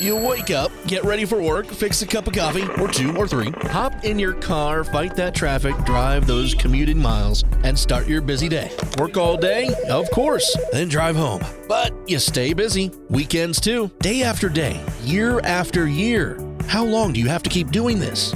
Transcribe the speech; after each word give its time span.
You 0.00 0.16
wake 0.16 0.50
up, 0.50 0.72
get 0.86 1.04
ready 1.04 1.24
for 1.24 1.40
work, 1.40 1.66
fix 1.66 2.00
a 2.02 2.06
cup 2.06 2.26
of 2.26 2.32
coffee, 2.32 2.66
or 2.80 2.88
two 2.88 3.14
or 3.16 3.28
three, 3.28 3.50
hop 3.50 4.04
in 4.04 4.18
your 4.18 4.32
car, 4.32 4.84
fight 4.84 5.14
that 5.16 5.34
traffic, 5.34 5.76
drive 5.84 6.26
those 6.26 6.54
commuting 6.54 6.98
miles, 6.98 7.44
and 7.62 7.78
start 7.78 8.08
your 8.08 8.22
busy 8.22 8.48
day. 8.48 8.70
Work 8.98 9.16
all 9.16 9.36
day? 9.36 9.72
Of 9.90 10.10
course, 10.10 10.56
then 10.72 10.88
drive 10.88 11.14
home. 11.14 11.42
But 11.68 11.92
you 12.08 12.18
stay 12.18 12.54
busy. 12.54 12.90
Weekends 13.10 13.60
too, 13.60 13.90
day 14.00 14.22
after 14.22 14.48
day, 14.48 14.82
year 15.02 15.40
after 15.40 15.86
year. 15.86 16.38
How 16.66 16.84
long 16.84 17.12
do 17.12 17.20
you 17.20 17.28
have 17.28 17.42
to 17.42 17.50
keep 17.50 17.70
doing 17.70 17.98
this? 17.98 18.32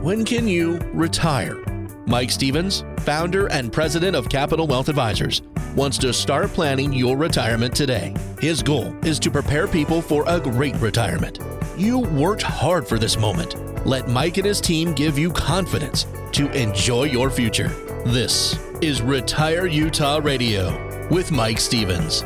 When 0.00 0.24
can 0.24 0.46
you 0.46 0.78
retire? 0.94 1.62
Mike 2.06 2.30
Stevens, 2.30 2.84
founder 3.00 3.48
and 3.48 3.72
president 3.72 4.16
of 4.16 4.28
Capital 4.28 4.66
Wealth 4.66 4.88
Advisors, 4.88 5.42
wants 5.74 5.98
to 5.98 6.12
start 6.12 6.50
planning 6.50 6.92
your 6.92 7.16
retirement 7.16 7.74
today. 7.74 8.14
His 8.40 8.62
goal 8.62 8.94
is 9.04 9.18
to 9.20 9.30
prepare 9.30 9.68
people 9.68 10.02
for 10.02 10.24
a 10.26 10.40
great 10.40 10.76
retirement. 10.76 11.38
You 11.76 11.98
worked 11.98 12.42
hard 12.42 12.86
for 12.86 12.98
this 12.98 13.16
moment. 13.16 13.86
Let 13.86 14.08
Mike 14.08 14.36
and 14.36 14.46
his 14.46 14.60
team 14.60 14.92
give 14.92 15.18
you 15.18 15.30
confidence 15.30 16.06
to 16.32 16.50
enjoy 16.50 17.04
your 17.04 17.30
future. 17.30 17.68
This 18.04 18.58
is 18.80 19.02
Retire 19.02 19.66
Utah 19.66 20.20
Radio 20.22 21.06
with 21.08 21.30
Mike 21.30 21.60
Stevens. 21.60 22.22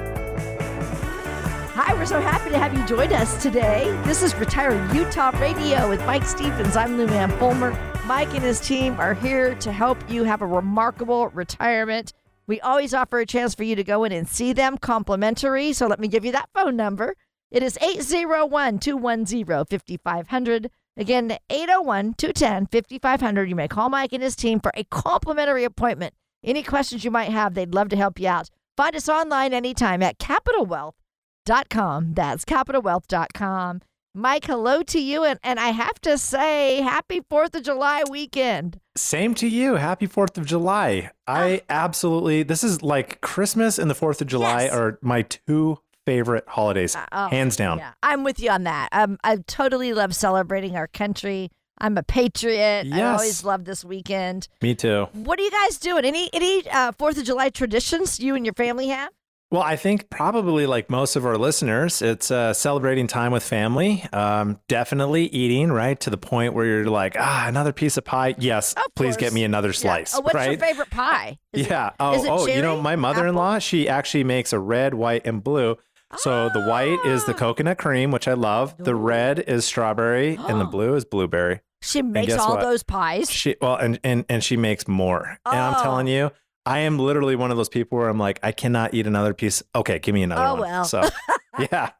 Hi, 1.75 1.93
we're 1.95 2.07
so 2.07 2.21
happy 2.21 2.51
to 2.51 2.59
have 2.59 2.75
you 2.75 2.85
join 2.87 3.13
us 3.13 3.43
today. 3.43 3.91
This 4.05 4.23
is 4.23 4.35
Retire 4.37 4.93
Utah 4.95 5.31
Radio 5.39 5.89
with 5.89 6.05
Mike 6.07 6.25
Stevens. 6.25 6.77
I'm 6.77 6.97
Luann 6.97 7.37
Fulmer. 7.39 7.73
Mike 8.07 8.33
and 8.35 8.43
his 8.43 8.61
team 8.61 8.99
are 9.01 9.15
here 9.15 9.55
to 9.57 9.73
help 9.73 9.99
you 10.11 10.25
have 10.25 10.43
a 10.43 10.47
remarkable 10.47 11.29
retirement. 11.29 12.13
We 12.47 12.61
always 12.61 12.93
offer 12.95 13.21
a 13.21 13.27
chance 13.27 13.55
for 13.55 13.65
you 13.65 13.75
to 13.77 13.85
go 13.85 14.05
in 14.05 14.13
and 14.13 14.29
see 14.29 14.53
them 14.53 14.79
complimentary. 14.79 15.73
So 15.73 15.87
let 15.87 16.01
me 16.01 16.09
give 16.09 16.25
you 16.25 16.33
that 16.33 16.51
phone 16.55 16.77
number. 16.77 17.17
It 17.51 17.63
is 17.63 17.79
801 17.81 18.79
210 18.81 19.67
5500. 19.67 20.71
Again, 20.97 21.39
801 21.51 22.15
210 22.15 22.67
5500. 22.67 23.49
You 23.49 23.55
may 23.57 23.69
call 23.69 23.89
Mike 23.89 24.13
and 24.13 24.23
his 24.23 24.37
team 24.37 24.61
for 24.61 24.71
a 24.75 24.85
complimentary 24.85 25.65
appointment. 25.65 26.15
Any 26.43 26.63
questions 26.63 27.05
you 27.05 27.11
might 27.11 27.31
have, 27.31 27.55
they'd 27.55 27.75
love 27.75 27.89
to 27.91 27.97
help 27.97 28.21
you 28.21 28.29
out. 28.29 28.51
Find 28.77 28.95
us 28.95 29.09
online 29.09 29.55
anytime 29.55 30.03
at 30.03 30.19
capitalwealth.com. 30.19 32.15
That's 32.15 32.45
capitalwealth.com. 32.45 33.81
Mike, 34.17 34.45
hello 34.45 34.81
to 34.85 35.01
you. 35.01 35.25
And, 35.25 35.41
and 35.43 35.59
I 35.59 35.71
have 35.71 36.01
to 36.03 36.17
say, 36.17 36.81
happy 36.81 37.21
4th 37.21 37.57
of 37.57 37.65
July 37.65 38.05
weekend. 38.09 38.79
Same 38.97 39.35
to 39.35 39.49
you. 39.49 39.75
Happy 39.75 40.07
4th 40.07 40.39
of 40.39 40.47
July. 40.47 41.11
I 41.27 41.63
ah. 41.63 41.65
absolutely, 41.69 42.45
this 42.45 42.63
is 42.63 42.81
like 42.81 43.21
Christmas 43.23 43.77
and 43.77 43.91
the 43.91 43.95
4th 43.95 44.21
of 44.21 44.29
July 44.29 44.65
yes. 44.65 44.73
are 44.73 45.01
my 45.03 45.23
two 45.23 45.79
favorite 46.07 46.45
holidays, 46.47 46.95
uh, 46.95 47.07
oh, 47.11 47.27
hands 47.27 47.57
down. 47.57 47.79
Yeah, 47.79 47.91
I'm 48.05 48.23
with 48.23 48.39
you 48.39 48.51
on 48.51 48.63
that. 48.65 48.89
Um, 48.93 49.19
I 49.25 49.39
totally 49.49 49.93
love 49.93 50.15
celebrating 50.15 50.77
our 50.77 50.87
country. 50.87 51.51
I'm 51.79 51.99
a 51.99 52.05
patriot. 52.05 52.87
Yes. 52.87 52.93
I 52.93 53.03
always 53.03 53.43
love 53.43 53.65
this 53.65 53.85
weekend. 53.85 54.47
Me 54.63 54.77
too. 54.77 55.09
What 55.13 55.41
are 55.41 55.43
you 55.43 55.51
guys 55.51 55.77
doing? 55.79 56.05
Any 56.05 56.31
any 56.33 56.63
uh, 56.71 56.93
Fourth 56.93 57.19
of 57.19 57.25
July 57.25 57.49
traditions 57.49 58.21
you 58.21 58.37
and 58.37 58.47
your 58.47 58.55
family 58.55 58.89
have? 58.89 59.11
Well, 59.55 59.63
I 59.63 59.77
think 59.77 60.11
probably 60.11 60.67
like 60.67 60.91
most 60.91 61.15
of 61.15 61.25
our 61.25 61.39
listeners, 61.39 62.03
it's 62.03 62.33
uh, 62.33 62.53
celebrating 62.55 63.07
time 63.07 63.31
with 63.31 63.45
family. 63.45 64.05
Um, 64.13 64.59
definitely 64.67 65.27
eating, 65.27 65.71
right? 65.71 66.01
To 66.01 66.11
the 66.11 66.17
point 66.17 66.55
where 66.55 66.67
you're 66.67 66.91
like, 66.91 67.15
ah, 67.17 67.45
another 67.47 67.73
piece 67.73 67.97
of 67.97 68.05
pie. 68.05 68.35
Yes, 68.37 68.73
of 68.73 68.83
please 68.97 69.17
get 69.17 69.33
me 69.33 69.45
another 69.45 69.73
slice. 69.73 70.13
Yeah. 70.13 70.19
Oh, 70.19 70.23
what's 70.23 70.35
right? 70.35 70.51
your 70.51 70.59
favorite 70.59 70.91
pie? 70.91 71.39
Is 71.53 71.69
yeah. 71.69 71.87
It, 71.87 71.95
oh, 72.01 72.27
oh 72.29 72.47
you 72.49 72.63
know, 72.63 72.83
my 72.83 72.97
mother 72.97 73.29
in 73.29 73.37
law, 73.37 73.61
she 73.61 73.89
actually 73.89 74.25
makes 74.25 74.53
a 74.53 74.59
red, 74.59 74.93
white, 74.93 75.25
and 75.25 75.45
blue. 75.45 75.77
So 76.17 76.49
the 76.49 76.65
white 76.65 76.99
is 77.05 77.25
the 77.25 77.35
ah. 77.35 77.39
coconut 77.39 77.79
cream, 77.79 78.11
which 78.11 78.27
I 78.27 78.33
love. 78.33 78.75
The 78.77 78.97
red 78.97 79.39
is 79.39 79.65
strawberry, 79.65 80.35
and 80.35 80.61
the 80.61 80.65
blue 80.73 80.97
is 80.97 81.05
blueberry. 81.05 81.61
She 81.81 82.03
makes 82.03 82.35
all 82.35 82.55
what? 82.55 82.63
those 82.63 82.83
pies. 82.83 83.31
She 83.31 83.55
well, 83.61 83.77
and 83.77 84.01
and 84.03 84.25
and 84.29 84.43
she 84.43 84.57
makes 84.57 84.89
more. 84.89 85.39
Oh. 85.47 85.51
And 85.53 85.61
I'm 85.61 85.81
telling 85.81 86.09
you, 86.09 86.33
I 86.67 86.81
am 86.81 86.99
literally 86.99 87.37
one 87.37 87.51
of 87.51 87.57
those 87.57 87.69
people 87.69 87.99
where 87.99 88.09
I'm 88.09 88.19
like, 88.19 88.41
I 88.43 88.53
cannot 88.53 88.95
eat 88.95 89.07
another 89.07 89.35
piece. 89.35 89.63
Okay, 89.75 89.99
give 89.99 90.15
me 90.15 90.23
another 90.23 90.43
oh, 90.43 90.53
one. 90.53 90.61
well. 90.61 90.85
So, 90.85 91.03
yeah, 91.59 91.91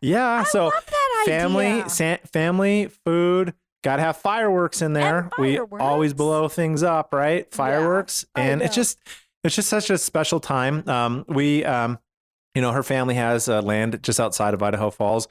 yeah. 0.00 0.28
I 0.40 0.44
so 0.44 0.70
family, 1.24 1.88
sa- 1.88 2.18
family, 2.32 2.88
food. 3.04 3.54
Got 3.82 3.96
to 3.96 4.02
have 4.02 4.16
fireworks 4.16 4.80
in 4.80 4.92
there. 4.92 5.28
Fireworks. 5.36 5.72
We 5.72 5.78
always 5.78 6.14
blow 6.14 6.48
things 6.48 6.84
up, 6.84 7.12
right? 7.12 7.52
Fireworks, 7.52 8.24
yeah. 8.36 8.44
and 8.44 8.62
it's 8.62 8.76
just 8.76 8.98
it's 9.42 9.56
just 9.56 9.68
such 9.68 9.90
a 9.90 9.98
special 9.98 10.38
time. 10.38 10.88
Um, 10.88 11.24
we, 11.26 11.64
um, 11.64 11.98
you 12.54 12.62
know, 12.62 12.70
her 12.70 12.84
family 12.84 13.16
has 13.16 13.48
uh, 13.48 13.60
land 13.60 14.00
just 14.02 14.20
outside 14.20 14.54
of 14.54 14.62
Idaho 14.62 14.90
Falls, 14.90 15.26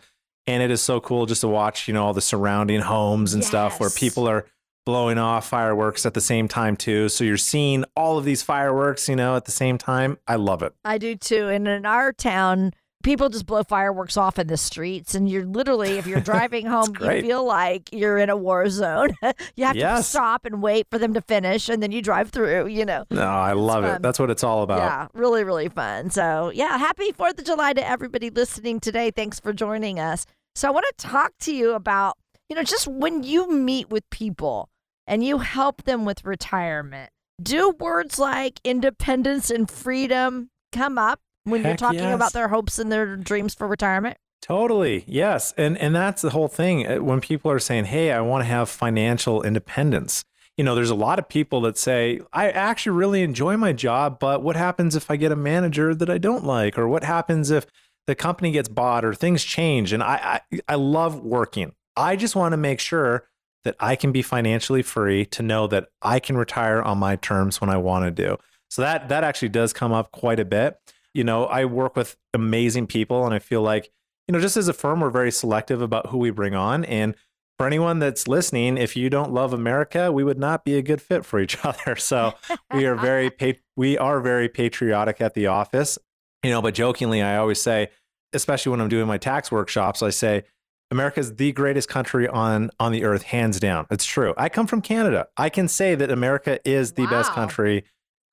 and 0.48 0.62
it 0.62 0.70
is 0.70 0.82
so 0.82 1.00
cool 1.00 1.26
just 1.26 1.42
to 1.42 1.48
watch, 1.48 1.88
you 1.88 1.94
know, 1.94 2.04
all 2.04 2.14
the 2.14 2.22
surrounding 2.22 2.82
homes 2.82 3.34
and 3.34 3.42
yes. 3.42 3.48
stuff 3.48 3.80
where 3.80 3.90
people 3.90 4.28
are 4.28 4.46
blowing 4.86 5.18
off 5.18 5.48
fireworks 5.48 6.06
at 6.06 6.14
the 6.14 6.22
same 6.22 6.48
time 6.48 6.76
too. 6.76 7.10
So 7.10 7.24
you're 7.24 7.38
seeing 7.38 7.86
all 7.96 8.18
of 8.18 8.26
these 8.26 8.42
fireworks, 8.42 9.08
you 9.08 9.16
know, 9.16 9.36
at 9.36 9.46
the 9.46 9.52
same 9.52 9.78
time. 9.78 10.18
I 10.28 10.36
love 10.36 10.64
it. 10.64 10.74
I 10.84 10.98
do 10.98 11.16
too. 11.16 11.48
And 11.50 11.68
in 11.68 11.86
our 11.86 12.12
town, 12.12 12.72
people 13.02 13.30
just 13.30 13.46
blow 13.46 13.64
fireworks 13.64 14.18
off 14.18 14.40
in 14.40 14.48
the 14.48 14.58
streets 14.58 15.16
and 15.16 15.30
you're 15.30 15.46
literally 15.46 15.98
if 15.98 16.08
you're 16.08 16.22
driving 16.32 16.66
home 16.66 16.94
you 17.02 17.22
feel 17.22 17.44
like 17.44 17.90
you're 17.92 18.18
in 18.18 18.30
a 18.30 18.38
war 18.38 18.70
zone 18.70 19.10
you 19.56 19.66
have 19.66 19.76
yes. 19.76 19.98
to 20.00 20.04
stop 20.04 20.46
and 20.46 20.62
wait 20.62 20.88
for 20.90 20.98
them 20.98 21.14
to 21.14 21.22
finish 21.22 21.70
and 21.70 21.82
then 21.82 21.92
you 21.92 22.02
drive 22.02 22.30
through 22.30 22.68
you 22.68 22.86
know 22.86 23.04
no 23.10 23.26
i 23.26 23.54
love 23.54 23.84
it 23.84 24.02
that's 24.02 24.20
what 24.20 24.30
it's 24.30 24.44
all 24.44 24.62
about 24.62 24.78
yeah 24.78 25.08
really 25.14 25.44
really 25.44 25.70
fun 25.70 26.10
so 26.10 26.52
yeah 26.54 26.78
happy 26.78 27.12
fourth 27.12 27.38
of 27.40 27.46
july 27.46 27.74
to 27.74 27.88
everybody 27.88 28.30
listening 28.30 28.80
today 28.80 29.12
thanks 29.12 29.40
for 29.40 29.54
joining 29.54 30.00
us 30.00 30.26
so 30.56 30.68
i 30.68 30.72
want 30.72 30.86
to 30.98 31.08
talk 31.08 31.34
to 31.40 31.54
you 31.54 31.74
about 31.74 32.18
you 32.50 32.56
know 32.56 32.64
just 32.64 32.88
when 32.88 33.24
you 33.24 33.52
meet 33.52 33.90
with 33.90 34.08
people 34.10 34.70
and 35.12 35.26
you 35.26 35.40
help 35.40 35.84
them 35.84 36.06
with 36.06 36.24
retirement. 36.24 37.12
Do 37.44 37.76
words 37.80 38.18
like 38.18 38.62
independence 38.64 39.52
and 39.52 39.70
freedom 39.70 40.50
come 40.72 40.98
up 40.98 41.20
when 41.44 41.62
Heck 41.62 41.70
you're 41.70 41.78
talking 41.78 42.00
yes. 42.00 42.16
about 42.16 42.34
their 42.34 42.48
hopes 42.48 42.80
and 42.80 42.92
their 42.92 43.18
dreams 43.18 43.54
for 43.54 43.68
retirement? 43.68 44.18
Totally. 44.42 45.04
Yes. 45.06 45.54
And 45.58 45.78
and 45.78 45.94
that's 45.94 46.22
the 46.22 46.32
whole 46.32 46.48
thing. 46.48 46.88
Uh, 46.88 46.98
when 46.98 47.20
people 47.20 47.52
are 47.52 47.60
saying, 47.60 47.86
"Hey, 47.86 48.12
I 48.12 48.22
want 48.22 48.42
to 48.42 48.46
have 48.46 48.70
financial 48.70 49.44
independence." 49.44 50.24
You 50.58 50.64
know, 50.64 50.76
there's 50.76 50.90
a 50.90 50.96
lot 50.96 51.20
of 51.20 51.28
people 51.28 51.62
that 51.62 51.78
say, 51.78 52.22
"I 52.34 52.50
actually 52.50 52.98
really 52.98 53.22
enjoy 53.22 53.58
my 53.58 53.74
job, 53.74 54.18
but 54.20 54.42
what 54.42 54.56
happens 54.56 54.96
if 54.96 55.12
I 55.12 55.16
get 55.16 55.32
a 55.32 55.36
manager 55.36 55.94
that 55.94 56.10
I 56.10 56.18
don't 56.18 56.46
like 56.46 56.78
or 56.78 56.88
what 56.88 57.04
happens 57.04 57.52
if 57.52 57.66
the 58.08 58.16
company 58.16 58.52
gets 58.52 58.70
bought 58.70 59.04
or 59.04 59.14
things 59.14 59.44
change?" 59.44 59.94
And 59.94 60.02
I 60.02 60.42
I, 60.52 60.60
I 60.70 60.76
love 60.76 61.20
working. 61.20 61.74
I 61.96 62.16
just 62.16 62.36
want 62.36 62.54
to 62.54 62.58
make 62.58 62.80
sure 62.80 63.28
that 63.64 63.76
I 63.80 63.96
can 63.96 64.12
be 64.12 64.22
financially 64.22 64.82
free 64.82 65.26
to 65.28 65.44
know 65.44 65.68
that 65.68 65.88
I 66.02 66.20
can 66.20 66.38
retire 66.38 66.82
on 66.82 66.98
my 66.98 67.16
terms 67.16 67.62
when 67.62 67.70
I 67.70 67.78
want 67.78 68.06
to 68.06 68.12
do. 68.12 68.38
So 68.70 68.82
that 68.82 69.10
that 69.10 69.24
actually 69.24 69.50
does 69.50 69.74
come 69.74 69.92
up 69.92 70.12
quite 70.12 70.40
a 70.40 70.46
bit. 70.46 70.78
You 71.14 71.24
know, 71.24 71.46
I 71.46 71.66
work 71.66 71.96
with 71.96 72.16
amazing 72.34 72.88
people 72.88 73.26
and 73.26 73.34
I 73.34 73.40
feel 73.40 73.62
like, 73.62 73.92
you 74.28 74.34
know, 74.34 74.40
just 74.40 74.58
as 74.58 74.68
a 74.68 74.74
firm 74.74 75.02
we're 75.02 75.10
very 75.10 75.32
selective 75.32 75.82
about 75.82 76.08
who 76.08 76.18
we 76.18 76.32
bring 76.32 76.56
on 76.56 76.86
and 76.86 77.16
for 77.62 77.68
anyone 77.68 78.00
that's 78.00 78.28
listening, 78.28 78.76
if 78.76 78.96
you 78.96 79.08
don't 79.08 79.32
love 79.32 79.54
America, 79.54 80.12
we 80.12 80.24
would 80.24 80.40
not 80.40 80.66
be 80.66 80.78
a 80.78 80.82
good 80.82 81.00
fit 81.00 81.24
for 81.24 81.40
each 81.40 81.58
other. 81.64 81.96
So 81.96 82.34
we 82.74 82.88
are 82.88 82.96
very 82.96 83.32
we 83.76 84.00
are 84.00 84.20
very 84.20 84.50
patriotic 84.50 85.22
at 85.22 85.36
the 85.36 85.46
office. 85.46 86.00
You 86.42 86.50
know, 86.50 86.64
but 86.64 86.74
jokingly 86.74 87.22
I 87.22 87.38
always 87.38 87.62
say, 87.62 87.90
especially 88.34 88.72
when 88.72 88.82
I'm 88.82 88.90
doing 88.90 89.06
my 89.06 89.20
tax 89.20 89.52
workshops, 89.52 90.02
I 90.02 90.10
say, 90.10 90.44
America 90.92 91.22
is 91.22 91.38
the 91.38 91.54
greatest 91.54 91.88
country 91.88 92.28
on 92.28 92.70
on 92.80 92.92
the 92.92 93.04
earth, 93.06 93.24
hands 93.24 93.60
down. 93.60 93.88
It's 93.90 94.06
true. 94.06 94.34
I 94.38 94.50
come 94.50 94.68
from 94.68 94.82
Canada. 94.82 95.28
I 95.38 95.50
can 95.50 95.68
say 95.68 95.96
that 95.96 96.12
America 96.12 96.60
is 96.68 96.94
the 96.94 97.04
wow. 97.04 97.12
best 97.12 97.32
country 97.32 97.86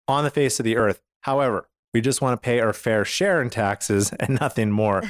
on 0.09 0.25
the 0.25 0.31
face 0.31 0.59
of 0.59 0.65
the 0.65 0.77
earth. 0.77 1.01
However, 1.21 1.69
we 1.95 2.01
just 2.01 2.21
want 2.21 2.41
to 2.41 2.45
pay 2.45 2.61
our 2.61 2.73
fair 2.73 3.05
share 3.05 3.41
in 3.41 3.49
taxes 3.51 4.13
and 4.21 4.41
nothing 4.41 4.71
more. 4.71 5.05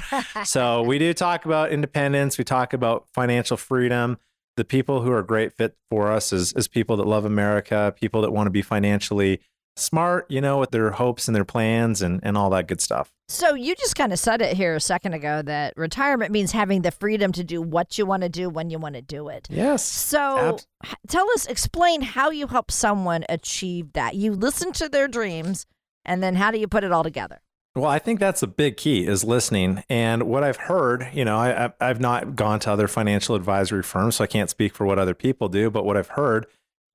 so 0.45 0.83
we 0.87 0.99
do 0.99 1.13
talk 1.15 1.45
about 1.47 1.73
independence. 1.73 2.39
We 2.39 2.45
talk 2.45 2.73
about 2.73 3.07
financial 3.15 3.57
freedom. 3.57 4.19
The 4.57 4.65
people 4.65 5.03
who 5.03 5.13
are 5.13 5.23
great 5.23 5.53
fit 5.53 5.77
for 5.91 6.13
us 6.13 6.33
is, 6.33 6.53
is 6.53 6.69
people 6.69 6.97
that 6.97 7.07
love 7.07 7.25
America, 7.25 7.95
people 7.99 8.23
that 8.23 8.33
want 8.33 8.47
to 8.47 8.51
be 8.51 8.63
financially 8.63 9.41
smart, 9.79 10.31
you 10.31 10.41
know, 10.41 10.59
with 10.59 10.71
their 10.71 10.91
hopes 10.91 11.29
and 11.29 11.35
their 11.35 11.45
plans 11.45 12.03
and, 12.03 12.21
and 12.23 12.37
all 12.37 12.51
that 12.51 12.69
good 12.69 12.81
stuff. 12.81 13.13
So 13.29 13.55
you 13.55 13.75
just 13.75 13.95
kind 13.95 14.13
of 14.13 14.19
said 14.19 14.41
it 14.41 14.57
here 14.57 14.75
a 14.75 14.81
second 14.81 15.13
ago 15.13 15.43
that 15.43 15.75
retirement 15.77 16.33
means 16.33 16.53
having 16.53 16.83
the 16.83 16.91
freedom 16.91 17.31
to 17.33 17.45
do 17.45 17.61
what 17.61 17.99
you 17.99 18.07
want 18.07 18.23
to 18.23 18.29
do 18.29 18.49
when 18.49 18.71
you 18.71 18.79
want 18.79 18.95
to 18.95 19.03
do 19.03 19.29
it. 19.29 19.47
Yes. 19.51 19.85
So 19.85 20.59
ab- 20.83 20.89
tell 21.09 21.31
us, 21.33 21.47
explain 21.47 22.01
how 22.01 22.31
you 22.31 22.47
help 22.47 22.71
someone 22.71 23.25
achieve 23.29 23.93
that. 23.93 24.15
You 24.15 24.33
listen 24.33 24.73
to 24.73 24.89
their 24.89 25.09
dreams, 25.09 25.67
and 26.05 26.23
then 26.23 26.37
how 26.37 26.51
do 26.51 26.59
you 26.59 26.67
put 26.67 26.85
it 26.85 26.93
all 26.93 27.03
together? 27.03 27.41
Well, 27.77 27.91
I 27.91 27.99
think 27.99 28.19
that's 28.19 28.43
a 28.43 28.47
big 28.47 28.77
key 28.77 29.07
is 29.07 29.25
listening. 29.25 29.85
And 29.91 30.25
what 30.25 30.43
I've 30.43 30.57
heard, 30.57 31.11
you 31.13 31.25
know, 31.25 31.37
I, 31.37 31.71
I've 31.81 32.01
not 32.01 32.35
gone 32.35 32.61
to 32.61 32.73
other 32.73 32.89
financial 32.89 33.35
advisory 33.35 33.83
firms, 33.83 34.17
so 34.17 34.25
I 34.25 34.27
can't 34.27 34.51
speak 34.51 34.75
for 34.75 34.87
what 34.87 34.99
other 34.99 35.15
people 35.15 35.49
do. 35.49 35.71
But 35.71 35.85
what 35.85 35.97
I've 35.97 36.09
heard 36.09 36.47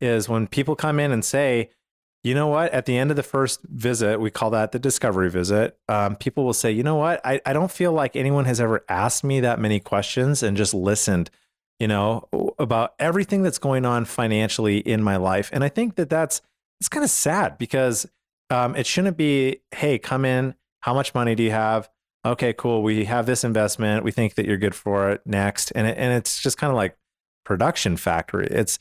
is 0.01 0.27
when 0.27 0.47
people 0.47 0.75
come 0.75 1.00
in 1.00 1.12
and 1.12 1.24
say, 1.24 1.69
you 2.24 2.34
know 2.34 2.48
what? 2.48 2.72
At 2.72 2.86
the 2.86 2.98
end 2.98 3.12
of 3.12 3.18
the 3.18 3.24
first 3.24 3.62
visit, 3.64 4.20
we 4.20 4.31
call 4.31 4.50
that 4.52 4.72
the 4.72 4.80
discovery 4.80 5.30
visit. 5.30 5.78
Um, 5.90 6.16
people 6.16 6.46
will 6.46 6.54
say, 6.54 6.72
you 6.72 6.81
know 6.81 6.96
what? 6.96 7.20
I, 7.25 7.42
I 7.46 7.52
don't 7.52 7.72
feel 7.72 7.92
like 7.92 8.16
anyone 8.16 8.46
has 8.46 8.62
ever 8.62 8.86
asked 8.88 9.25
me 9.25 9.42
that 9.42 9.60
many 9.60 9.81
questions 9.81 10.42
and 10.42 10.56
just 10.56 10.74
listened, 10.74 11.30
you 11.80 11.88
know, 11.88 12.30
about 12.58 12.94
everything 12.98 13.44
that's 13.44 13.58
going 13.58 13.86
on 13.86 14.06
financially 14.06 14.78
in 14.78 15.04
my 15.04 15.18
life. 15.18 15.50
And 15.52 15.66
I 15.66 15.70
think 15.70 15.96
that 15.96 16.10
that's 16.10 16.42
it's 16.80 16.90
kind 16.90 17.04
of 17.04 17.10
sad 17.10 17.58
because 17.58 18.08
um, 18.50 18.76
it 18.76 18.88
shouldn't 18.88 19.18
be, 19.18 19.62
hey, 19.72 20.00
come 20.00 20.24
in. 20.24 20.56
How 20.81 20.94
much 20.94 21.14
money 21.14 21.36
do 21.36 21.44
you 21.44 21.52
have? 21.52 21.90
Okay, 22.26 22.54
cool. 22.54 22.84
We 22.84 23.06
have 23.06 23.26
this 23.26 23.44
investment. 23.44 24.06
We 24.06 24.12
think 24.12 24.36
that 24.36 24.46
you're 24.46 24.58
good 24.58 24.76
for 24.76 25.10
it. 25.12 25.22
Next, 25.26 25.72
and 25.76 25.88
it, 25.88 25.98
and 25.98 26.14
it's 26.14 26.42
just 26.42 26.58
kind 26.58 26.72
of 26.72 26.78
like 26.78 26.98
production 27.44 27.98
factory. 27.98 28.48
It's 28.48 28.80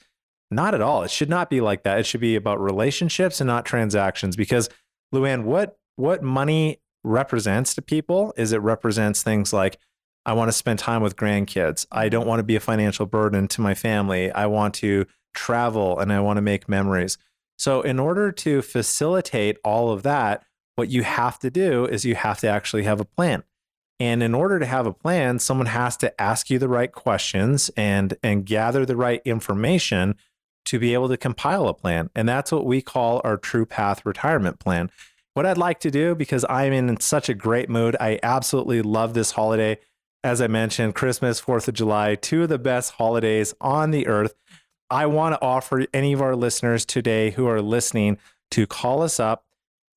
not 0.55 0.75
at 0.75 0.81
all. 0.81 1.03
It 1.03 1.11
should 1.11 1.29
not 1.29 1.51
be 1.51 1.61
like 1.61 1.83
that. 1.85 1.99
It 1.99 2.07
should 2.07 2.21
be 2.21 2.37
about 2.37 2.61
relationships 2.61 3.41
and 3.41 3.49
not 3.49 3.65
transactions. 3.65 4.37
Because 4.37 4.69
Luann, 5.15 5.45
what 5.45 5.79
what 5.97 6.23
money 6.23 6.81
represents 7.05 7.75
to 7.75 7.83
people 7.83 8.33
is 8.37 8.53
it 8.53 8.63
represents 8.63 9.23
things 9.23 9.53
like 9.53 9.79
I 10.25 10.35
want 10.35 10.49
to 10.49 10.53
spend 10.53 10.79
time 10.79 11.03
with 11.03 11.17
grandkids. 11.17 11.87
I 11.91 12.09
don't 12.09 12.27
want 12.27 12.39
to 12.39 12.45
be 12.45 12.57
a 12.57 12.61
financial 12.61 13.07
burden 13.07 13.49
to 13.49 13.61
my 13.61 13.75
family. 13.75 14.31
I 14.31 14.47
want 14.47 14.75
to 14.75 15.07
travel 15.35 15.99
and 15.99 16.13
I 16.13 16.21
want 16.21 16.37
to 16.37 16.43
make 16.43 16.69
memories. 16.69 17.19
So, 17.59 17.81
in 17.83 17.99
order 17.99 18.33
to 18.33 18.63
facilitate 18.63 19.59
all 19.65 19.91
of 19.91 20.03
that, 20.05 20.45
what 20.77 20.89
you 20.89 21.03
have 21.03 21.39
to 21.41 21.51
do 21.51 21.87
is 21.87 22.05
you 22.05 22.15
have 22.15 22.39
to 22.41 22.49
actually 22.49 22.85
have 22.85 23.01
a 23.01 23.05
plan. 23.05 23.45
And 24.01 24.23
in 24.23 24.35
order 24.35 24.59
to 24.59 24.67
have 24.67 24.87
a 24.87 24.93
plan, 24.93 25.39
someone 25.39 25.67
has 25.67 25.97
to 25.99 26.21
ask 26.21 26.51
you 26.51 26.59
the 26.59 26.69
right 26.69 26.91
questions 26.91 27.71
and 27.77 28.17
and 28.23 28.47
gather 28.47 28.85
the 28.87 28.97
right 28.97 29.23
information 29.25 30.17
to 30.65 30.79
be 30.79 30.95
able 30.95 31.09
to 31.09 31.17
compile 31.17 31.69
a 31.69 31.75
plan. 31.75 32.11
And 32.15 32.29
that's 32.29 32.53
what 32.53 32.67
we 32.67 32.83
call 32.83 33.21
our 33.25 33.37
True 33.37 33.67
Path 33.67 34.05
retirement 34.05 34.59
plan. 34.59 34.91
What 35.35 35.47
I'd 35.47 35.59
like 35.59 35.81
to 35.81 35.91
do, 35.91 36.15
because 36.15 36.45
I'm 36.49 36.73
in 36.73 37.01
such 37.01 37.29
a 37.29 37.35
great 37.35 37.71
mood, 37.71 37.97
I 37.99 38.19
absolutely 38.23 38.83
love 38.83 39.15
this 39.15 39.33
holiday. 39.33 39.79
As 40.23 40.41
I 40.41 40.47
mentioned, 40.47 40.95
Christmas, 40.95 41.41
4th 41.41 41.69
of 41.69 41.75
July, 41.75 42.15
two 42.15 42.43
of 42.43 42.49
the 42.49 42.59
best 42.59 42.93
holidays 42.93 43.55
on 43.61 43.91
the 43.91 44.07
earth. 44.07 44.35
I 44.91 45.07
want 45.07 45.35
to 45.35 45.43
offer 45.43 45.87
any 45.95 46.13
of 46.13 46.21
our 46.21 46.37
listeners 46.37 46.85
today 46.85 47.31
who 47.31 47.47
are 47.47 47.63
listening 47.63 48.19
to 48.51 48.67
call 48.67 49.03
us 49.03 49.19
up 49.19 49.47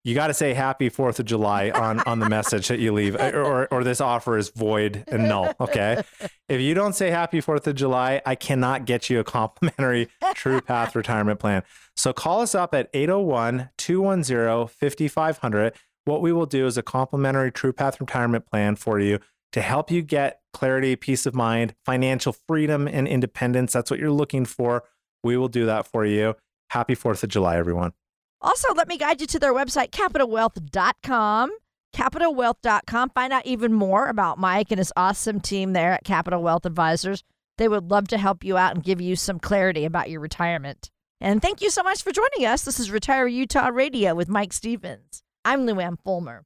you 0.05 0.15
got 0.15 0.27
to 0.27 0.33
say 0.33 0.53
happy 0.53 0.87
Fourth 0.87 1.19
of 1.19 1.25
July 1.25 1.71
on 1.71 1.99
on 2.01 2.19
the 2.19 2.29
message 2.29 2.67
that 2.67 2.77
you 2.79 2.93
leave, 2.93 3.15
or 3.15 3.67
or 3.71 3.83
this 3.83 3.99
offer 3.99 4.37
is 4.37 4.49
void 4.49 5.03
and 5.07 5.27
null. 5.27 5.55
Okay, 5.59 6.03
if 6.47 6.61
you 6.61 6.75
don't 6.75 6.93
say 6.93 7.09
happy 7.09 7.41
Fourth 7.41 7.65
of 7.67 7.73
July, 7.75 8.21
I 8.25 8.35
cannot 8.35 8.85
get 8.85 9.09
you 9.09 9.19
a 9.19 9.23
complimentary 9.23 10.09
True 10.35 10.61
Path 10.61 10.95
retirement 10.95 11.39
plan. 11.39 11.63
So 11.95 12.13
call 12.13 12.41
us 12.41 12.53
up 12.53 12.75
at 12.75 12.93
801-210-5500. 12.93 15.73
What 16.05 16.21
we 16.21 16.31
will 16.31 16.45
do 16.45 16.67
is 16.67 16.77
a 16.77 16.83
complimentary 16.83 17.51
True 17.51 17.73
Path 17.73 17.99
retirement 17.99 18.45
plan 18.45 18.75
for 18.75 18.99
you 18.99 19.17
to 19.53 19.61
help 19.61 19.89
you 19.89 20.03
get 20.03 20.41
clarity, 20.53 20.95
peace 20.95 21.25
of 21.25 21.33
mind, 21.33 21.73
financial 21.83 22.35
freedom, 22.47 22.87
and 22.87 23.07
independence. 23.07 23.73
That's 23.73 23.89
what 23.89 23.99
you're 23.99 24.11
looking 24.11 24.45
for. 24.45 24.83
We 25.23 25.35
will 25.35 25.47
do 25.47 25.65
that 25.65 25.87
for 25.87 26.05
you. 26.05 26.35
Happy 26.69 26.93
Fourth 26.93 27.23
of 27.23 27.29
July, 27.29 27.57
everyone. 27.57 27.93
Also, 28.41 28.73
let 28.73 28.87
me 28.87 28.97
guide 28.97 29.21
you 29.21 29.27
to 29.27 29.39
their 29.39 29.53
website, 29.53 29.89
capitalwealth.com. 29.89 31.51
Capitalwealth.com. 31.95 33.09
Find 33.11 33.31
out 33.31 33.45
even 33.45 33.73
more 33.73 34.07
about 34.07 34.37
Mike 34.37 34.69
and 34.69 34.79
his 34.79 34.91
awesome 34.97 35.39
team 35.39 35.73
there 35.73 35.93
at 35.93 36.03
Capital 36.03 36.43
Wealth 36.43 36.65
Advisors. 36.65 37.23
They 37.57 37.69
would 37.69 37.89
love 37.89 38.09
to 38.09 38.17
help 38.17 38.43
you 38.43 38.57
out 38.57 38.75
and 38.75 38.83
give 38.83 38.99
you 38.99 39.15
some 39.15 39.39
clarity 39.39 39.85
about 39.85 40.09
your 40.09 40.19
retirement. 40.19 40.89
And 41.21 41.41
thank 41.41 41.61
you 41.61 41.69
so 41.69 41.83
much 41.83 42.03
for 42.03 42.11
joining 42.11 42.45
us. 42.45 42.65
This 42.65 42.79
is 42.79 42.91
Retire 42.91 43.27
Utah 43.27 43.69
Radio 43.69 44.13
with 44.13 44.27
Mike 44.27 44.51
Stevens. 44.51 45.23
I'm 45.45 45.65
Lou 45.65 45.75
Luann 45.75 45.97
Fulmer. 46.03 46.43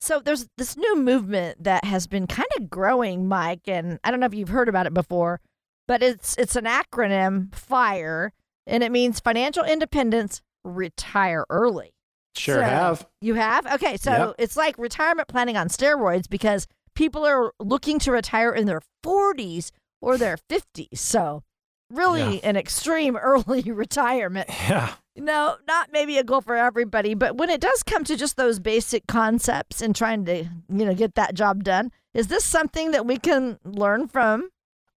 So 0.00 0.20
there's 0.20 0.48
this 0.56 0.76
new 0.76 0.96
movement 0.96 1.62
that 1.64 1.84
has 1.84 2.06
been 2.06 2.26
kind 2.26 2.48
of 2.56 2.70
growing, 2.70 3.28
Mike, 3.28 3.66
and 3.66 3.98
I 4.04 4.10
don't 4.10 4.20
know 4.20 4.26
if 4.26 4.34
you've 4.34 4.48
heard 4.48 4.68
about 4.68 4.86
it 4.86 4.94
before, 4.94 5.40
but 5.88 6.02
it's 6.02 6.36
it's 6.38 6.56
an 6.56 6.64
acronym 6.64 7.54
FIRE, 7.54 8.32
and 8.66 8.82
it 8.82 8.92
means 8.92 9.20
financial 9.20 9.64
independence, 9.64 10.42
retire 10.64 11.44
early. 11.50 11.92
Sure 12.34 12.56
So- 12.56 12.62
have. 12.62 13.06
You 13.20 13.34
have? 13.34 13.66
Okay, 13.74 13.96
so 13.96 14.10
Yep. 14.10 14.34
it's 14.38 14.56
like 14.56 14.76
retirement 14.78 15.28
planning 15.28 15.56
on 15.56 15.68
steroids 15.68 16.28
because 16.28 16.66
people 16.94 17.24
are 17.26 17.52
looking 17.60 17.98
to 18.00 18.12
retire 18.12 18.52
in 18.52 18.66
their 18.66 18.80
40s 19.04 19.70
or 20.00 20.16
their 20.16 20.36
50s. 20.48 20.98
So, 20.98 21.42
really 21.90 22.42
an 22.42 22.56
extreme 22.56 23.16
early 23.22 23.62
retirement. 23.70 24.48
Yeah. 24.48 24.94
No, 25.14 25.56
not 25.68 25.90
maybe 25.92 26.16
a 26.16 26.24
goal 26.24 26.40
for 26.40 26.56
everybody, 26.56 27.12
but 27.12 27.36
when 27.36 27.50
it 27.50 27.60
does 27.60 27.82
come 27.82 28.02
to 28.04 28.16
just 28.16 28.36
those 28.38 28.58
basic 28.58 29.06
concepts 29.06 29.82
and 29.82 29.94
trying 29.94 30.24
to, 30.24 30.44
you 30.70 30.86
know, 30.86 30.94
get 30.94 31.16
that 31.16 31.34
job 31.34 31.64
done, 31.64 31.90
is 32.14 32.28
this 32.28 32.44
something 32.46 32.92
that 32.92 33.04
we 33.04 33.18
can 33.18 33.58
learn 33.62 34.08
from? 34.08 34.48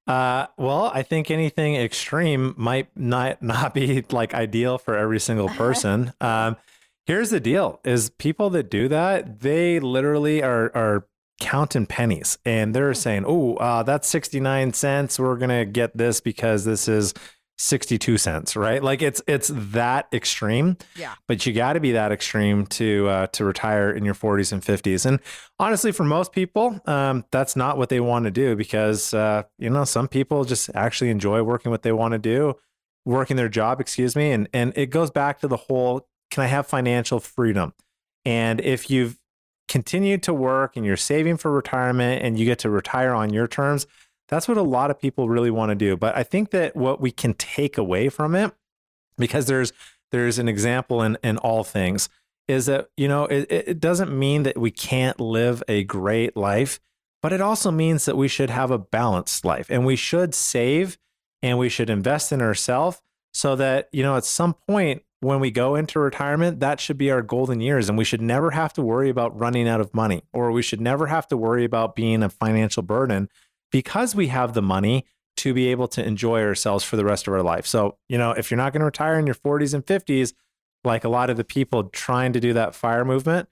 Uh, 0.07 0.47
well, 0.57 0.91
I 0.93 1.01
think 1.03 1.31
anything 1.31 1.75
extreme 1.75 2.53
might 2.57 2.89
not 2.95 3.41
not 3.41 3.73
be 3.73 4.03
like 4.11 4.33
ideal 4.33 4.77
for 4.77 4.95
every 4.97 5.19
single 5.19 5.49
person. 5.49 6.13
um, 6.21 6.57
here's 7.05 7.29
the 7.29 7.39
deal: 7.39 7.79
is 7.83 8.09
people 8.11 8.49
that 8.51 8.69
do 8.69 8.87
that, 8.87 9.41
they 9.41 9.79
literally 9.79 10.43
are 10.43 10.71
are 10.75 11.07
counting 11.39 11.85
pennies, 11.85 12.37
and 12.45 12.75
they're 12.75 12.93
saying, 12.93 13.23
"Oh, 13.25 13.55
uh, 13.55 13.83
that's 13.83 14.07
sixty 14.07 14.39
nine 14.39 14.73
cents. 14.73 15.19
We're 15.19 15.37
gonna 15.37 15.65
get 15.65 15.97
this 15.97 16.21
because 16.21 16.65
this 16.65 16.87
is." 16.87 17.13
62 17.57 18.17
cents 18.17 18.55
right? 18.55 18.83
Like 18.83 19.01
it's 19.01 19.21
it's 19.27 19.49
that 19.53 20.07
extreme 20.11 20.77
Yeah. 20.95 21.13
but 21.27 21.45
you 21.45 21.53
got 21.53 21.73
to 21.73 21.79
be 21.79 21.93
that 21.93 22.11
extreme 22.11 22.65
to 22.67 23.07
uh, 23.07 23.27
to 23.27 23.45
retire 23.45 23.89
in 23.91 24.03
your 24.03 24.13
40s 24.13 24.51
and 24.51 24.61
50s 24.61 25.05
and 25.05 25.19
honestly 25.59 25.91
for 25.91 26.03
most 26.03 26.31
people 26.33 26.79
um, 26.85 27.23
that's 27.31 27.55
not 27.55 27.77
what 27.77 27.89
they 27.89 27.99
want 28.01 28.25
to 28.25 28.31
do 28.31 28.55
because 28.55 29.13
uh, 29.13 29.43
you 29.57 29.69
know 29.69 29.85
some 29.85 30.07
people 30.07 30.43
just 30.43 30.69
actually 30.75 31.09
enjoy 31.09 31.41
working 31.43 31.71
what 31.71 31.83
they 31.83 31.91
want 31.93 32.11
to 32.11 32.19
do 32.19 32.55
working 33.05 33.37
their 33.37 33.49
job 33.49 33.79
excuse 33.79 34.15
me 34.15 34.31
and 34.31 34.49
and 34.53 34.73
it 34.75 34.87
goes 34.87 35.09
back 35.11 35.39
to 35.39 35.47
the 35.47 35.57
whole 35.57 36.07
can 36.31 36.43
i 36.43 36.47
have 36.47 36.67
financial 36.67 37.19
freedom? 37.19 37.73
And 38.25 38.59
if 38.59 38.89
you've 38.89 39.19
continued 39.69 40.23
to 40.23 40.33
work 40.33 40.75
and 40.75 40.83
you're 40.85 40.97
saving 40.97 41.37
for 41.37 41.51
retirement 41.51 42.23
and 42.23 42.37
you 42.39 42.45
get 42.45 42.59
to 42.59 42.69
retire 42.69 43.13
on 43.13 43.31
your 43.31 43.47
terms 43.47 43.85
that's 44.27 44.47
what 44.47 44.57
a 44.57 44.63
lot 44.63 44.91
of 44.91 44.99
people 44.99 45.29
really 45.29 45.51
want 45.51 45.69
to 45.69 45.75
do 45.75 45.95
but 45.95 46.15
i 46.15 46.23
think 46.23 46.51
that 46.51 46.75
what 46.75 46.99
we 47.01 47.11
can 47.11 47.33
take 47.33 47.77
away 47.77 48.09
from 48.09 48.35
it 48.35 48.53
because 49.17 49.45
there's 49.47 49.71
there's 50.11 50.39
an 50.39 50.47
example 50.47 51.01
in 51.01 51.17
in 51.23 51.37
all 51.37 51.63
things 51.63 52.09
is 52.47 52.67
that 52.67 52.89
you 52.97 53.07
know 53.07 53.25
it, 53.25 53.47
it 53.49 53.79
doesn't 53.79 54.17
mean 54.17 54.43
that 54.43 54.57
we 54.57 54.71
can't 54.71 55.19
live 55.19 55.63
a 55.67 55.83
great 55.83 56.35
life 56.35 56.79
but 57.21 57.33
it 57.33 57.41
also 57.41 57.71
means 57.71 58.05
that 58.05 58.17
we 58.17 58.27
should 58.27 58.49
have 58.49 58.71
a 58.71 58.77
balanced 58.77 59.43
life 59.43 59.67
and 59.69 59.85
we 59.85 59.95
should 59.95 60.35
save 60.35 60.97
and 61.41 61.57
we 61.57 61.69
should 61.69 61.89
invest 61.89 62.31
in 62.31 62.41
ourselves 62.41 63.01
so 63.33 63.55
that 63.55 63.89
you 63.91 64.03
know 64.03 64.15
at 64.15 64.25
some 64.25 64.53
point 64.53 65.01
when 65.21 65.39
we 65.39 65.49
go 65.49 65.75
into 65.75 65.99
retirement 65.99 66.59
that 66.59 66.79
should 66.79 66.97
be 66.97 67.09
our 67.09 67.21
golden 67.21 67.59
years 67.59 67.89
and 67.89 67.97
we 67.97 68.03
should 68.03 68.21
never 68.21 68.51
have 68.51 68.71
to 68.73 68.81
worry 68.81 69.09
about 69.09 69.37
running 69.39 69.67
out 69.67 69.81
of 69.81 69.93
money 69.93 70.21
or 70.33 70.51
we 70.51 70.61
should 70.61 70.81
never 70.81 71.07
have 71.07 71.27
to 71.27 71.35
worry 71.35 71.65
about 71.65 71.95
being 71.95 72.21
a 72.21 72.29
financial 72.29 72.83
burden 72.83 73.27
because 73.71 74.15
we 74.15 74.27
have 74.27 74.53
the 74.53 74.61
money 74.61 75.05
to 75.37 75.53
be 75.53 75.67
able 75.67 75.87
to 75.89 76.05
enjoy 76.05 76.41
ourselves 76.41 76.83
for 76.83 76.95
the 76.95 77.05
rest 77.05 77.27
of 77.27 77.33
our 77.33 77.43
life. 77.43 77.65
So, 77.65 77.97
you 78.07 78.17
know, 78.17 78.31
if 78.31 78.49
you're 78.49 78.57
not 78.57 78.71
going 78.73 78.79
to 78.79 78.85
retire 78.85 79.19
in 79.19 79.25
your 79.25 79.35
40s 79.35 79.73
and 79.73 79.85
50s, 79.85 80.33
like 80.83 81.03
a 81.03 81.09
lot 81.09 81.29
of 81.29 81.37
the 81.37 81.43
people 81.43 81.85
trying 81.85 82.33
to 82.33 82.39
do 82.39 82.53
that 82.53 82.75
fire 82.75 83.03
movement. 83.03 83.49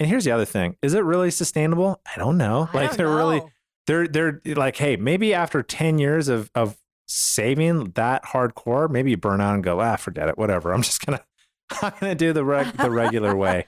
And 0.00 0.08
here's 0.08 0.24
the 0.24 0.32
other 0.32 0.44
thing: 0.44 0.76
is 0.82 0.92
it 0.92 1.04
really 1.04 1.30
sustainable? 1.30 2.00
I 2.04 2.18
don't 2.18 2.36
know. 2.36 2.68
I 2.72 2.76
like 2.76 2.88
don't 2.90 2.96
they're 2.98 3.08
really 3.08 3.42
they're 3.86 4.08
they're 4.08 4.40
like, 4.44 4.76
hey, 4.76 4.96
maybe 4.96 5.32
after 5.32 5.62
10 5.62 5.98
years 5.98 6.28
of 6.28 6.50
of 6.54 6.76
saving 7.06 7.92
that 7.92 8.24
hardcore, 8.24 8.90
maybe 8.90 9.10
you 9.10 9.16
burn 9.16 9.40
out 9.40 9.54
and 9.54 9.62
go, 9.62 9.80
ah, 9.80 9.96
forget 9.96 10.28
it, 10.28 10.36
whatever. 10.36 10.72
I'm 10.72 10.82
just 10.82 11.04
gonna 11.04 11.24
I'm 11.82 11.92
gonna 12.00 12.14
do 12.14 12.32
the 12.32 12.44
reg- 12.44 12.76
the 12.76 12.90
regular 12.90 13.36
way. 13.36 13.66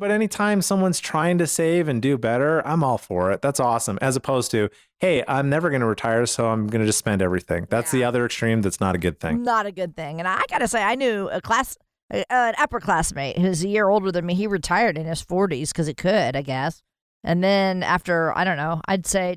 But 0.00 0.10
anytime 0.10 0.62
someone's 0.62 0.98
trying 0.98 1.36
to 1.38 1.46
save 1.46 1.86
and 1.86 2.00
do 2.00 2.16
better, 2.16 2.66
I'm 2.66 2.82
all 2.82 2.96
for 2.96 3.30
it. 3.32 3.42
That's 3.42 3.60
awesome. 3.60 3.98
As 4.00 4.16
opposed 4.16 4.50
to, 4.52 4.70
hey, 4.98 5.22
I'm 5.28 5.50
never 5.50 5.68
going 5.68 5.82
to 5.82 5.86
retire, 5.86 6.24
so 6.24 6.48
I'm 6.48 6.68
going 6.68 6.80
to 6.80 6.86
just 6.86 6.98
spend 6.98 7.20
everything. 7.20 7.66
That's 7.68 7.90
the 7.90 8.02
other 8.04 8.24
extreme. 8.24 8.62
That's 8.62 8.80
not 8.80 8.94
a 8.94 8.98
good 8.98 9.20
thing. 9.20 9.42
Not 9.42 9.66
a 9.66 9.72
good 9.72 9.94
thing. 9.94 10.18
And 10.18 10.26
I 10.26 10.42
got 10.48 10.60
to 10.60 10.68
say, 10.68 10.82
I 10.82 10.94
knew 10.94 11.28
a 11.28 11.42
class, 11.42 11.76
uh, 12.10 12.22
an 12.30 12.54
upperclassmate 12.54 13.36
who's 13.36 13.62
a 13.62 13.68
year 13.68 13.90
older 13.90 14.10
than 14.10 14.24
me. 14.24 14.32
He 14.34 14.46
retired 14.46 14.96
in 14.96 15.04
his 15.04 15.22
40s 15.22 15.68
because 15.68 15.86
he 15.86 15.92
could, 15.92 16.34
I 16.34 16.40
guess. 16.40 16.82
And 17.22 17.44
then 17.44 17.82
after, 17.82 18.34
I 18.34 18.44
don't 18.44 18.56
know, 18.56 18.80
I'd 18.88 19.04
say 19.06 19.36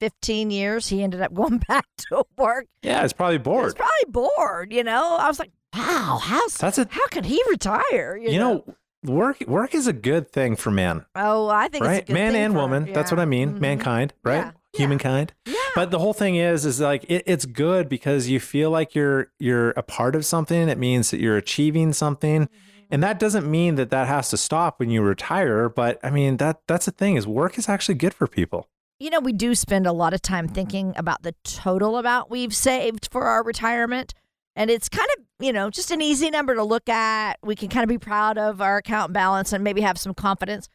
15 0.00 0.50
years, 0.50 0.88
he 0.88 1.02
ended 1.02 1.22
up 1.22 1.32
going 1.34 1.56
back 1.66 1.86
to 2.10 2.22
work. 2.36 2.66
Yeah, 2.82 3.02
it's 3.02 3.14
probably 3.14 3.38
He 3.38 3.66
It's 3.68 3.74
probably 3.74 4.28
bored, 4.36 4.74
you 4.74 4.84
know? 4.84 5.16
I 5.16 5.26
was 5.26 5.38
like, 5.38 5.52
wow, 5.74 6.20
how's, 6.22 6.58
That's 6.58 6.76
a 6.76 6.86
how 6.90 7.06
can 7.06 7.24
he 7.24 7.42
retire? 7.48 8.18
you 8.20 8.38
know, 8.38 8.62
work 9.06 9.40
work 9.46 9.74
is 9.74 9.86
a 9.86 9.92
good 9.92 10.30
thing 10.32 10.56
for 10.56 10.70
man, 10.70 11.04
Oh, 11.14 11.48
I 11.48 11.68
think 11.68 11.84
it's 11.84 11.88
a 11.88 11.88
right? 11.90 12.08
Man 12.08 12.34
and 12.34 12.52
for- 12.54 12.60
woman. 12.60 12.92
That's 12.92 13.10
what. 13.10 13.20
I 13.20 13.24
mean. 13.24 13.54
Mhm. 13.54 13.60
Mankind, 13.60 14.12
right? 14.24 14.36
Yeah, 14.36 14.50
yeah. 14.72 14.78
Humankind. 14.78 15.32
Yeah. 15.46 15.54
But 15.74 15.90
the 15.90 15.98
whole 15.98 16.12
thing 16.14 16.36
is, 16.36 16.64
is 16.64 16.80
like 16.80 17.04
it, 17.08 17.22
it's 17.26 17.46
good 17.46 17.88
because 17.88 18.28
you 18.28 18.40
feel 18.40 18.70
like 18.70 18.94
you're 18.94 19.30
you're 19.38 19.70
a 19.70 19.82
part 19.82 20.14
of 20.16 20.24
something. 20.24 20.68
It 20.68 20.78
means 20.78 21.10
that 21.10 21.20
you're 21.20 21.36
achieving 21.36 21.92
something, 21.92 22.48
And 22.90 23.02
that 23.02 23.18
doesn't 23.18 23.50
mean 23.50 23.74
that 23.76 23.90
that 23.90 24.06
has 24.06 24.28
to 24.30 24.36
stop 24.36 24.78
when 24.78 24.90
you 24.90 25.02
retire, 25.02 25.68
but 25.68 25.98
I 26.04 26.10
mean 26.10 26.36
that 26.36 26.60
that's 26.68 26.86
the 26.86 26.92
thing 26.92 27.16
is 27.16 27.26
work 27.26 27.58
is 27.58 27.68
actually 27.68 27.96
good 27.96 28.14
for 28.14 28.26
people. 28.26 28.68
You 28.98 29.10
know, 29.10 29.20
we 29.20 29.32
do 29.32 29.54
spend 29.54 29.86
a 29.86 29.92
lot 29.92 30.14
of 30.14 30.22
time 30.22 30.48
thinking 30.48 30.94
about 30.96 31.22
the 31.22 31.34
total 31.44 31.98
amount 31.98 32.30
we've 32.30 32.54
saved 32.54 33.08
for 33.10 33.24
our 33.24 33.42
retirement. 33.44 34.14
And 34.56 34.70
it's 34.70 34.88
kind 34.88 35.08
of, 35.16 35.24
you 35.38 35.52
know, 35.52 35.70
just 35.70 35.90
an 35.90 36.00
easy 36.00 36.30
number 36.30 36.54
to 36.54 36.64
look 36.64 36.88
at. 36.88 37.38
We 37.44 37.54
can 37.54 37.68
kind 37.68 37.84
of 37.84 37.88
be 37.88 37.98
proud 37.98 38.38
of 38.38 38.60
our 38.60 38.78
account 38.78 39.12
balance 39.12 39.52
and 39.52 39.62
maybe 39.62 39.82
have 39.82 39.98
some 39.98 40.14
confidence. 40.14 40.68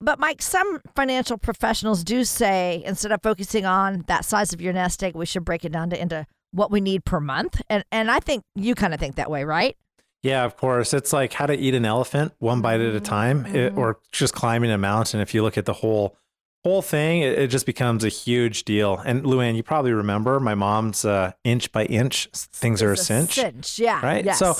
But 0.00 0.18
Mike, 0.18 0.42
some 0.42 0.80
financial 0.94 1.38
professionals 1.38 2.04
do 2.04 2.24
say 2.24 2.82
instead 2.84 3.12
of 3.12 3.22
focusing 3.22 3.64
on 3.64 4.04
that 4.08 4.24
size 4.24 4.52
of 4.52 4.60
your 4.60 4.72
nest 4.72 5.02
egg, 5.02 5.14
we 5.14 5.24
should 5.24 5.44
break 5.44 5.64
it 5.64 5.72
down 5.72 5.90
to 5.90 6.00
into 6.00 6.26
what 6.50 6.70
we 6.70 6.80
need 6.80 7.04
per 7.04 7.20
month. 7.20 7.62
And 7.70 7.84
and 7.90 8.10
I 8.10 8.20
think 8.20 8.42
you 8.54 8.74
kind 8.74 8.92
of 8.92 9.00
think 9.00 9.14
that 9.14 9.30
way, 9.30 9.44
right? 9.44 9.76
Yeah, 10.22 10.44
of 10.44 10.56
course. 10.56 10.92
It's 10.92 11.12
like 11.12 11.34
how 11.34 11.46
to 11.46 11.54
eat 11.54 11.74
an 11.74 11.84
elephant 11.84 12.32
one 12.38 12.62
bite 12.62 12.80
at 12.80 12.94
a 12.94 12.96
mm-hmm. 12.96 13.04
time, 13.04 13.46
it, 13.46 13.76
or 13.76 13.98
just 14.10 14.34
climbing 14.34 14.70
a 14.70 14.78
mountain. 14.78 15.20
If 15.20 15.34
you 15.34 15.42
look 15.42 15.56
at 15.56 15.66
the 15.66 15.74
whole 15.74 16.16
whole 16.64 16.82
thing, 16.82 17.20
it, 17.20 17.38
it 17.38 17.46
just 17.48 17.66
becomes 17.66 18.04
a 18.04 18.08
huge 18.08 18.64
deal. 18.64 18.98
And 19.04 19.22
Luann, 19.24 19.54
you 19.54 19.62
probably 19.62 19.92
remember 19.92 20.40
my 20.40 20.54
mom's 20.54 21.04
uh, 21.04 21.32
inch 21.44 21.70
by 21.72 21.84
inch, 21.84 22.28
things 22.32 22.82
are 22.82 22.90
a 22.90 22.94
It's 22.94 23.06
cinch, 23.06 23.34
cinch, 23.34 23.78
yeah. 23.78 24.00
right? 24.04 24.24
Yes. 24.24 24.38
So 24.38 24.54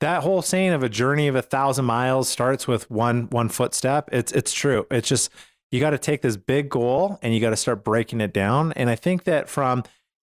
that 0.00 0.22
whole 0.22 0.42
saying 0.42 0.72
of 0.72 0.82
a 0.82 0.88
journey 0.88 1.28
of 1.28 1.34
a 1.34 1.42
thousand 1.42 1.86
miles 1.86 2.28
starts 2.28 2.68
with 2.68 2.90
one 2.90 3.28
one 3.30 3.48
footstep. 3.48 4.10
It's 4.12 4.32
it's 4.32 4.52
true. 4.52 4.86
It's 4.90 5.08
just 5.08 5.30
you 5.70 5.80
got 5.80 5.90
to 5.90 5.98
take 5.98 6.22
this 6.22 6.36
big 6.36 6.68
goal 6.68 7.18
and 7.22 7.34
you 7.34 7.40
got 7.40 7.50
to 7.50 7.56
start 7.56 7.82
breaking 7.82 8.20
it 8.20 8.32
down. 8.32 8.72
And 8.72 8.90
I 8.90 8.94
think 8.94 9.24
that 9.24 9.48
from 9.48 9.82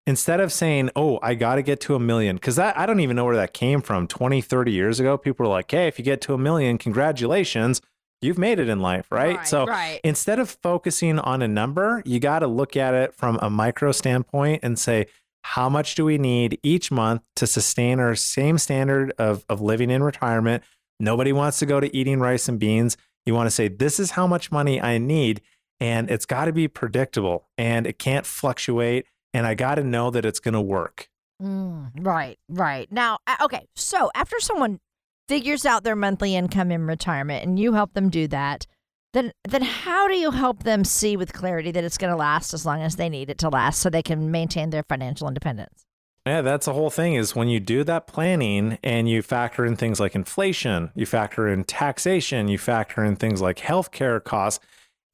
instead 0.06 0.40
of 0.40 0.50
saying, 0.52 0.90
oh, 0.96 1.18
I 1.22 1.34
got 1.34 1.56
to 1.56 1.62
get 1.62 1.80
to 1.82 1.94
a 1.94 2.00
million, 2.00 2.36
because 2.36 2.56
that 2.56 2.78
I 2.78 2.86
don't 2.86 3.00
even 3.00 3.14
know 3.14 3.26
where 3.26 3.36
that 3.36 3.52
came 3.52 3.82
from 3.82 4.06
20, 4.08 4.40
30 4.40 4.72
years 4.72 4.98
ago. 4.98 5.18
People 5.18 5.44
were 5.44 5.52
like, 5.52 5.70
hey, 5.70 5.86
if 5.86 5.98
you 5.98 6.04
get 6.04 6.22
to 6.22 6.34
a 6.34 6.38
million, 6.38 6.78
congratulations, 6.78 7.82
you've 8.20 8.38
made 8.38 8.58
it 8.58 8.68
in 8.68 8.80
life, 8.80 9.06
right? 9.10 9.36
Right, 9.36 9.48
so 9.48 9.66
right. 9.66 10.00
instead 10.04 10.38
of 10.38 10.50
focusing 10.50 11.18
on 11.18 11.42
a 11.42 11.48
number, 11.48 12.02
you 12.04 12.20
got 12.20 12.40
to 12.40 12.46
look 12.46 12.76
at 12.76 12.94
it 12.94 13.14
from 13.14 13.38
a 13.40 13.50
micro 13.50 13.92
standpoint 13.92 14.60
and 14.62 14.78
say, 14.78 15.06
how 15.42 15.68
much 15.68 15.94
do 15.94 16.04
we 16.04 16.18
need 16.18 16.58
each 16.62 16.90
month 16.90 17.22
to 17.36 17.46
sustain 17.46 18.00
our 18.00 18.14
same 18.14 18.58
standard 18.58 19.12
of, 19.18 19.44
of 19.48 19.60
living 19.60 19.90
in 19.90 20.02
retirement? 20.02 20.62
Nobody 21.00 21.32
wants 21.32 21.58
to 21.60 21.66
go 21.66 21.80
to 21.80 21.96
eating 21.96 22.20
rice 22.20 22.48
and 22.48 22.58
beans. 22.58 22.96
You 23.24 23.34
want 23.34 23.46
to 23.46 23.50
say, 23.50 23.68
this 23.68 24.00
is 24.00 24.12
how 24.12 24.26
much 24.26 24.50
money 24.50 24.80
I 24.80 24.98
need. 24.98 25.40
And 25.80 26.10
it's 26.10 26.26
got 26.26 26.46
to 26.46 26.52
be 26.52 26.66
predictable 26.66 27.46
and 27.56 27.86
it 27.86 27.98
can't 27.98 28.26
fluctuate. 28.26 29.06
And 29.32 29.46
I 29.46 29.54
got 29.54 29.76
to 29.76 29.84
know 29.84 30.10
that 30.10 30.24
it's 30.24 30.40
going 30.40 30.54
to 30.54 30.60
work. 30.60 31.08
Mm, 31.40 31.90
right, 32.00 32.36
right. 32.48 32.90
Now, 32.90 33.18
okay, 33.40 33.68
so 33.76 34.10
after 34.14 34.40
someone 34.40 34.80
figures 35.28 35.66
out 35.66 35.84
their 35.84 35.94
monthly 35.94 36.34
income 36.34 36.72
in 36.72 36.86
retirement 36.86 37.44
and 37.44 37.58
you 37.58 37.74
help 37.74 37.92
them 37.92 38.08
do 38.08 38.26
that, 38.28 38.66
then 39.12 39.32
then 39.46 39.62
how 39.62 40.08
do 40.08 40.14
you 40.14 40.30
help 40.30 40.64
them 40.64 40.84
see 40.84 41.16
with 41.16 41.32
clarity 41.32 41.70
that 41.70 41.84
it's 41.84 41.98
going 41.98 42.10
to 42.10 42.16
last 42.16 42.52
as 42.52 42.66
long 42.66 42.82
as 42.82 42.96
they 42.96 43.08
need 43.08 43.30
it 43.30 43.38
to 43.38 43.48
last 43.48 43.80
so 43.80 43.88
they 43.88 44.02
can 44.02 44.30
maintain 44.30 44.70
their 44.70 44.82
financial 44.82 45.28
independence? 45.28 45.84
Yeah, 46.26 46.42
that's 46.42 46.66
the 46.66 46.74
whole 46.74 46.90
thing 46.90 47.14
is 47.14 47.34
when 47.34 47.48
you 47.48 47.58
do 47.58 47.84
that 47.84 48.06
planning 48.06 48.78
and 48.82 49.08
you 49.08 49.22
factor 49.22 49.64
in 49.64 49.76
things 49.76 49.98
like 49.98 50.14
inflation, 50.14 50.90
you 50.94 51.06
factor 51.06 51.48
in 51.48 51.64
taxation, 51.64 52.48
you 52.48 52.58
factor 52.58 53.02
in 53.02 53.16
things 53.16 53.40
like 53.40 53.58
healthcare 53.58 54.22
costs, 54.22 54.62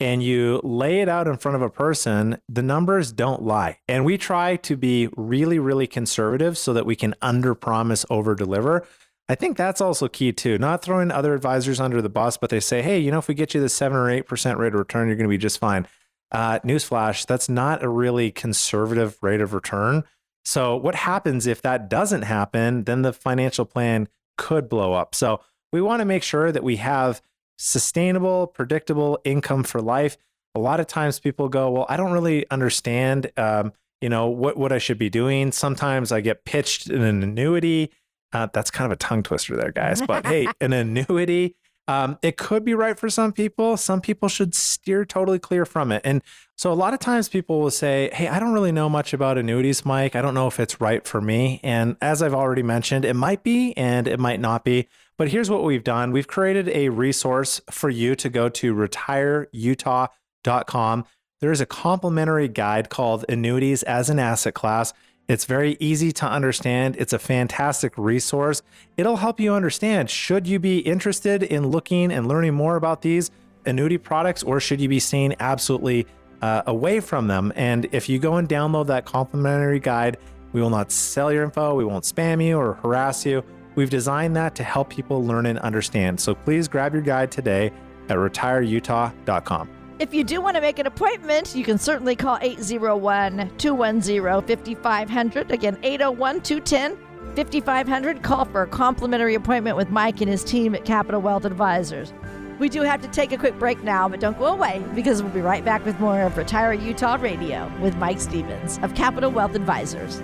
and 0.00 0.24
you 0.24 0.60
lay 0.64 1.00
it 1.00 1.08
out 1.08 1.28
in 1.28 1.36
front 1.36 1.54
of 1.54 1.62
a 1.62 1.70
person, 1.70 2.38
the 2.48 2.62
numbers 2.62 3.12
don't 3.12 3.42
lie. 3.42 3.78
And 3.86 4.04
we 4.04 4.18
try 4.18 4.56
to 4.56 4.76
be 4.76 5.08
really, 5.16 5.60
really 5.60 5.86
conservative 5.86 6.58
so 6.58 6.72
that 6.72 6.84
we 6.84 6.96
can 6.96 7.14
under 7.22 7.54
promise, 7.54 8.04
over 8.10 8.34
deliver. 8.34 8.84
I 9.28 9.34
think 9.34 9.56
that's 9.56 9.80
also 9.80 10.08
key 10.08 10.32
too. 10.32 10.58
Not 10.58 10.82
throwing 10.82 11.10
other 11.10 11.34
advisors 11.34 11.80
under 11.80 12.02
the 12.02 12.10
bus, 12.10 12.36
but 12.36 12.50
they 12.50 12.60
say, 12.60 12.82
hey, 12.82 12.98
you 12.98 13.10
know, 13.10 13.18
if 13.18 13.28
we 13.28 13.34
get 13.34 13.54
you 13.54 13.60
the 13.60 13.68
seven 13.68 13.96
or 13.96 14.10
eight 14.10 14.26
percent 14.26 14.58
rate 14.58 14.74
of 14.74 14.78
return, 14.78 15.08
you're 15.08 15.16
going 15.16 15.28
to 15.28 15.30
be 15.30 15.38
just 15.38 15.58
fine. 15.58 15.86
Uh, 16.30 16.58
newsflash, 16.60 17.26
that's 17.26 17.48
not 17.48 17.82
a 17.82 17.88
really 17.88 18.30
conservative 18.30 19.16
rate 19.22 19.40
of 19.40 19.54
return. 19.54 20.04
So, 20.44 20.76
what 20.76 20.94
happens 20.94 21.46
if 21.46 21.62
that 21.62 21.88
doesn't 21.88 22.22
happen? 22.22 22.84
Then 22.84 23.02
the 23.02 23.12
financial 23.12 23.64
plan 23.64 24.08
could 24.36 24.68
blow 24.68 24.92
up. 24.92 25.14
So, 25.14 25.40
we 25.72 25.80
want 25.80 26.00
to 26.00 26.04
make 26.04 26.22
sure 26.22 26.52
that 26.52 26.62
we 26.62 26.76
have 26.76 27.22
sustainable, 27.56 28.46
predictable 28.46 29.18
income 29.24 29.64
for 29.64 29.80
life. 29.80 30.18
A 30.54 30.60
lot 30.60 30.80
of 30.80 30.86
times 30.86 31.18
people 31.18 31.48
go, 31.48 31.70
Well, 31.70 31.86
I 31.88 31.96
don't 31.96 32.12
really 32.12 32.48
understand. 32.50 33.30
Um, 33.36 33.72
you 34.00 34.10
know 34.10 34.26
what 34.26 34.58
what 34.58 34.70
I 34.70 34.78
should 34.78 34.98
be 34.98 35.08
doing. 35.08 35.50
Sometimes 35.50 36.12
I 36.12 36.20
get 36.20 36.44
pitched 36.44 36.90
an 36.90 37.22
annuity. 37.22 37.90
Uh, 38.34 38.48
that's 38.52 38.70
kind 38.70 38.90
of 38.90 38.92
a 38.92 38.96
tongue 38.96 39.22
twister 39.22 39.56
there, 39.56 39.72
guys. 39.72 40.02
But 40.02 40.26
hey, 40.26 40.46
an 40.60 40.74
annuity, 40.74 41.56
um, 41.86 42.18
it 42.22 42.36
could 42.36 42.64
be 42.64 42.74
right 42.74 42.98
for 42.98 43.08
some 43.08 43.32
people. 43.32 43.76
Some 43.76 44.00
people 44.00 44.28
should 44.28 44.52
steer 44.54 45.04
totally 45.04 45.38
clear 45.38 45.64
from 45.64 45.92
it. 45.92 46.02
And 46.04 46.20
so 46.56 46.72
a 46.72 46.74
lot 46.74 46.94
of 46.94 47.00
times 47.00 47.28
people 47.28 47.60
will 47.60 47.70
say, 47.70 48.10
Hey, 48.12 48.26
I 48.26 48.40
don't 48.40 48.52
really 48.52 48.72
know 48.72 48.88
much 48.88 49.12
about 49.12 49.38
annuities, 49.38 49.84
Mike. 49.84 50.16
I 50.16 50.22
don't 50.22 50.34
know 50.34 50.48
if 50.48 50.58
it's 50.58 50.80
right 50.80 51.06
for 51.06 51.20
me. 51.20 51.60
And 51.62 51.96
as 52.00 52.22
I've 52.22 52.34
already 52.34 52.62
mentioned, 52.62 53.04
it 53.04 53.14
might 53.14 53.42
be 53.42 53.76
and 53.76 54.08
it 54.08 54.18
might 54.18 54.40
not 54.40 54.64
be. 54.64 54.88
But 55.16 55.28
here's 55.28 55.50
what 55.50 55.62
we've 55.62 55.84
done 55.84 56.10
we've 56.10 56.26
created 56.26 56.68
a 56.70 56.88
resource 56.88 57.60
for 57.70 57.88
you 57.88 58.16
to 58.16 58.28
go 58.28 58.48
to 58.48 58.74
retireutah.com. 58.74 61.04
There 61.40 61.52
is 61.52 61.60
a 61.60 61.66
complimentary 61.66 62.48
guide 62.48 62.88
called 62.88 63.24
Annuities 63.28 63.82
as 63.82 64.08
an 64.08 64.18
Asset 64.18 64.54
Class. 64.54 64.94
It's 65.26 65.46
very 65.46 65.76
easy 65.80 66.12
to 66.12 66.26
understand. 66.26 66.96
It's 66.98 67.14
a 67.14 67.18
fantastic 67.18 67.96
resource. 67.96 68.62
It'll 68.96 69.16
help 69.16 69.40
you 69.40 69.54
understand 69.54 70.10
should 70.10 70.46
you 70.46 70.58
be 70.58 70.80
interested 70.80 71.42
in 71.42 71.68
looking 71.68 72.12
and 72.12 72.28
learning 72.28 72.54
more 72.54 72.76
about 72.76 73.02
these 73.02 73.30
annuity 73.64 73.96
products 73.96 74.42
or 74.42 74.60
should 74.60 74.80
you 74.80 74.88
be 74.88 75.00
staying 75.00 75.34
absolutely 75.40 76.06
uh, 76.42 76.62
away 76.66 77.00
from 77.00 77.26
them? 77.26 77.52
And 77.56 77.88
if 77.92 78.08
you 78.08 78.18
go 78.18 78.36
and 78.36 78.46
download 78.46 78.86
that 78.88 79.06
complimentary 79.06 79.80
guide, 79.80 80.18
we 80.52 80.60
will 80.60 80.70
not 80.70 80.92
sell 80.92 81.32
your 81.32 81.44
info, 81.44 81.74
we 81.74 81.84
won't 81.84 82.04
spam 82.04 82.44
you 82.44 82.58
or 82.58 82.74
harass 82.74 83.24
you. 83.24 83.42
We've 83.76 83.90
designed 83.90 84.36
that 84.36 84.54
to 84.56 84.62
help 84.62 84.90
people 84.90 85.24
learn 85.24 85.46
and 85.46 85.58
understand. 85.60 86.20
So 86.20 86.34
please 86.34 86.68
grab 86.68 86.92
your 86.92 87.02
guide 87.02 87.30
today 87.32 87.72
at 88.08 88.18
retireutah.com. 88.18 89.73
If 90.00 90.12
you 90.12 90.24
do 90.24 90.40
want 90.40 90.56
to 90.56 90.60
make 90.60 90.80
an 90.80 90.88
appointment, 90.88 91.54
you 91.54 91.62
can 91.62 91.78
certainly 91.78 92.16
call 92.16 92.38
801 92.40 93.52
210 93.58 94.56
5500. 94.56 95.52
Again, 95.52 95.78
801 95.84 96.40
210 96.40 96.98
5500. 97.36 98.22
Call 98.22 98.44
for 98.44 98.62
a 98.62 98.66
complimentary 98.66 99.36
appointment 99.36 99.76
with 99.76 99.90
Mike 99.90 100.20
and 100.20 100.28
his 100.28 100.42
team 100.42 100.74
at 100.74 100.84
Capital 100.84 101.20
Wealth 101.20 101.44
Advisors. 101.44 102.12
We 102.58 102.68
do 102.68 102.82
have 102.82 103.02
to 103.02 103.08
take 103.08 103.30
a 103.30 103.36
quick 103.36 103.56
break 103.58 103.84
now, 103.84 104.08
but 104.08 104.18
don't 104.18 104.38
go 104.38 104.46
away 104.46 104.82
because 104.96 105.22
we'll 105.22 105.32
be 105.32 105.40
right 105.40 105.64
back 105.64 105.84
with 105.84 105.98
more 106.00 106.22
of 106.22 106.36
Retire 106.36 106.72
Utah 106.72 107.16
Radio 107.20 107.70
with 107.80 107.96
Mike 107.96 108.20
Stevens 108.20 108.78
of 108.82 108.96
Capital 108.96 109.30
Wealth 109.30 109.54
Advisors. 109.54 110.20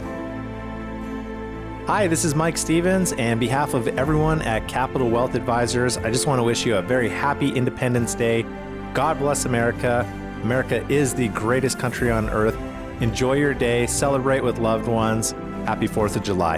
Hi, 1.87 2.07
this 2.09 2.25
is 2.25 2.35
Mike 2.35 2.57
Stevens, 2.57 3.13
and 3.13 3.33
on 3.33 3.39
behalf 3.39 3.75
of 3.75 3.89
everyone 3.99 4.43
at 4.43 4.69
Capital 4.69 5.09
Wealth 5.09 5.35
Advisors, 5.35 5.97
I 5.97 6.11
just 6.11 6.27
want 6.27 6.41
to 6.41 6.45
wish 6.45 6.67
you 6.67 6.77
a 6.77 6.83
very 6.83 7.09
happy 7.09 7.51
Independence 7.51 8.15
Day. 8.15 8.45
God 8.95 9.19
bless 9.19 9.45
America. 9.45 10.05
America 10.43 10.85
is 10.89 11.15
the 11.15 11.29
greatest 11.29 11.79
country 11.79 12.11
on 12.11 12.29
earth. 12.31 12.57
Enjoy 13.01 13.35
your 13.35 13.55
day, 13.55 13.87
celebrate 13.87 14.43
with 14.43 14.59
loved 14.59 14.89
ones. 14.89 15.33
Happy 15.65 15.87
4th 15.87 16.17
of 16.17 16.23
July. 16.23 16.57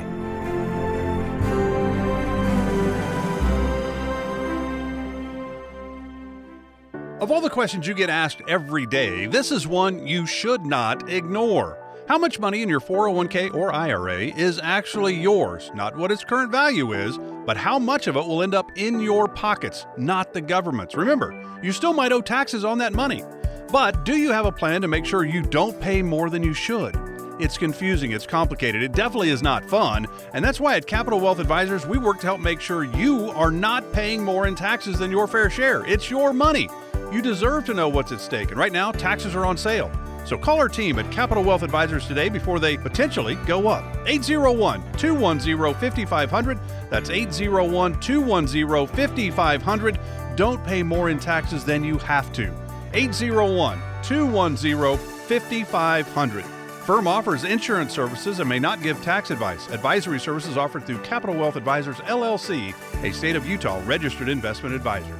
Of 7.20 7.30
all 7.30 7.40
the 7.40 7.50
questions 7.50 7.86
you 7.86 7.94
get 7.94 8.10
asked 8.10 8.40
every 8.48 8.86
day, 8.86 9.26
this 9.26 9.52
is 9.52 9.66
one 9.66 10.06
you 10.06 10.26
should 10.26 10.64
not 10.64 11.08
ignore. 11.08 11.78
How 12.08 12.18
much 12.18 12.40
money 12.40 12.62
in 12.62 12.68
your 12.68 12.80
401k 12.80 13.54
or 13.54 13.72
IRA 13.72 14.22
is 14.22 14.58
actually 14.60 15.14
yours? 15.14 15.70
Not 15.74 15.96
what 15.96 16.10
its 16.10 16.24
current 16.24 16.50
value 16.50 16.92
is, 16.92 17.16
but 17.44 17.56
how 17.56 17.78
much 17.78 18.06
of 18.06 18.16
it 18.16 18.26
will 18.26 18.42
end 18.42 18.54
up 18.54 18.70
in 18.76 19.00
your 19.00 19.28
pockets, 19.28 19.86
not 19.96 20.32
the 20.32 20.40
government's. 20.40 20.94
Remember, 20.94 21.32
you 21.62 21.72
still 21.72 21.92
might 21.92 22.12
owe 22.12 22.20
taxes 22.20 22.64
on 22.64 22.78
that 22.78 22.92
money. 22.92 23.24
But 23.70 24.04
do 24.04 24.16
you 24.16 24.32
have 24.32 24.46
a 24.46 24.52
plan 24.52 24.82
to 24.82 24.88
make 24.88 25.06
sure 25.06 25.24
you 25.24 25.42
don't 25.42 25.80
pay 25.80 26.02
more 26.02 26.28
than 26.28 26.42
you 26.42 26.52
should? 26.52 26.94
It's 27.40 27.56
confusing, 27.56 28.12
it's 28.12 28.26
complicated, 28.26 28.82
it 28.82 28.92
definitely 28.92 29.30
is 29.30 29.42
not 29.42 29.64
fun, 29.64 30.06
and 30.34 30.44
that's 30.44 30.60
why 30.60 30.76
at 30.76 30.86
Capital 30.86 31.18
Wealth 31.18 31.38
Advisors 31.38 31.86
we 31.86 31.98
work 31.98 32.20
to 32.20 32.26
help 32.26 32.40
make 32.40 32.60
sure 32.60 32.84
you 32.84 33.30
are 33.30 33.50
not 33.50 33.90
paying 33.92 34.22
more 34.22 34.46
in 34.46 34.54
taxes 34.54 34.98
than 34.98 35.10
your 35.10 35.26
fair 35.26 35.48
share. 35.48 35.84
It's 35.86 36.10
your 36.10 36.32
money. 36.32 36.68
You 37.10 37.22
deserve 37.22 37.64
to 37.66 37.74
know 37.74 37.88
what's 37.88 38.12
at 38.12 38.20
stake, 38.20 38.50
and 38.50 38.58
right 38.58 38.72
now 38.72 38.92
taxes 38.92 39.34
are 39.34 39.46
on 39.46 39.56
sale. 39.56 39.90
So 40.24 40.38
call 40.38 40.58
our 40.58 40.68
team 40.68 40.98
at 40.98 41.10
Capital 41.10 41.42
Wealth 41.42 41.62
Advisors 41.62 42.06
today 42.06 42.28
before 42.28 42.58
they 42.58 42.76
potentially 42.76 43.34
go 43.46 43.68
up. 43.68 43.84
801 44.06 44.82
210 44.96 45.74
5500. 45.74 46.58
That's 46.90 47.10
801 47.10 48.00
210 48.00 48.86
5500. 48.96 50.00
Don't 50.36 50.64
pay 50.64 50.82
more 50.82 51.10
in 51.10 51.18
taxes 51.18 51.64
than 51.64 51.84
you 51.84 51.98
have 51.98 52.32
to. 52.32 52.52
801 52.94 53.80
210 54.02 54.98
5500. 55.28 56.44
Firm 56.82 57.06
offers 57.06 57.44
insurance 57.44 57.92
services 57.92 58.40
and 58.40 58.48
may 58.48 58.58
not 58.58 58.82
give 58.82 59.00
tax 59.02 59.30
advice. 59.30 59.68
Advisory 59.70 60.18
services 60.18 60.56
offered 60.56 60.84
through 60.84 60.98
Capital 60.98 61.36
Wealth 61.36 61.54
Advisors 61.54 61.98
LLC, 61.98 62.74
a 63.04 63.12
state 63.12 63.36
of 63.36 63.46
Utah 63.46 63.80
registered 63.86 64.28
investment 64.28 64.74
advisor. 64.74 65.16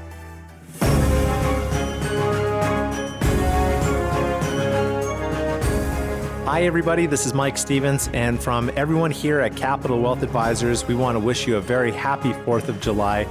Hi, 6.53 6.65
everybody. 6.65 7.07
This 7.07 7.25
is 7.25 7.33
Mike 7.33 7.57
Stevens. 7.57 8.11
And 8.13 8.39
from 8.39 8.71
everyone 8.77 9.11
here 9.11 9.41
at 9.41 9.57
Capital 9.57 9.99
Wealth 9.99 10.23
Advisors, 10.23 10.87
we 10.87 10.95
want 10.95 11.17
to 11.17 11.19
wish 11.19 11.47
you 11.47 11.57
a 11.57 11.63
very 11.63 11.91
happy 11.91 12.33
4th 12.45 12.69
of 12.69 12.79
July. 12.79 13.25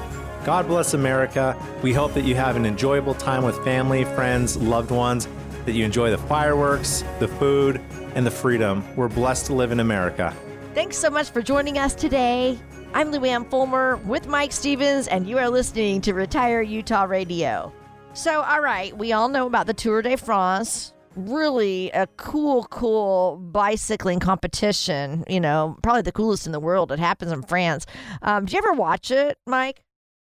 God 0.44 0.68
bless 0.68 0.96
America. 0.96 1.56
We 1.84 1.94
hope 1.94 2.16
that 2.16 2.24
you 2.24 2.34
have 2.34 2.56
an 2.56 2.66
enjoyable 2.66 3.14
time 3.14 3.44
with 3.44 3.64
family, 3.64 4.06
friends, 4.06 4.58
loved 4.58 4.90
ones, 4.90 5.28
that 5.66 5.74
you 5.74 5.86
enjoy 5.86 6.10
the 6.10 6.18
fireworks, 6.18 7.04
the 7.20 7.28
food, 7.28 7.80
and 8.16 8.26
the 8.26 8.32
freedom. 8.32 8.84
We're 8.96 9.08
blessed 9.08 9.46
to 9.46 9.54
live 9.54 9.72
in 9.72 9.82
America. 9.82 10.36
Thanks 10.74 10.98
so 10.98 11.12
much 11.12 11.30
for 11.30 11.44
joining 11.44 11.78
us 11.78 11.94
today. 11.94 12.58
I'm 12.96 13.12
Luann 13.12 13.48
Fulmer 13.52 13.98
with 13.98 14.26
Mike 14.26 14.52
Stevens, 14.52 15.08
and 15.08 15.30
you 15.30 15.38
are 15.38 15.48
listening 15.48 16.02
to 16.02 16.16
Retire 16.16 16.64
Utah 16.64 17.04
Radio. 17.04 17.72
So, 18.14 18.42
all 18.42 18.62
right, 18.62 18.98
we 18.98 19.12
all 19.12 19.30
know 19.30 19.46
about 19.46 19.68
the 19.68 19.76
Tour 19.76 20.02
de 20.02 20.18
France. 20.18 20.92
Really 21.16 21.92
a 21.92 22.08
cool, 22.18 22.64
cool 22.66 23.38
bicycling 23.38 24.20
competition. 24.20 25.24
You 25.28 25.40
know, 25.40 25.78
probably 25.84 26.02
the 26.04 26.12
coolest 26.12 26.46
in 26.46 26.52
the 26.52 26.60
world. 26.60 26.92
It 26.92 27.00
happens 27.00 27.32
in 27.32 27.42
France. 27.44 27.86
Um, 28.22 28.46
do 28.46 28.54
you 28.56 28.58
ever 28.60 28.74
watch 28.74 29.12
it, 29.12 29.38
Mike? 29.46 29.84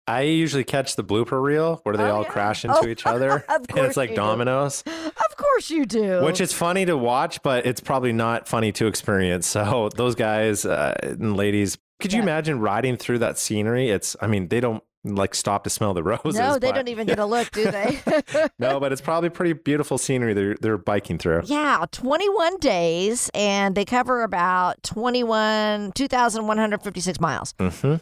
I 0.09 0.21
usually 0.21 0.63
catch 0.63 0.95
the 0.95 1.03
blooper 1.03 1.41
reel 1.43 1.81
where 1.83 1.97
they 1.97 2.03
Oh, 2.05 2.15
all 2.15 2.21
yeah. 2.23 2.29
crash 2.29 2.63
into 2.63 2.79
Oh, 2.79 2.87
each 2.87 3.05
other. 3.05 3.43
of 3.49 3.65
and 3.69 3.79
it's 3.79 3.97
like 3.97 4.11
you 4.11 4.15
do. 4.15 4.21
dominoes, 4.21 4.81
Of 4.87 5.35
course 5.35 5.69
you 5.69 5.85
do. 5.85 6.23
which 6.23 6.39
is 6.39 6.53
funny 6.53 6.85
to 6.85 6.95
watch, 6.95 7.41
but 7.43 7.65
it's 7.65 7.81
probably 7.81 8.13
not 8.13 8.47
funny 8.47 8.71
to 8.71 8.87
experience. 8.87 9.45
So, 9.47 9.89
those 9.97 10.15
guys 10.15 10.63
uh, 10.65 10.95
and 11.03 11.35
ladies, 11.35 11.77
could 11.99 12.13
you 12.13 12.19
Yeah. 12.19 12.23
imagine 12.23 12.61
riding 12.61 12.95
through 12.95 13.19
that 13.19 13.37
scenery? 13.37 13.89
It's, 13.89 14.15
I 14.21 14.27
mean, 14.27 14.47
they 14.47 14.61
don't 14.61 14.81
like 15.15 15.33
stop 15.35 15.63
to 15.63 15.69
smell 15.69 15.93
the 15.93 16.03
roses. 16.03 16.35
no, 16.35 16.59
they 16.59 16.69
but- 16.69 16.75
don't 16.75 16.87
even 16.87 17.07
get 17.07 17.19
a 17.19 17.25
look, 17.25 17.49
do 17.51 17.69
they? 17.71 17.99
no, 18.59 18.79
but 18.79 18.91
it's 18.91 19.01
probably 19.09 19.29
pretty 19.29 19.53
beautiful 19.53 19.97
scenery 19.97 20.33
they're, 20.33 20.55
they're 20.61 20.77
biking 20.77 21.17
through. 21.17 21.41
Yeah, 21.45 21.85
21 21.91 22.57
days, 22.57 23.29
and 23.33 23.75
they 23.75 23.85
cover 23.85 24.23
about 24.23 24.81
21, 24.83 25.91
2,156 25.93 27.19
miles. 27.19 27.53
hmm 27.59 27.95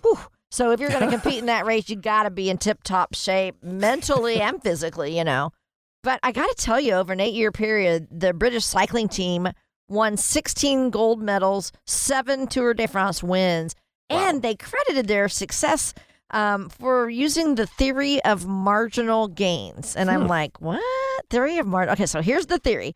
So 0.52 0.72
if 0.72 0.80
you're 0.80 0.90
going 0.90 1.02
to 1.04 1.10
compete 1.10 1.40
in 1.40 1.48
that 1.48 1.66
race, 1.66 1.90
you 1.90 1.96
got 1.96 2.24
to 2.24 2.30
be 2.32 2.50
in 2.50 2.58
tip 2.58 2.84
top 2.84 3.14
shape 3.14 3.56
mentally 3.64 4.40
and 4.42 4.62
physically, 4.62 5.18
you 5.18 5.24
know. 5.24 5.52
But 6.04 6.20
I 6.24 6.32
got 6.32 6.48
to 6.48 6.56
tell 6.56 6.80
you, 6.80 6.94
over 6.94 7.14
an 7.14 7.20
eight 7.20 7.34
year 7.34 7.52
period, 7.52 8.08
the 8.12 8.34
British 8.34 8.64
cycling 8.66 9.10
team 9.10 9.48
won 9.90 10.18
16 10.18 10.90
gold 10.92 11.22
medals, 11.22 11.72
seven 11.86 12.48
Tour 12.48 12.74
de 12.74 12.88
France 12.88 13.22
wins, 13.24 13.76
and 14.10 14.42
they 14.44 14.56
credited 14.56 15.08
their 15.08 15.28
success 15.28 15.94
um, 16.36 16.70
for 16.70 17.10
using 17.10 17.56
the 17.56 17.66
theory 17.66 18.24
of 18.26 18.46
marginal 18.46 19.28
gains. 19.28 19.96
And 19.96 20.12
I'm 20.12 20.28
like, 20.28 20.62
what? 20.62 20.82
Theory 21.32 21.58
of 21.58 21.66
margin? 21.66 21.94
Okay, 21.94 22.06
so 22.06 22.22
here's 22.22 22.46
the 22.46 22.60
theory. 22.60 22.94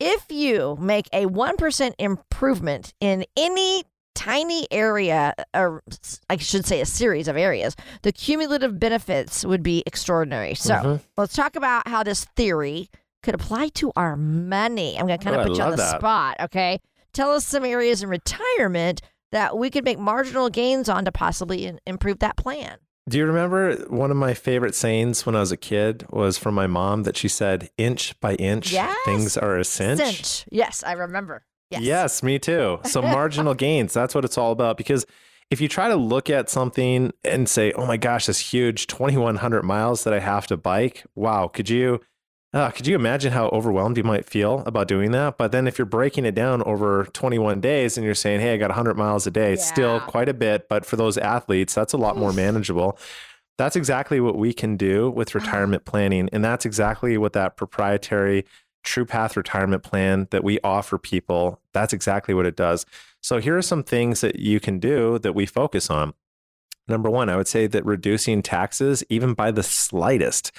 If 0.00 0.30
you 0.30 0.76
make 0.80 1.08
a 1.12 1.26
1% 1.26 1.92
improvement 1.98 2.94
in 3.00 3.24
any 3.36 3.84
tiny 4.14 4.66
area, 4.70 5.34
or 5.54 5.82
I 6.30 6.36
should 6.36 6.64
say 6.66 6.80
a 6.80 6.86
series 6.86 7.28
of 7.28 7.36
areas, 7.36 7.74
the 8.02 8.12
cumulative 8.12 8.78
benefits 8.78 9.44
would 9.44 9.62
be 9.62 9.82
extraordinary. 9.86 10.54
So 10.54 10.74
Mhm. 10.74 11.00
let's 11.16 11.34
talk 11.34 11.56
about 11.56 11.88
how 11.88 12.02
this 12.02 12.24
theory 12.36 12.88
could 13.22 13.34
apply 13.34 13.68
to 13.68 13.92
our 13.96 14.16
money. 14.16 14.98
I'm 14.98 15.06
going 15.06 15.18
to 15.18 15.24
kind 15.24 15.36
Oh, 15.36 15.40
of 15.40 15.46
I 15.46 15.48
put 15.48 15.56
you 15.58 15.64
on 15.64 15.70
the 15.72 15.76
that. 15.76 15.98
spot, 15.98 16.36
okay? 16.40 16.80
Tell 17.12 17.32
us 17.32 17.46
some 17.46 17.64
areas 17.64 18.02
in 18.02 18.08
retirement 18.08 19.02
that 19.32 19.58
we 19.58 19.68
could 19.70 19.84
make 19.84 19.98
marginal 19.98 20.48
gains 20.48 20.88
on 20.88 21.04
to 21.04 21.12
possibly 21.12 21.70
improve 21.86 22.20
that 22.20 22.36
plan. 22.36 22.78
Do 23.08 23.18
you 23.18 23.26
remember 23.26 23.74
one 23.88 24.12
of 24.12 24.16
my 24.16 24.32
favorite 24.32 24.76
sayings 24.76 25.26
when 25.26 25.34
I 25.34 25.40
was 25.40 25.50
a 25.50 25.56
kid 25.56 26.06
was 26.10 26.38
from 26.38 26.54
my 26.54 26.68
mom 26.68 27.02
that 27.02 27.16
she 27.16 27.26
said, 27.26 27.68
inch 27.76 28.18
by 28.20 28.34
inch, 28.36 28.72
Yes. 28.72 28.96
things 29.04 29.36
are 29.36 29.56
a 29.58 29.64
cinch? 29.64 29.98
Cinch. 29.98 30.44
Yes, 30.52 30.84
I 30.86 30.92
remember. 30.92 31.44
Yes. 31.70 31.82
Yes, 31.82 32.22
me 32.22 32.38
too. 32.38 32.78
So 32.84 33.02
marginal 33.02 33.54
gains, 33.54 33.92
that's 33.92 34.14
what 34.14 34.24
it's 34.24 34.38
all 34.38 34.52
about. 34.52 34.76
Because 34.76 35.04
if 35.50 35.60
you 35.60 35.66
try 35.68 35.88
to 35.88 35.96
look 35.96 36.30
at 36.30 36.48
something 36.48 37.12
and 37.24 37.48
say, 37.48 37.72
oh 37.72 37.86
my 37.86 37.96
gosh, 37.96 38.26
this 38.26 38.38
huge 38.38 38.86
2,100 38.86 39.64
miles 39.64 40.04
that 40.04 40.14
I 40.14 40.20
have 40.20 40.46
to 40.46 40.56
bike, 40.56 41.04
wow, 41.16 41.48
could 41.48 41.68
you, 41.68 42.00
uh, 42.52 42.70
could 42.70 42.86
you 42.86 42.94
imagine 42.94 43.32
how 43.32 43.48
overwhelmed 43.48 43.96
you 43.96 44.04
might 44.04 44.26
feel 44.26 44.60
about 44.66 44.86
doing 44.86 45.10
that? 45.12 45.38
But 45.38 45.52
then 45.52 45.66
if 45.66 45.78
you're 45.78 45.86
breaking 45.86 46.26
it 46.26 46.34
down 46.34 46.62
over 46.62 47.04
21 47.12 47.60
days 47.60 47.96
and 47.96 48.04
you're 48.04 48.14
saying, 48.14 48.40
hey, 48.40 48.54
I 48.54 48.56
got 48.58 48.70
100 48.70 48.96
miles 48.96 49.26
a 49.26 49.30
day, 49.30 49.54
it's 49.54 49.66
still 49.66 50.00
quite 50.00 50.28
a 50.28 50.34
bit. 50.34 50.68
But 50.68 50.84
for 50.84 50.96
those 50.96 51.16
athletes, 51.16 51.74
that's 51.74 51.94
a 51.94 51.98
lot 51.98 52.16
more 52.16 52.32
manageable. 52.32 52.98
That's 53.56 53.76
exactly 53.76 54.20
what 54.20 54.36
we 54.36 54.52
can 54.52 54.76
do 54.76 55.10
with 55.10 55.34
retirement 55.36 55.86
planning. 55.86 56.28
And 56.32 56.44
that's 56.44 56.66
exactly 56.66 57.16
what 57.16 57.32
that 57.32 57.56
proprietary 57.56 58.44
True 58.82 59.04
Path 59.04 59.36
retirement 59.36 59.82
plan 59.82 60.28
that 60.30 60.44
we 60.44 60.58
offer 60.64 60.98
people, 60.98 61.60
that's 61.72 61.92
exactly 61.92 62.34
what 62.34 62.46
it 62.46 62.56
does. 62.56 62.84
So 63.20 63.38
here 63.38 63.56
are 63.56 63.62
some 63.62 63.84
things 63.84 64.20
that 64.20 64.40
you 64.40 64.58
can 64.60 64.78
do 64.78 65.18
that 65.20 65.34
we 65.34 65.46
focus 65.46 65.88
on. 65.88 66.14
Number 66.88 67.08
one, 67.08 67.28
I 67.28 67.36
would 67.36 67.46
say 67.46 67.68
that 67.68 67.86
reducing 67.86 68.42
taxes, 68.42 69.04
even 69.08 69.34
by 69.34 69.52
the 69.52 69.62
slightest, 69.62 70.50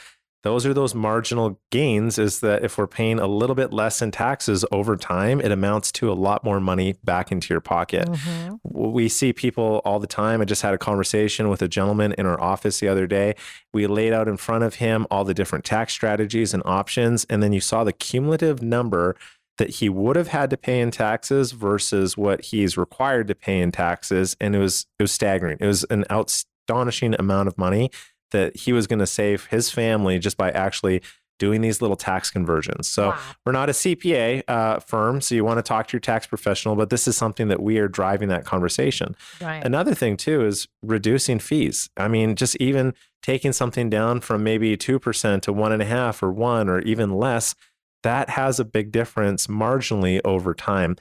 those 0.43 0.65
are 0.65 0.73
those 0.73 0.93
marginal 0.93 1.59
gains. 1.71 2.19
Is 2.19 2.41
that 2.41 2.63
if 2.63 2.77
we're 2.77 2.87
paying 2.87 3.19
a 3.19 3.27
little 3.27 3.55
bit 3.55 3.73
less 3.73 4.01
in 4.01 4.11
taxes 4.11 4.63
over 4.71 4.95
time, 4.95 5.39
it 5.41 5.51
amounts 5.51 5.91
to 5.93 6.11
a 6.11 6.13
lot 6.13 6.43
more 6.43 6.59
money 6.59 6.95
back 7.03 7.31
into 7.31 7.53
your 7.53 7.61
pocket 7.61 8.07
Mhm. 8.09 8.59
we 8.63 9.07
see 9.09 9.33
people 9.33 9.81
all 9.85 9.99
the 9.99 10.07
time. 10.07 10.41
I 10.41 10.45
just 10.45 10.61
had 10.61 10.73
a 10.73 10.77
conversation 10.77 11.49
with 11.49 11.61
a 11.61 11.67
gentleman 11.67 12.13
in 12.17 12.25
our 12.25 12.39
office 12.39 12.79
the 12.79 12.87
other 12.87 13.07
day. 13.07 13.35
We 13.73 13.87
laid 13.87 14.13
out 14.13 14.27
in 14.27 14.37
front 14.37 14.63
of 14.63 14.75
him 14.75 15.07
all 15.09 15.23
the 15.23 15.33
different 15.33 15.63
tax 15.65 15.93
strategies 15.93 16.53
and 16.53 16.61
options, 16.65 17.25
and 17.29 17.41
then 17.41 17.53
you 17.53 17.61
saw 17.61 17.83
the 17.83 17.93
cumulative 17.93 18.61
number 18.61 19.15
that 19.59 19.69
he 19.75 19.87
would 19.87 20.15
have 20.15 20.29
had 20.29 20.49
to 20.49 20.57
pay 20.57 20.79
in 20.81 20.89
taxes 20.89 21.51
versus 21.51 22.17
what 22.17 22.45
he's 22.45 22.75
required 22.75 23.27
to 23.27 23.35
pay 23.35 23.59
in 23.61 23.71
taxes, 23.71 24.35
and 24.41 24.55
it 24.55 24.59
was 24.59 24.87
it 24.99 25.03
was 25.03 25.11
staggering. 25.11 25.57
It 25.59 25.67
was 25.67 25.83
an 25.85 26.05
astonishing 26.09 27.15
amount 27.19 27.47
of 27.47 27.57
money 27.57 27.89
that 28.33 28.55
he 28.57 28.73
was 28.73 28.85
going 28.85 28.99
to 28.99 29.07
save 29.07 29.45
his 29.45 29.71
family 29.71 30.19
just 30.19 30.35
by 30.37 30.51
actually 30.51 31.01
doing 31.39 31.61
these 31.61 31.81
little 31.81 31.95
tax 31.97 32.29
conversions. 32.29 32.87
So 32.87 33.09
Wow. 33.09 33.19
we're 33.45 33.51
not 33.53 33.67
a 33.67 33.73
CPA 33.73 34.43
uh, 34.47 34.79
firm, 34.79 35.19
so 35.19 35.33
you 35.33 35.43
want 35.43 35.57
to 35.57 35.63
talk 35.63 35.87
to 35.87 35.93
your 35.93 35.99
tax 35.99 36.27
professional, 36.27 36.75
but 36.75 36.89
this 36.91 37.07
is 37.07 37.17
something 37.17 37.47
that 37.47 37.61
we 37.61 37.79
are 37.79 37.87
driving 37.87 38.29
that 38.29 38.45
conversation. 38.45 39.15
Right. 39.41 39.63
Another 39.65 39.95
thing, 39.95 40.15
too, 40.15 40.45
is 40.45 40.67
reducing 40.83 41.39
fees. 41.39 41.89
I 41.97 42.07
mean, 42.07 42.35
just 42.35 42.55
even 42.57 42.93
taking 43.23 43.51
something 43.51 43.89
down 43.89 44.21
from 44.21 44.43
maybe 44.43 44.77
2% 44.77 45.41
to 45.41 45.51
one 45.51 45.71
and 45.71 45.81
a 45.81 45.85
half 45.85 46.21
or 46.21 46.31
one 46.31 46.69
or 46.69 46.79
even 46.81 47.11
less, 47.13 47.55
that 48.03 48.29
has 48.29 48.59
a 48.59 48.65
big 48.65 48.91
difference 48.91 49.47
marginally 49.47 50.21
over 50.23 50.53
time. 50.53 50.97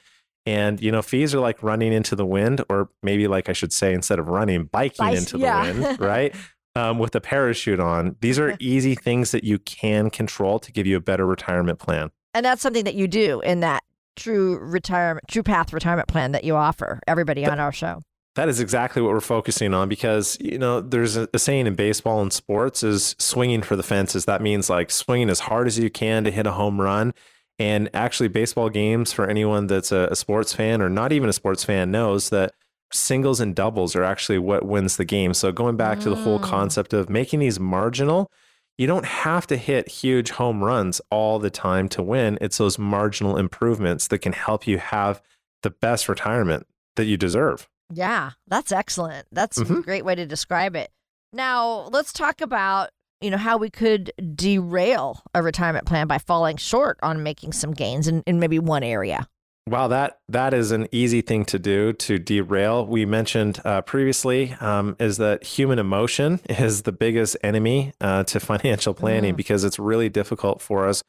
And, 0.46 0.80
you 0.80 0.90
know, 0.90 1.02
fees 1.02 1.34
are 1.34 1.40
like 1.40 1.62
running 1.62 1.92
into 1.92 2.16
the 2.16 2.26
wind, 2.26 2.64
or 2.68 2.88
maybe 3.02 3.28
like 3.28 3.48
I 3.48 3.52
should 3.52 3.72
say, 3.72 3.92
instead 3.92 4.18
of 4.18 4.28
running, 4.28 4.64
biking 4.64 5.06
Bice- 5.06 5.18
into 5.18 5.38
yeah. 5.38 5.70
the 5.72 5.80
wind, 5.82 6.00
right? 6.00 6.34
Um, 6.74 6.98
with 6.98 7.14
a 7.14 7.20
parachute 7.20 7.80
on. 7.80 8.16
These 8.22 8.38
are 8.38 8.56
easy 8.60 8.94
things 8.94 9.30
that 9.32 9.44
you 9.44 9.58
can 9.58 10.08
control 10.08 10.58
to 10.60 10.72
give 10.72 10.86
you 10.86 10.96
a 10.96 11.00
better 11.00 11.26
retirement 11.26 11.78
plan. 11.78 12.10
And 12.32 12.46
that's 12.46 12.62
something 12.62 12.84
that 12.84 12.94
you 12.94 13.06
do 13.06 13.40
in 13.40 13.60
that 13.60 13.84
true 14.16 14.58
retirement, 14.58 15.26
true 15.28 15.42
path 15.42 15.72
retirement 15.72 16.08
plan 16.08 16.32
that 16.32 16.44
you 16.44 16.56
offer 16.56 17.00
everybody 17.06 17.44
on 17.46 17.60
our 17.60 17.72
show. 17.72 18.02
That 18.34 18.48
is 18.48 18.60
exactly 18.60 19.02
what 19.02 19.12
we're 19.12 19.20
focusing 19.20 19.74
on 19.74 19.90
because 19.90 20.38
you 20.40 20.58
know 20.58 20.80
there's 20.80 21.16
a, 21.16 21.28
a 21.34 21.38
saying 21.38 21.66
in 21.66 21.74
baseball 21.74 22.22
and 22.22 22.32
sports 22.32 22.82
is 22.82 23.14
swinging 23.18 23.60
for 23.62 23.76
the 23.76 23.82
fences. 23.82 24.24
That 24.24 24.40
means 24.40 24.70
like 24.70 24.90
swinging 24.90 25.28
as 25.28 25.40
hard 25.40 25.66
as 25.66 25.78
you 25.78 25.90
can 25.90 26.24
to 26.24 26.30
hit 26.30 26.46
a 26.46 26.52
home 26.52 26.80
run. 26.80 27.12
And 27.58 27.90
actually, 27.92 28.28
baseball 28.28 28.70
games 28.70 29.12
for 29.12 29.26
anyone 29.26 29.66
that's 29.66 29.92
a, 29.92 30.08
a 30.10 30.16
sports 30.16 30.54
fan 30.54 30.80
or 30.80 30.88
not 30.88 31.12
even 31.12 31.28
a 31.28 31.32
sports 31.34 31.64
fan 31.64 31.90
knows 31.90 32.30
that 32.30 32.54
singles 32.92 33.40
and 33.40 33.54
doubles 33.54 33.96
are 33.96 34.04
actually 34.04 34.38
what 34.38 34.64
wins 34.64 34.96
the 34.96 35.04
game. 35.04 35.34
So 35.34 35.50
going 35.52 35.76
back 35.76 36.00
to 36.00 36.10
the 36.10 36.16
whole 36.16 36.38
Mm. 36.38 36.42
concept 36.42 36.92
of 36.92 37.08
making 37.08 37.40
these 37.40 37.58
marginal, 37.58 38.30
you 38.78 38.86
don't 38.86 39.04
have 39.06 39.46
to 39.48 39.56
hit 39.56 39.88
huge 39.88 40.30
home 40.32 40.62
runs 40.64 41.00
all 41.10 41.38
the 41.38 41.50
time 41.50 41.88
to 41.90 42.02
win. 42.02 42.38
It's 42.40 42.58
those 42.58 42.78
marginal 42.78 43.36
improvements 43.36 44.06
that 44.08 44.18
can 44.18 44.32
help 44.32 44.66
you 44.66 44.78
have 44.78 45.22
the 45.62 45.70
best 45.70 46.08
retirement 46.08 46.66
that 46.96 47.04
you 47.04 47.16
deserve. 47.16 47.68
Yeah, 47.92 48.30
that's 48.48 48.72
excellent. 48.72 49.26
That's 49.30 49.58
a 49.58 49.64
Mhm. 49.64 49.84
great 49.84 50.04
way 50.04 50.14
to 50.14 50.26
describe 50.26 50.74
it. 50.76 50.90
Now, 51.32 51.88
let's 51.92 52.12
talk 52.12 52.40
about, 52.40 52.90
you 53.20 53.30
know, 53.30 53.36
how 53.36 53.56
we 53.58 53.70
could 53.70 54.10
derail 54.34 55.22
a 55.34 55.42
retirement 55.42 55.86
plan 55.86 56.06
by 56.06 56.18
falling 56.18 56.56
short 56.56 56.98
on 57.02 57.22
making 57.22 57.52
some 57.52 57.72
gains 57.72 58.08
in, 58.08 58.22
in 58.26 58.40
maybe 58.40 58.58
one 58.58 58.82
area. 58.82 59.28
Wow, 59.68 59.88
that 59.88 60.18
that 60.28 60.54
is 60.54 60.72
an 60.72 60.88
easy 60.90 61.20
thing 61.20 61.44
to 61.46 61.58
do 61.58 61.92
to 61.92 62.18
derail. 62.18 62.84
We 62.84 63.06
mentioned 63.06 63.60
uh, 63.64 63.82
previously 63.82 64.56
um, 64.60 64.96
is 64.98 65.18
that 65.18 65.44
human 65.44 65.78
emotion 65.78 66.40
is 66.48 66.82
the 66.82 66.92
biggest 66.92 67.36
enemy 67.44 67.92
uh, 68.00 68.24
to 68.24 68.40
financial 68.40 68.92
planning 68.92 69.34
Mm. 69.34 69.36
because 69.36 69.62
it's 69.62 69.78
really 69.78 70.08
difficult 70.08 70.60
for 70.60 70.88
us 70.88 71.02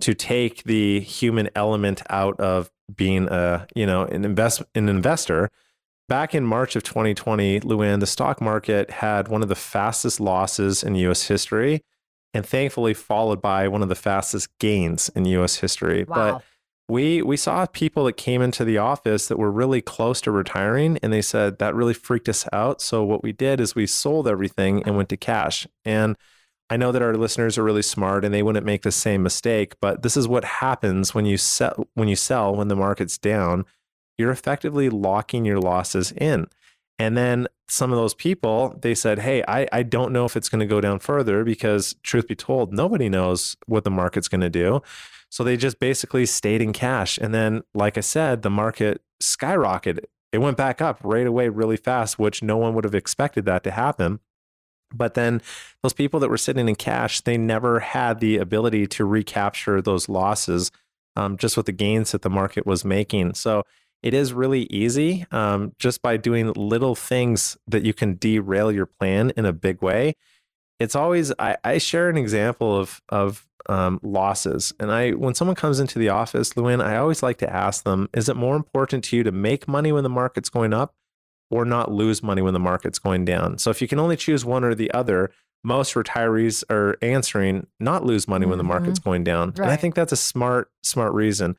to 0.00 0.14
take 0.14 0.62
the 0.62 1.00
human 1.00 1.50
element 1.56 2.02
out 2.08 2.38
of 2.38 2.70
being 2.94 3.26
a 3.28 3.66
you 3.74 3.84
know 3.84 4.04
an 4.04 4.24
invest 4.24 4.62
an 4.76 4.88
investor. 4.88 5.50
Back 6.08 6.34
in 6.34 6.44
March 6.44 6.74
of 6.74 6.84
2020, 6.84 7.60
Luann, 7.60 8.00
the 8.00 8.06
stock 8.06 8.40
market 8.40 8.90
had 8.90 9.28
one 9.28 9.42
of 9.42 9.50
the 9.50 9.54
fastest 9.54 10.20
losses 10.20 10.82
in 10.82 10.94
U.S. 10.94 11.26
history, 11.26 11.82
and 12.32 12.46
thankfully 12.46 12.94
followed 12.94 13.42
by 13.42 13.68
one 13.68 13.82
of 13.82 13.90
the 13.90 13.94
fastest 13.94 14.48
gains 14.58 15.10
in 15.10 15.26
U.S. 15.26 15.56
history. 15.56 16.04
Wow. 16.04 16.14
But 16.14 16.44
we 16.88 17.20
we 17.22 17.36
saw 17.36 17.66
people 17.66 18.04
that 18.04 18.16
came 18.16 18.40
into 18.40 18.64
the 18.64 18.78
office 18.78 19.28
that 19.28 19.38
were 19.38 19.50
really 19.50 19.82
close 19.82 20.20
to 20.22 20.30
retiring, 20.30 20.98
and 21.02 21.12
they 21.12 21.22
said 21.22 21.58
that 21.58 21.74
really 21.74 21.94
freaked 21.94 22.28
us 22.28 22.46
out. 22.52 22.80
So 22.80 23.04
what 23.04 23.22
we 23.22 23.32
did 23.32 23.60
is 23.60 23.74
we 23.74 23.86
sold 23.86 24.26
everything 24.26 24.82
and 24.84 24.96
went 24.96 25.10
to 25.10 25.16
cash. 25.16 25.66
And 25.84 26.16
I 26.70 26.76
know 26.76 26.92
that 26.92 27.02
our 27.02 27.14
listeners 27.14 27.58
are 27.58 27.62
really 27.62 27.82
smart 27.82 28.24
and 28.24 28.32
they 28.32 28.42
wouldn't 28.42 28.66
make 28.66 28.82
the 28.82 28.92
same 28.92 29.22
mistake, 29.22 29.74
but 29.80 30.02
this 30.02 30.16
is 30.16 30.28
what 30.28 30.44
happens 30.44 31.14
when 31.14 31.26
you 31.26 31.36
sell 31.36 31.86
when 31.94 32.08
you 32.08 32.16
sell 32.16 32.54
when 32.56 32.68
the 32.68 32.76
market's 32.76 33.18
down. 33.18 33.64
You're 34.16 34.30
effectively 34.30 34.88
locking 34.88 35.44
your 35.44 35.60
losses 35.60 36.12
in. 36.12 36.48
And 36.98 37.16
then 37.16 37.46
some 37.68 37.92
of 37.92 37.98
those 37.98 38.14
people, 38.14 38.76
they 38.80 38.94
said, 38.94 39.20
Hey, 39.20 39.44
I, 39.46 39.68
I 39.72 39.82
don't 39.82 40.12
know 40.12 40.24
if 40.24 40.36
it's 40.36 40.48
going 40.48 40.60
to 40.60 40.66
go 40.66 40.80
down 40.80 40.98
further 40.98 41.44
because, 41.44 41.94
truth 42.02 42.26
be 42.26 42.34
told, 42.34 42.72
nobody 42.72 43.08
knows 43.08 43.56
what 43.66 43.84
the 43.84 43.90
market's 43.90 44.26
going 44.26 44.40
to 44.40 44.50
do. 44.50 44.82
So 45.30 45.44
they 45.44 45.56
just 45.56 45.78
basically 45.78 46.26
stayed 46.26 46.62
in 46.62 46.72
cash. 46.72 47.18
And 47.18 47.34
then, 47.34 47.62
like 47.74 47.98
I 47.98 48.02
said, 48.02 48.42
the 48.42 48.50
market 48.50 49.02
skyrocketed. 49.22 50.04
It 50.32 50.38
went 50.38 50.56
back 50.56 50.80
up 50.80 51.00
right 51.02 51.26
away 51.26 51.48
really 51.48 51.76
fast, 51.76 52.18
which 52.18 52.42
no 52.42 52.56
one 52.56 52.74
would 52.74 52.84
have 52.84 52.94
expected 52.94 53.44
that 53.46 53.64
to 53.64 53.70
happen. 53.70 54.20
But 54.92 55.14
then 55.14 55.42
those 55.82 55.92
people 55.92 56.20
that 56.20 56.30
were 56.30 56.38
sitting 56.38 56.68
in 56.68 56.74
cash, 56.74 57.20
they 57.20 57.36
never 57.36 57.80
had 57.80 58.20
the 58.20 58.38
ability 58.38 58.86
to 58.88 59.04
recapture 59.04 59.82
those 59.82 60.08
losses 60.08 60.70
um, 61.16 61.36
just 61.36 61.56
with 61.56 61.66
the 61.66 61.72
gains 61.72 62.12
that 62.12 62.22
the 62.22 62.30
market 62.30 62.64
was 62.64 62.84
making. 62.84 63.34
So 63.34 63.64
it 64.02 64.14
is 64.14 64.32
really 64.32 64.62
easy 64.70 65.26
um, 65.30 65.72
just 65.78 66.00
by 66.00 66.16
doing 66.16 66.52
little 66.52 66.94
things 66.94 67.58
that 67.66 67.84
you 67.84 67.92
can 67.92 68.14
derail 68.16 68.70
your 68.70 68.86
plan 68.86 69.30
in 69.36 69.44
a 69.44 69.52
big 69.52 69.82
way. 69.82 70.14
It's 70.78 70.94
always 70.94 71.32
I, 71.38 71.56
I 71.64 71.78
share 71.78 72.08
an 72.08 72.16
example 72.16 72.78
of 72.78 73.02
of 73.08 73.46
um, 73.68 74.00
losses, 74.02 74.72
and 74.80 74.90
I 74.90 75.10
when 75.12 75.34
someone 75.34 75.54
comes 75.54 75.80
into 75.80 75.98
the 75.98 76.08
office, 76.08 76.54
Luann, 76.54 76.82
I 76.82 76.96
always 76.96 77.22
like 77.22 77.38
to 77.38 77.52
ask 77.52 77.84
them: 77.84 78.08
Is 78.14 78.28
it 78.28 78.36
more 78.36 78.56
important 78.56 79.04
to 79.04 79.16
you 79.16 79.22
to 79.22 79.32
make 79.32 79.68
money 79.68 79.92
when 79.92 80.04
the 80.04 80.10
market's 80.10 80.48
going 80.48 80.72
up, 80.72 80.94
or 81.50 81.64
not 81.64 81.92
lose 81.92 82.22
money 82.22 82.42
when 82.42 82.54
the 82.54 82.60
market's 82.60 82.98
going 82.98 83.24
down? 83.24 83.58
So 83.58 83.70
if 83.70 83.82
you 83.82 83.88
can 83.88 83.98
only 83.98 84.16
choose 84.16 84.44
one 84.44 84.64
or 84.64 84.74
the 84.74 84.90
other, 84.92 85.30
most 85.62 85.94
retirees 85.94 86.64
are 86.70 86.96
answering 87.02 87.66
not 87.78 88.04
lose 88.04 88.26
money 88.26 88.46
when 88.46 88.58
the 88.58 88.64
market's 88.64 88.98
going 88.98 89.24
down, 89.24 89.52
and 89.56 89.66
I 89.66 89.76
think 89.76 89.94
that's 89.94 90.12
a 90.12 90.16
smart 90.16 90.70
smart 90.82 91.12
reason. 91.12 91.56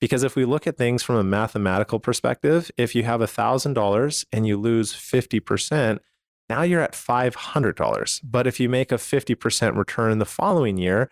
Because 0.00 0.24
if 0.24 0.34
we 0.34 0.44
look 0.44 0.66
at 0.66 0.76
things 0.76 1.04
from 1.04 1.14
a 1.14 1.22
mathematical 1.22 2.00
perspective, 2.00 2.72
if 2.76 2.92
you 2.92 3.04
have 3.04 3.20
$1,000 3.20 4.24
and 4.32 4.44
you 4.48 4.56
lose 4.56 4.92
50%, 4.92 6.00
now 6.48 6.62
you're 6.62 6.80
at 6.80 6.94
$500. 6.94 8.20
But 8.24 8.48
if 8.48 8.58
you 8.58 8.68
make 8.68 8.90
a 8.90 8.96
50% 8.96 9.76
return 9.76 10.18
the 10.18 10.24
following 10.24 10.76
year, 10.76 11.08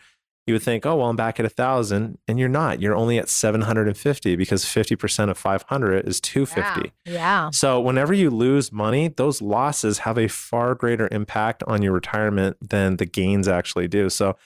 you 0.47 0.55
would 0.55 0.63
think, 0.63 0.87
oh, 0.87 0.97
well, 0.97 1.09
I'm 1.09 1.17
back 1.17 1.39
at 1.39 1.45
a 1.45 1.49
1,000. 1.49 2.19
And 2.27 2.39
you're 2.39 2.49
not. 2.49 2.81
You're 2.81 2.97
only 2.97 3.19
at 3.19 3.29
750 3.29 4.37
because 4.37 4.65
50% 4.65 5.31
of 5.31 5.39
500 5.39 6.09
is 6.09 6.21
250. 6.21 6.93
Yeah. 7.05 7.51
So 7.53 7.81
whenever 7.81 8.13
you 8.13 8.31
lose 8.31 8.73
money, 8.73 9.09
those 9.09 9.43
losses 9.43 9.99
have 10.01 10.19
a 10.19 10.29
far 10.29 10.75
greater 10.75 11.09
impact 11.13 11.63
on 11.67 11.83
your 11.83 11.93
retirement 11.93 12.57
than 12.61 12.97
the 12.97 13.07
gains 13.07 13.49
actually 13.49 13.89
do. 13.89 14.09
So 14.09 14.37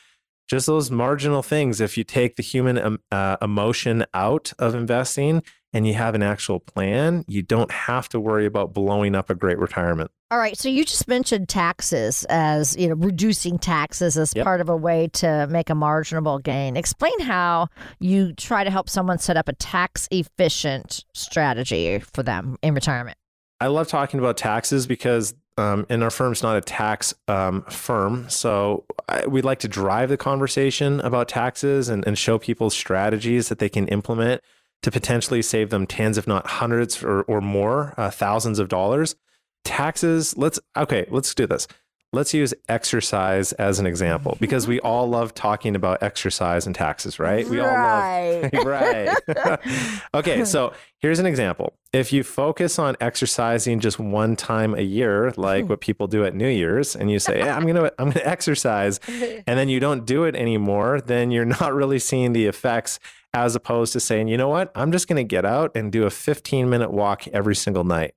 just 0.48 0.66
those 0.66 0.90
marginal 0.90 1.42
things, 1.42 1.80
if 1.80 1.96
you 1.96 2.04
take 2.04 2.36
the 2.36 2.42
human 2.42 2.78
um, 2.78 2.98
uh, 3.10 3.36
emotion 3.40 4.04
out 4.12 4.52
of 4.58 4.74
investing 4.74 5.42
and 5.74 5.86
you 5.86 5.92
have 5.94 6.14
an 6.14 6.22
actual 6.22 6.60
plan, 6.60 7.24
you 7.26 7.42
don't 7.42 7.70
have 7.70 8.08
to 8.10 8.20
worry 8.20 8.46
about 8.46 8.72
blowing 8.72 9.14
up 9.14 9.28
a 9.28 9.34
great 9.34 9.58
retirement. 9.58 10.10
All 10.30 10.38
right. 10.38 10.56
So 10.56 10.68
you 10.68 10.84
just 10.84 11.06
mentioned 11.06 11.48
taxes 11.48 12.24
as, 12.30 12.76
you 12.76 12.88
know, 12.88 12.94
reducing 12.94 13.58
taxes 13.58 14.16
as 14.16 14.32
Yep. 14.34 14.44
part 14.44 14.60
of 14.60 14.68
a 14.68 14.76
way 14.76 15.08
to 15.14 15.46
make 15.50 15.68
a 15.70 15.74
marginable 15.74 16.38
gain. 16.38 16.76
Explain 16.76 17.20
how 17.20 17.68
you 18.00 18.32
try 18.32 18.64
to 18.64 18.70
help 18.70 18.88
someone 18.88 19.18
set 19.18 19.36
up 19.36 19.48
a 19.48 19.52
tax 19.52 20.08
efficient 20.10 21.04
strategy 21.12 21.98
for 21.98 22.22
them 22.22 22.56
in 22.62 22.74
retirement. 22.74 23.18
I 23.60 23.66
love 23.66 23.88
talking 23.88 24.18
about 24.18 24.36
taxes 24.36 24.86
because, 24.86 25.34
um, 25.56 25.86
and 25.88 26.02
our 26.02 26.10
firm's 26.10 26.42
not 26.42 26.56
a 26.56 26.60
tax 26.60 27.14
um, 27.28 27.62
firm. 27.62 28.28
So 28.28 28.84
I, 29.08 29.26
we'd 29.26 29.44
like 29.44 29.60
to 29.60 29.68
drive 29.68 30.08
the 30.08 30.16
conversation 30.16 31.00
about 31.00 31.28
taxes 31.28 31.88
and, 31.88 32.04
and 32.06 32.18
show 32.18 32.38
people 32.38 32.70
strategies 32.70 33.48
that 33.48 33.58
they 33.60 33.68
can 33.68 33.86
implement 33.88 34.42
to 34.84 34.90
potentially 34.90 35.40
save 35.40 35.70
them 35.70 35.86
tens, 35.86 36.18
if 36.18 36.26
not 36.26 36.46
hundreds 36.46 37.02
or, 37.02 37.22
or 37.22 37.40
more, 37.40 37.94
uh, 37.96 38.10
thousands 38.10 38.58
of 38.58 38.68
dollars. 38.68 39.16
Taxes, 39.64 40.36
let's, 40.36 40.60
okay, 40.76 41.06
let's 41.08 41.34
do 41.34 41.46
this. 41.46 41.66
Let's 42.12 42.34
use 42.34 42.52
exercise 42.68 43.52
as 43.54 43.78
an 43.78 43.86
example 43.86 44.36
because 44.40 44.68
we 44.68 44.78
all 44.80 45.08
love 45.08 45.32
talking 45.32 45.74
about 45.74 46.02
exercise 46.02 46.66
and 46.66 46.74
taxes, 46.74 47.18
right? 47.18 47.48
We 47.48 47.60
all 47.60 47.66
love 47.66 48.52
right. 48.66 49.16
okay, 50.14 50.44
so 50.44 50.74
here's 50.98 51.18
an 51.18 51.26
example. 51.26 51.72
If 51.94 52.12
you 52.12 52.22
focus 52.22 52.78
on 52.78 52.94
exercising 53.00 53.80
just 53.80 53.98
one 53.98 54.36
time 54.36 54.74
a 54.74 54.82
year, 54.82 55.32
like 55.38 55.66
what 55.68 55.80
people 55.80 56.08
do 56.08 56.26
at 56.26 56.34
New 56.34 56.46
Year's, 56.46 56.94
and 56.94 57.10
you 57.10 57.18
say, 57.18 57.38
"Yeah, 57.38 57.56
I'm 57.56 57.66
gonna 57.66 57.90
I'm 57.98 58.10
gonna 58.10 58.24
exercise, 58.24 59.00
and 59.08 59.58
then 59.58 59.68
you 59.68 59.80
don't 59.80 60.04
do 60.04 60.22
it 60.22 60.36
anymore, 60.36 61.00
then 61.00 61.32
you're 61.32 61.44
not 61.44 61.74
really 61.74 61.98
seeing 61.98 62.32
the 62.32 62.46
effects 62.46 63.00
as 63.34 63.54
opposed 63.56 63.92
to 63.92 64.00
saying, 64.00 64.28
you 64.28 64.36
know 64.36 64.48
what, 64.48 64.70
I'm 64.74 64.92
just 64.92 65.08
gonna 65.08 65.24
get 65.24 65.44
out 65.44 65.72
and 65.76 65.90
do 65.92 66.04
a 66.04 66.10
15 66.10 66.70
minute 66.70 66.90
walk 66.92 67.26
every 67.28 67.54
single 67.56 67.84
night. 67.84 68.14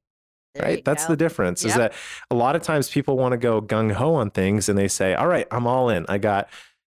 There 0.55 0.63
right? 0.65 0.83
that's 0.85 1.05
go. 1.05 1.13
the 1.13 1.17
difference 1.17 1.63
is 1.65 1.75
that 1.75 1.93
a 2.31 2.35
lot 2.35 2.55
of 2.55 2.63
times 2.63 2.89
people 2.89 3.15
want 3.17 3.33
to 3.33 3.37
go 3.37 3.61
gung-ho 3.61 4.15
on 4.15 4.31
things 4.31 4.69
and 4.69 4.75
they 4.77 4.87
say 4.87 5.13
all 5.13 5.27
right 5.27 5.45
i'm 5.51 5.67
all 5.67 5.89
in. 5.89 6.05
I 6.09 6.17
got 6.17 6.49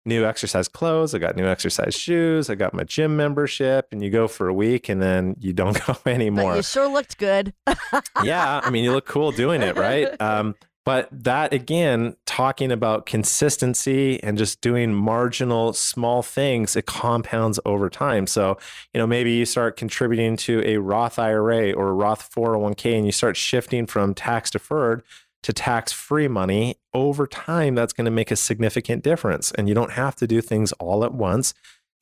new 0.06 0.26
exercise 0.26 0.68
clothes 0.68 1.16
i 1.16 1.18
got 1.18 1.38
new 1.38 1.46
exercise 1.48 1.96
shoes 1.96 2.50
i 2.50 2.56
got 2.56 2.74
my 2.74 2.84
gym 2.84 3.16
membership 3.16 3.88
and 3.94 4.04
you 4.04 4.10
go 4.10 4.28
for 4.28 4.50
a 4.50 4.54
week 4.54 4.90
and 4.90 5.02
then 5.02 5.38
you 5.40 5.54
don't 5.54 5.80
go 5.88 5.96
But 6.04 6.14
anymore. 6.14 6.58
you 6.58 6.62
sure 6.62 6.90
looked 6.90 7.18
good. 7.18 7.54
yeah 8.22 8.60
i 8.66 8.70
mean 8.70 8.84
you 8.84 8.92
look 8.92 9.06
cool 9.06 9.32
doing 9.32 9.62
it 9.62 9.78
right? 9.78 10.10
Um, 10.20 10.56
but 10.86 11.08
that 11.12 11.54
again 11.54 12.16
talking 12.26 12.72
about 12.72 13.06
consistency 13.06 14.22
and 14.24 14.38
just 14.38 14.62
doing 14.62 14.94
marginal 14.94 15.74
small 15.74 16.22
things 16.22 16.76
it 16.76 16.86
compounds 16.86 17.60
over 17.66 17.90
time 17.90 18.28
so 18.28 18.58
you 18.94 19.00
know 19.00 19.08
maybe 19.08 19.32
you 19.32 19.46
start 19.46 19.78
contributing 19.78 20.36
to 20.36 20.62
a 20.66 20.78
roth 20.78 21.20
ira 21.20 21.72
or 21.72 21.90
a 21.90 21.94
roth 21.94 22.34
401k 22.34 22.96
and 22.98 23.06
you 23.06 23.12
start 23.12 23.38
shifting 23.38 23.86
from 23.86 24.14
tax 24.14 24.50
deferred 24.52 25.04
to 25.42 25.52
tax 25.52 25.92
free 25.92 26.28
money 26.28 26.76
over 26.94 27.28
time 27.28 27.76
that's 27.76 27.94
going 27.94 28.06
to 28.06 28.12
make 28.12 28.32
a 28.32 28.36
significant 28.36 29.04
difference 29.04 29.52
and 29.52 29.68
you 29.68 29.76
don't 29.76 29.92
have 29.92 30.16
to 30.16 30.26
do 30.26 30.42
things 30.42 30.72
all 30.74 31.04
at 31.04 31.14
once 31.14 31.54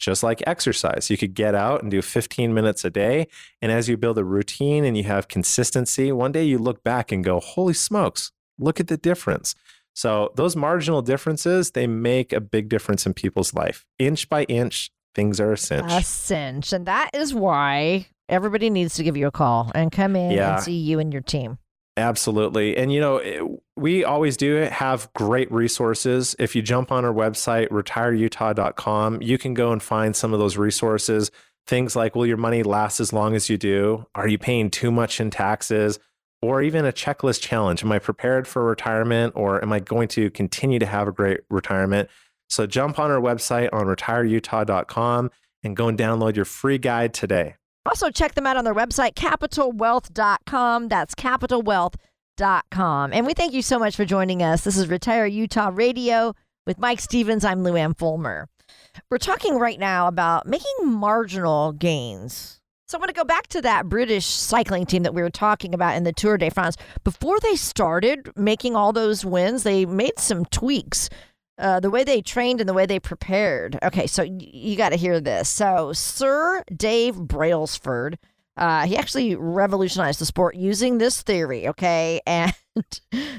just 0.01 0.23
like 0.23 0.41
exercise. 0.45 1.09
You 1.09 1.17
could 1.17 1.35
get 1.35 1.55
out 1.55 1.83
and 1.83 1.91
do 1.91 2.01
15 2.01 2.53
minutes 2.53 2.83
a 2.83 2.89
day. 2.89 3.27
And 3.61 3.71
as 3.71 3.87
you 3.87 3.95
build 3.95 4.17
a 4.17 4.23
routine 4.23 4.83
and 4.83 4.97
you 4.97 5.03
have 5.03 5.27
consistency, 5.27 6.11
one 6.11 6.31
day 6.31 6.43
you 6.43 6.57
look 6.57 6.83
back 6.83 7.11
and 7.11 7.23
go, 7.23 7.39
holy 7.39 7.75
smokes, 7.75 8.31
look 8.61 8.79
at 8.79 8.87
the 8.87 8.97
difference. 8.97 9.55
So 9.93 10.31
those 10.35 10.55
marginal 10.55 11.01
differences, 11.01 11.71
they 11.71 11.87
make 11.87 12.31
a 12.31 12.39
big 12.39 12.69
difference 12.69 13.05
in 13.05 13.13
people's 13.13 13.53
life. 13.53 13.85
Inch 13.99 14.29
by 14.29 14.43
inch, 14.45 14.89
things 15.13 15.39
are 15.41 15.51
a 15.51 15.57
cinch. 15.57 15.91
A 15.91 16.01
cinch. 16.01 16.71
And 16.71 16.85
that 16.85 17.09
is 17.13 17.33
why 17.33 18.07
everybody 18.29 18.69
needs 18.69 18.95
to 18.95 19.03
give 19.03 19.17
you 19.17 19.27
a 19.27 19.31
call 19.31 19.69
and 19.75 19.91
come 19.91 20.15
in 20.15 20.31
Yeah. 20.31 20.55
and 20.55 20.63
see 20.63 20.77
you 20.77 20.99
and 20.99 21.11
your 21.11 21.21
team. 21.21 21.57
Absolutely. 21.97 22.77
And, 22.77 22.93
you 22.93 23.01
know, 23.01 23.59
we 23.75 24.05
always 24.05 24.37
do 24.37 24.55
have 24.55 25.11
great 25.13 25.51
resources. 25.51 26.37
If 26.39 26.55
you 26.55 26.61
jump 26.61 26.89
on 26.89 27.03
our 27.03 27.13
website, 27.13 27.67
retireutah.com, 27.67 29.21
you 29.21 29.37
can 29.37 29.53
go 29.53 29.71
and 29.71 29.83
find 29.83 30.15
some 30.15 30.33
of 30.33 30.39
those 30.39 30.57
resources. 30.57 31.31
Things 31.67 31.95
like, 31.95 32.15
will 32.15 32.25
your 32.25 32.37
money 32.37 32.63
last 32.63 32.99
as 32.99 33.13
long 33.13 33.35
as 33.35 33.49
you 33.49 33.57
do? 33.57 34.05
Are 34.15 34.27
you 34.27 34.37
paying 34.37 34.69
too 34.69 34.91
much 34.91 35.19
in 35.19 35.29
taxes? 35.29 35.99
Or 36.41 36.61
even 36.61 36.85
a 36.85 36.91
checklist 36.91 37.41
challenge. 37.41 37.83
Am 37.83 37.91
I 37.91 37.99
prepared 37.99 38.47
for 38.47 38.65
retirement 38.65 39.33
or 39.35 39.61
am 39.61 39.71
I 39.71 39.79
going 39.79 40.07
to 40.09 40.31
continue 40.31 40.79
to 40.79 40.87
have 40.87 41.07
a 41.07 41.11
great 41.11 41.41
retirement? 41.49 42.09
So 42.49 42.65
jump 42.65 42.97
on 42.99 43.11
our 43.11 43.21
website 43.21 43.69
on 43.71 43.85
retireutah.com 43.85 45.31
and 45.63 45.75
go 45.75 45.87
and 45.87 45.97
download 45.97 46.35
your 46.35 46.45
free 46.45 46.77
guide 46.77 47.13
today. 47.13 47.55
Also, 47.85 48.09
check 48.09 48.35
them 48.35 48.45
out 48.45 48.57
on 48.57 48.63
their 48.63 48.75
website, 48.75 49.13
capitalwealth.com. 49.15 50.87
That's 50.87 51.15
capitalwealth.com. 51.15 53.13
And 53.13 53.25
we 53.25 53.33
thank 53.33 53.53
you 53.53 53.61
so 53.61 53.79
much 53.79 53.95
for 53.95 54.05
joining 54.05 54.43
us. 54.43 54.63
This 54.63 54.77
is 54.77 54.87
Retire 54.87 55.25
Utah 55.25 55.71
Radio 55.73 56.35
with 56.67 56.77
Mike 56.77 56.99
Stevens. 56.99 57.43
I'm 57.43 57.63
Luann 57.63 57.97
Fulmer. 57.97 58.47
We're 59.09 59.17
talking 59.17 59.57
right 59.57 59.79
now 59.79 60.07
about 60.07 60.45
making 60.45 60.85
marginal 60.85 61.71
gains. 61.71 62.60
So 62.91 62.97
I 62.97 62.99
want 62.99 63.07
to 63.07 63.13
go 63.13 63.23
back 63.23 63.47
to 63.47 63.61
that 63.61 63.87
British 63.87 64.25
cycling 64.25 64.85
team 64.85 65.03
that 65.03 65.13
we 65.13 65.21
were 65.21 65.29
talking 65.29 65.73
about 65.73 65.95
in 65.95 66.03
the 66.03 66.11
Tour 66.11 66.37
de 66.37 66.49
France. 66.51 66.75
Before 67.05 67.39
they 67.39 67.55
started 67.55 68.29
making 68.35 68.75
all 68.75 68.91
those 68.91 69.23
wins, 69.23 69.63
they 69.63 69.85
made 69.85 70.19
some 70.19 70.43
tweaks. 70.43 71.09
uh, 71.57 71.79
the 71.79 71.89
way 71.89 72.03
they 72.03 72.21
trained 72.21 72.59
and 72.59 72.67
the 72.67 72.73
way 72.73 72.85
they 72.85 72.99
prepared. 72.99 73.79
Okay, 73.81 74.07
so 74.07 74.23
y- 74.23 74.29
you 74.41 74.75
got 74.75 74.89
to 74.89 74.97
hear 74.97 75.21
this. 75.21 75.47
So, 75.47 75.93
Sir 75.93 76.63
Dave 76.75 77.15
Brailsford, 77.15 78.17
uh, 78.57 78.85
he 78.85 78.97
actually 78.97 79.35
revolutionized 79.35 80.19
the 80.19 80.25
sport 80.25 80.55
using 80.55 80.97
this 80.97 81.21
theory. 81.21 81.69
Okay, 81.69 82.19
and 82.27 82.53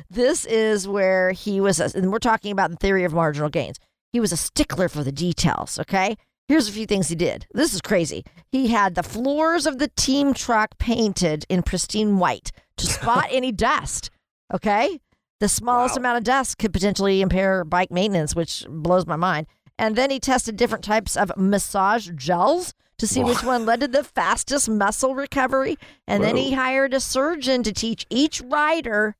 this 0.09 0.47
is 0.47 0.89
where 0.89 1.33
he 1.33 1.61
was, 1.61 1.79
and 1.79 2.11
we're 2.11 2.21
talking 2.21 2.53
about 2.53 2.71
the 2.71 2.77
theory 2.77 3.05
of 3.05 3.13
marginal 3.13 3.51
gains. 3.51 3.79
He 4.15 4.21
was 4.21 4.33
a 4.33 4.37
stickler 4.39 4.89
for 4.89 5.05
the 5.05 5.13
details. 5.13 5.79
Okay. 5.79 6.17
Here's 6.49 6.69
a 6.69 6.73
few 6.73 6.87
things 6.87 7.09
he 7.09 7.15
did. 7.15 7.47
This 7.55 7.73
is 7.73 7.81
crazy. 7.81 8.25
He 8.51 8.69
had 8.69 8.95
the 8.95 9.03
floors 9.03 9.67
of 9.67 9.79
the 9.79 9.89
team 9.89 10.35
truck 10.35 10.77
painted 10.79 11.47
in 11.49 11.63
pristine 11.63 12.19
white 12.19 12.51
to 12.77 12.87
spot 12.87 13.29
any 13.31 13.53
dust. 13.53 14.11
Okay. 14.53 15.01
The 15.41 15.49
smallest 15.49 15.97
Wow. 15.97 16.01
amount 16.01 16.19
of 16.19 16.25
dust 16.25 16.59
could 16.59 16.73
potentially 16.73 17.21
impair 17.21 17.65
bike 17.65 17.91
maintenance, 17.91 18.35
which 18.37 18.65
blows 18.69 19.07
my 19.07 19.17
mind. 19.17 19.47
And 19.79 19.97
then 19.97 20.11
he 20.11 20.21
tested 20.21 20.57
different 20.57 20.85
types 20.85 21.17
of 21.17 21.33
massage 21.37 22.11
gels 22.15 22.75
to 22.99 23.07
see 23.07 23.25
which 23.25 23.43
one 23.43 23.65
led 23.67 23.81
to 23.81 23.89
the 23.89 24.05
fastest 24.05 24.69
muscle 24.69 25.15
recovery. 25.15 25.77
And 26.07 26.23
then 26.23 26.37
he 26.37 26.53
hired 26.53 26.95
a 26.95 27.01
surgeon 27.01 27.63
to 27.65 27.73
teach 27.73 28.07
each 28.11 28.41
rider 28.43 29.17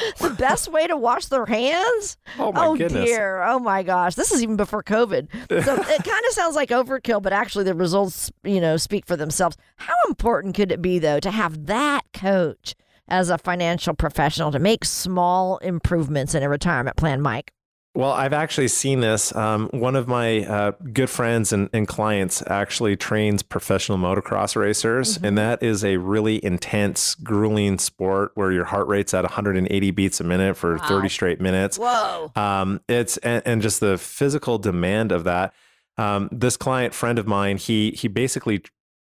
the 0.20 0.30
best 0.30 0.70
way 0.70 0.86
to 0.86 0.96
wash 0.96 1.26
their 1.26 1.46
hands. 1.46 2.16
Oh 2.38 2.52
my 2.52 2.66
oh, 2.66 2.76
goodness. 2.76 3.04
dear. 3.04 3.42
Oh 3.42 3.58
my 3.58 3.82
gosh. 3.82 4.14
This 4.14 4.32
is 4.32 4.42
even 4.42 4.56
before 4.56 4.82
COVID. 4.82 5.28
So 5.48 5.74
it 5.74 6.04
kind 6.04 6.24
of 6.26 6.32
sounds 6.32 6.56
like 6.56 6.70
overkill, 6.70 7.22
but 7.22 7.32
actually 7.32 7.64
the 7.64 7.74
results, 7.74 8.30
you 8.44 8.60
know, 8.60 8.76
speak 8.76 9.06
for 9.06 9.16
themselves. 9.16 9.56
How 9.76 9.94
important 10.08 10.54
could 10.54 10.72
it 10.72 10.82
be 10.82 10.98
though 10.98 11.20
to 11.20 11.30
have 11.30 11.66
that 11.66 12.02
coach 12.12 12.74
as 13.08 13.30
a 13.30 13.38
financial 13.38 13.94
professional 13.94 14.50
to 14.50 14.58
make 14.58 14.84
small 14.84 15.58
improvements 15.58 16.34
in 16.34 16.42
a 16.42 16.48
retirement 16.48 16.96
plan, 16.96 17.20
Mike? 17.20 17.52
Well, 17.96 18.12
I've 18.12 18.34
actually 18.34 18.68
seen 18.68 19.00
this. 19.00 19.34
Um, 19.34 19.70
one 19.72 19.96
of 19.96 20.06
my 20.06 20.44
uh, 20.44 20.72
good 20.92 21.08
friends 21.08 21.50
and, 21.50 21.70
and 21.72 21.88
clients 21.88 22.42
actually 22.46 22.94
trains 22.94 23.42
professional 23.42 23.96
motocross 23.96 24.54
racers, 24.54 25.16
and 25.22 25.38
that 25.38 25.62
is 25.62 25.82
a 25.82 25.96
really 25.96 26.44
intense, 26.44 27.14
grueling 27.14 27.78
sport 27.78 28.32
where 28.34 28.52
your 28.52 28.66
heart 28.66 28.86
rate's 28.86 29.14
at 29.14 29.24
180 29.24 29.90
beats 29.92 30.20
a 30.20 30.24
minute 30.24 30.58
for 30.58 30.78
30 30.78 31.08
straight 31.08 31.40
minutes. 31.40 31.78
Whoa. 31.78 32.30
Um, 32.36 32.82
it's 32.86 33.16
and, 33.18 33.42
and 33.46 33.62
just 33.62 33.80
the 33.80 33.96
physical 33.96 34.58
demand 34.58 35.10
of 35.10 35.24
that. 35.24 35.54
Um, 35.96 36.28
this 36.30 36.58
client 36.58 36.92
friend 36.92 37.18
of 37.18 37.26
mine, 37.26 37.56
he 37.56 37.92
he 37.92 38.08
basically 38.08 38.62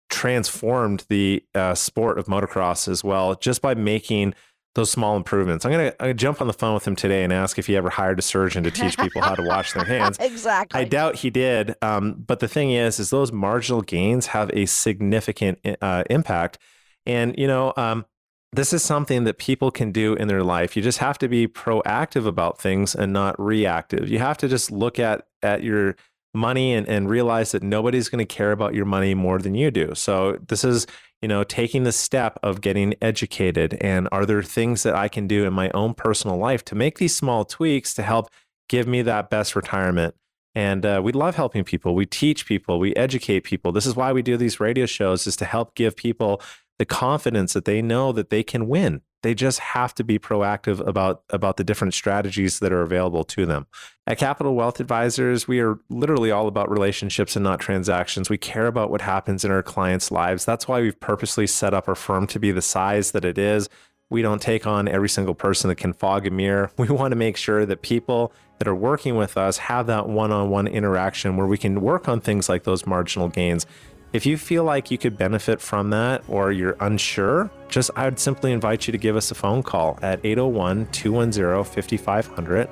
transformed 0.09 1.05
the 1.07 1.41
uh, 1.55 1.75
sport 1.75 2.19
of 2.19 2.25
motocross 2.25 2.89
as 2.89 3.05
well, 3.05 3.35
just 3.35 3.61
by 3.61 3.73
making 3.73 4.33
those 4.75 4.89
small 4.89 5.17
improvements. 5.17 5.65
I'm 5.65 5.71
gonna, 5.71 5.87
I'm 5.87 5.95
gonna 5.99 6.13
jump 6.13 6.41
on 6.41 6.47
the 6.47 6.53
phone 6.53 6.73
with 6.73 6.87
him 6.87 6.95
today 6.95 7.23
and 7.23 7.33
ask 7.33 7.59
if 7.59 7.67
he 7.67 7.75
ever 7.75 7.89
hired 7.89 8.19
a 8.19 8.21
surgeon 8.21 8.63
to 8.63 8.71
teach 8.71 8.97
people 8.97 9.21
how 9.21 9.35
to 9.35 9.43
wash 9.43 9.73
their 9.73 9.83
hands. 9.83 10.17
exactly. 10.21 10.79
I 10.79 10.83
doubt 10.85 11.17
he 11.17 11.29
did. 11.29 11.75
Um, 11.81 12.23
but 12.25 12.39
the 12.39 12.47
thing 12.47 12.71
is, 12.71 12.99
is 12.99 13.09
those 13.09 13.31
marginal 13.31 13.81
gains 13.81 14.27
have 14.27 14.49
a 14.53 14.65
significant 14.65 15.59
uh, 15.81 16.03
impact. 16.09 16.57
And 17.05 17.35
you 17.37 17.47
know, 17.47 17.73
um, 17.75 18.05
this 18.53 18.73
is 18.73 18.83
something 18.83 19.23
that 19.25 19.37
people 19.37 19.71
can 19.71 19.91
do 19.91 20.13
in 20.13 20.27
their 20.27 20.43
life. 20.43 20.75
You 20.75 20.83
just 20.83 20.99
have 20.99 21.17
to 21.19 21.27
be 21.27 21.47
proactive 21.47 22.25
about 22.25 22.59
things 22.59 22.95
and 22.95 23.11
not 23.11 23.39
reactive. 23.39 24.09
You 24.09 24.19
have 24.19 24.37
to 24.37 24.47
just 24.47 24.71
look 24.71 24.99
at 24.99 25.25
at 25.41 25.63
your 25.63 25.95
money 26.33 26.73
and, 26.73 26.87
and 26.87 27.09
realize 27.09 27.51
that 27.51 27.63
nobody's 27.63 28.09
going 28.09 28.25
to 28.25 28.35
care 28.35 28.51
about 28.51 28.73
your 28.73 28.85
money 28.85 29.13
more 29.13 29.39
than 29.39 29.55
you 29.55 29.71
do. 29.71 29.93
So 29.95 30.39
this 30.47 30.63
is, 30.63 30.87
you 31.21 31.27
know, 31.27 31.43
taking 31.43 31.83
the 31.83 31.91
step 31.91 32.39
of 32.41 32.61
getting 32.61 32.95
educated. 33.01 33.77
And 33.81 34.09
are 34.11 34.25
there 34.25 34.41
things 34.41 34.83
that 34.83 34.95
I 34.95 35.07
can 35.07 35.27
do 35.27 35.45
in 35.45 35.53
my 35.53 35.69
own 35.71 35.93
personal 35.93 36.37
life 36.37 36.65
to 36.65 36.75
make 36.75 36.97
these 36.97 37.15
small 37.15 37.45
tweaks 37.45 37.93
to 37.95 38.03
help 38.03 38.29
give 38.69 38.87
me 38.87 39.01
that 39.03 39.29
best 39.29 39.55
retirement? 39.55 40.15
And 40.53 40.85
uh, 40.85 41.01
we 41.03 41.11
love 41.11 41.35
helping 41.35 41.63
people. 41.63 41.95
We 41.95 42.05
teach 42.05 42.45
people. 42.45 42.79
We 42.79 42.93
educate 42.95 43.41
people. 43.41 43.71
This 43.71 43.85
is 43.85 43.95
why 43.95 44.11
we 44.11 44.21
do 44.21 44.35
these 44.35 44.59
radio 44.59 44.85
shows, 44.85 45.25
is 45.27 45.35
to 45.37 45.45
help 45.45 45.75
give 45.75 45.95
people 45.95 46.41
the 46.77 46.85
confidence 46.85 47.53
that 47.53 47.65
they 47.65 47.81
know 47.81 48.11
that 48.11 48.29
they 48.29 48.43
can 48.43 48.67
win. 48.67 49.01
They 49.23 49.35
just 49.35 49.59
have 49.59 49.93
to 49.95 50.03
be 50.03 50.17
proactive 50.17 50.85
about 50.85 51.23
about 51.29 51.57
the 51.57 51.63
different 51.63 51.93
strategies 51.93 52.59
that 52.59 52.73
are 52.73 52.81
available 52.81 53.23
to 53.25 53.45
them. 53.45 53.67
At 54.07 54.17
Capital 54.17 54.55
Wealth 54.55 54.79
Advisors, 54.79 55.47
we 55.47 55.59
are 55.59 55.79
literally 55.89 56.31
all 56.31 56.47
about 56.47 56.71
relationships 56.71 57.35
and 57.35 57.43
not 57.43 57.59
transactions. 57.59 58.29
We 58.29 58.37
care 58.37 58.67
about 58.67 58.89
what 58.89 59.01
happens 59.01 59.45
in 59.45 59.51
our 59.51 59.61
clients' 59.63 60.11
lives. 60.11 60.43
That's 60.43 60.67
why 60.67 60.81
we've 60.81 60.99
purposely 60.99 61.45
set 61.45 61.73
up 61.73 61.87
our 61.87 61.95
firm 61.95 62.25
to 62.27 62.39
be 62.39 62.51
the 62.51 62.61
size 62.61 63.11
that 63.11 63.25
it 63.25 63.37
is. 63.37 63.69
We 64.09 64.21
don't 64.21 64.41
take 64.41 64.67
on 64.67 64.89
every 64.89 65.07
single 65.07 65.35
person 65.35 65.69
that 65.69 65.77
can 65.77 65.93
fog 65.93 66.27
a 66.27 66.31
mirror. 66.31 66.71
We 66.77 66.89
want 66.89 67.11
to 67.11 67.15
make 67.15 67.37
sure 67.37 67.65
that 67.65 67.81
people 67.81 68.33
that 68.57 68.67
are 68.67 68.75
working 68.75 69.15
with 69.15 69.37
us 69.37 69.57
have 69.57 69.87
that 69.87 70.09
one 70.09 70.31
on 70.31 70.49
one 70.49 70.67
interaction 70.67 71.37
where 71.37 71.47
we 71.47 71.57
can 71.57 71.79
work 71.79 72.09
on 72.09 72.19
things 72.19 72.49
like 72.49 72.63
those 72.63 72.85
marginal 72.85 73.29
gains. 73.29 73.65
If 74.13 74.25
you 74.25 74.37
feel 74.37 74.65
like 74.65 74.91
you 74.91 74.97
could 74.97 75.17
benefit 75.17 75.61
from 75.61 75.91
that 75.91 76.21
or 76.27 76.51
you're 76.51 76.75
unsure, 76.81 77.49
just 77.69 77.91
I 77.95 78.03
would 78.03 78.19
simply 78.19 78.51
invite 78.51 78.85
you 78.85 78.91
to 78.91 78.97
give 78.97 79.15
us 79.15 79.31
a 79.31 79.35
phone 79.35 79.63
call 79.63 79.97
at 80.01 80.19
801 80.25 80.87
210 80.91 81.63
5500. 81.63 82.69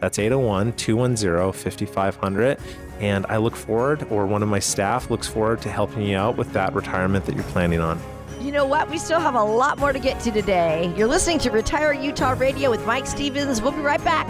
That's 0.00 0.18
801 0.18 0.72
210 0.72 1.52
5500. 1.52 2.58
And 3.00 3.26
I 3.26 3.36
look 3.36 3.54
forward, 3.54 4.06
or 4.10 4.26
one 4.26 4.42
of 4.42 4.48
my 4.48 4.58
staff 4.60 5.10
looks 5.10 5.28
forward 5.28 5.60
to 5.62 5.70
helping 5.70 6.04
you 6.04 6.16
out 6.16 6.38
with 6.38 6.54
that 6.54 6.72
retirement 6.72 7.26
that 7.26 7.34
you're 7.34 7.44
planning 7.44 7.80
on. 7.80 8.00
You 8.40 8.50
know 8.50 8.64
what? 8.64 8.88
We 8.88 8.96
still 8.96 9.20
have 9.20 9.34
a 9.34 9.42
lot 9.42 9.78
more 9.78 9.92
to 9.92 9.98
get 9.98 10.20
to 10.20 10.30
today. 10.30 10.92
You're 10.96 11.06
listening 11.06 11.38
to 11.40 11.50
Retire 11.50 11.92
Utah 11.92 12.30
Radio 12.30 12.70
with 12.70 12.84
Mike 12.86 13.06
Stevens. 13.06 13.60
We'll 13.60 13.72
be 13.72 13.80
right 13.82 14.02
back. 14.04 14.26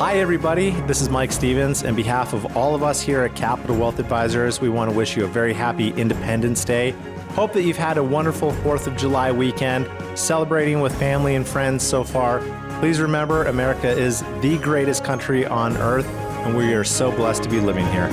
Hi, 0.00 0.14
everybody. 0.14 0.70
This 0.86 1.02
is 1.02 1.10
Mike 1.10 1.30
Stevens. 1.30 1.84
On 1.84 1.94
behalf 1.94 2.32
of 2.32 2.56
all 2.56 2.74
of 2.74 2.82
us 2.82 3.02
here 3.02 3.20
at 3.20 3.36
Capital 3.36 3.76
Wealth 3.76 3.98
Advisors, 3.98 4.58
we 4.58 4.70
want 4.70 4.90
to 4.90 4.96
wish 4.96 5.14
you 5.14 5.26
a 5.26 5.28
very 5.28 5.52
happy 5.52 5.90
Independence 5.90 6.64
Day. 6.64 6.92
Hope 7.32 7.52
that 7.52 7.64
you've 7.64 7.76
had 7.76 7.98
a 7.98 8.02
wonderful 8.02 8.52
4th 8.52 8.86
of 8.86 8.96
July 8.96 9.30
weekend, 9.30 9.86
celebrating 10.18 10.80
with 10.80 10.98
family 10.98 11.34
and 11.34 11.46
friends 11.46 11.84
so 11.84 12.02
far. 12.02 12.40
Please 12.80 12.98
remember, 12.98 13.44
America 13.44 13.90
is 13.90 14.22
the 14.40 14.56
greatest 14.62 15.04
country 15.04 15.44
on 15.44 15.76
earth, 15.76 16.06
and 16.46 16.56
we 16.56 16.72
are 16.72 16.82
so 16.82 17.12
blessed 17.12 17.42
to 17.42 17.50
be 17.50 17.60
living 17.60 17.84
here. 17.88 18.08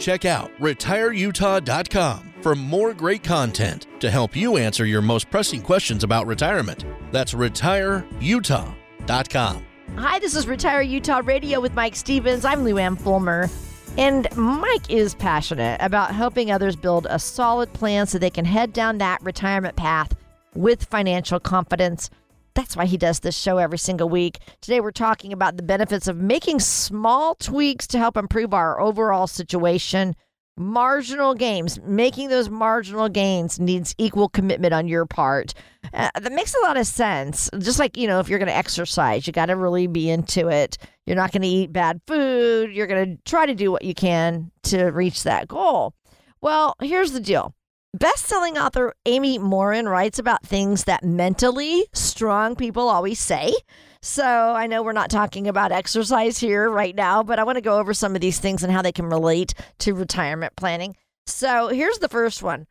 Check 0.00 0.24
out 0.24 0.50
retireutah.com 0.58 2.32
for 2.40 2.56
more 2.56 2.94
great 2.94 3.22
content 3.22 3.86
to 4.00 4.10
help 4.10 4.34
you 4.34 4.56
answer 4.56 4.86
your 4.86 5.02
most 5.02 5.30
pressing 5.30 5.60
questions 5.60 6.02
about 6.02 6.26
retirement. 6.26 6.86
That's 7.12 7.34
retireutah.com. 7.34 9.66
Hi, 9.96 10.18
this 10.18 10.34
is 10.34 10.46
Retire 10.46 10.80
Utah 10.80 11.20
Radio 11.22 11.60
with 11.60 11.74
Mike 11.74 11.94
Stevens. 11.94 12.46
I'm 12.46 12.64
Luann 12.64 12.98
Fulmer. 12.98 13.50
And 13.98 14.34
Mike 14.36 14.88
is 14.88 15.14
passionate 15.14 15.82
about 15.82 16.14
helping 16.14 16.50
others 16.50 16.76
build 16.76 17.06
a 17.10 17.18
solid 17.18 17.70
plan 17.72 18.06
so 18.06 18.18
they 18.18 18.30
can 18.30 18.46
head 18.46 18.72
down 18.72 18.98
that 18.98 19.20
retirement 19.22 19.74
path 19.76 20.14
with 20.54 20.84
financial 20.84 21.40
confidence. 21.40 22.08
That's 22.54 22.76
why 22.76 22.86
he 22.86 22.96
does 22.96 23.20
this 23.20 23.36
show 23.36 23.58
every 23.58 23.78
single 23.78 24.08
week. 24.08 24.38
Today, 24.60 24.80
we're 24.80 24.90
talking 24.90 25.32
about 25.32 25.56
the 25.56 25.62
benefits 25.62 26.08
of 26.08 26.16
making 26.16 26.60
small 26.60 27.34
tweaks 27.36 27.86
to 27.88 27.98
help 27.98 28.16
improve 28.16 28.52
our 28.52 28.80
overall 28.80 29.26
situation. 29.26 30.14
Marginal 30.56 31.34
gains, 31.34 31.80
making 31.82 32.28
those 32.28 32.50
marginal 32.50 33.08
gains 33.08 33.58
needs 33.58 33.94
equal 33.96 34.28
commitment 34.28 34.74
on 34.74 34.88
your 34.88 35.06
part. 35.06 35.54
Uh, 35.94 36.10
that 36.20 36.32
makes 36.32 36.54
a 36.54 36.60
lot 36.66 36.76
of 36.76 36.86
sense. 36.86 37.48
Just 37.58 37.78
like, 37.78 37.96
you 37.96 38.06
know, 38.06 38.20
if 38.20 38.28
you're 38.28 38.38
going 38.38 38.48
to 38.48 38.54
exercise, 38.54 39.26
you 39.26 39.32
got 39.32 39.46
to 39.46 39.56
really 39.56 39.86
be 39.86 40.10
into 40.10 40.48
it. 40.48 40.76
You're 41.06 41.16
not 41.16 41.32
going 41.32 41.42
to 41.42 41.48
eat 41.48 41.72
bad 41.72 42.00
food. 42.06 42.72
You're 42.72 42.86
going 42.86 43.16
to 43.16 43.22
try 43.24 43.46
to 43.46 43.54
do 43.54 43.72
what 43.72 43.84
you 43.84 43.94
can 43.94 44.50
to 44.64 44.86
reach 44.86 45.22
that 45.22 45.48
goal. 45.48 45.94
Well, 46.42 46.74
here's 46.82 47.12
the 47.12 47.20
deal. 47.20 47.54
Best-selling 47.92 48.56
author 48.56 48.94
Amy 49.04 49.38
Morin 49.38 49.88
writes 49.88 50.20
about 50.20 50.46
things 50.46 50.84
that 50.84 51.02
mentally 51.02 51.86
strong 51.92 52.54
people 52.54 52.88
always 52.88 53.18
say. 53.18 53.52
So 54.00 54.24
I 54.24 54.68
know 54.68 54.84
we're 54.84 54.92
not 54.92 55.10
talking 55.10 55.48
about 55.48 55.72
exercise 55.72 56.38
here 56.38 56.70
right 56.70 56.94
now, 56.94 57.24
but 57.24 57.40
I 57.40 57.44
want 57.44 57.56
to 57.56 57.62
go 57.62 57.78
over 57.78 57.92
some 57.92 58.14
of 58.14 58.20
these 58.20 58.38
things 58.38 58.62
and 58.62 58.72
how 58.72 58.80
they 58.80 58.92
can 58.92 59.06
relate 59.06 59.54
to 59.80 59.92
retirement 59.92 60.54
planning. 60.56 60.94
So 61.26 61.68
here's 61.68 61.98
the 61.98 62.08
first 62.08 62.44
one. 62.44 62.66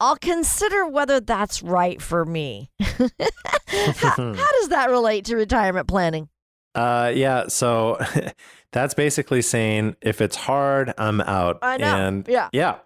I'll 0.00 0.16
consider 0.16 0.86
whether 0.86 1.20
that's 1.20 1.62
right 1.62 2.00
for 2.00 2.24
me. 2.24 2.70
how, 2.80 3.08
how 4.16 4.52
does 4.60 4.68
that 4.70 4.88
relate 4.90 5.26
to 5.26 5.36
retirement 5.36 5.86
planning? 5.86 6.30
Uh, 6.74 7.12
yeah. 7.14 7.46
So 7.48 7.98
that's 8.72 8.94
basically 8.94 9.42
saying 9.42 9.96
if 10.00 10.22
it's 10.22 10.34
hard, 10.34 10.94
I'm 10.96 11.20
out. 11.20 11.58
I 11.60 11.76
know. 11.76 11.94
And 11.94 12.26
Yeah. 12.26 12.48
yeah. 12.52 12.78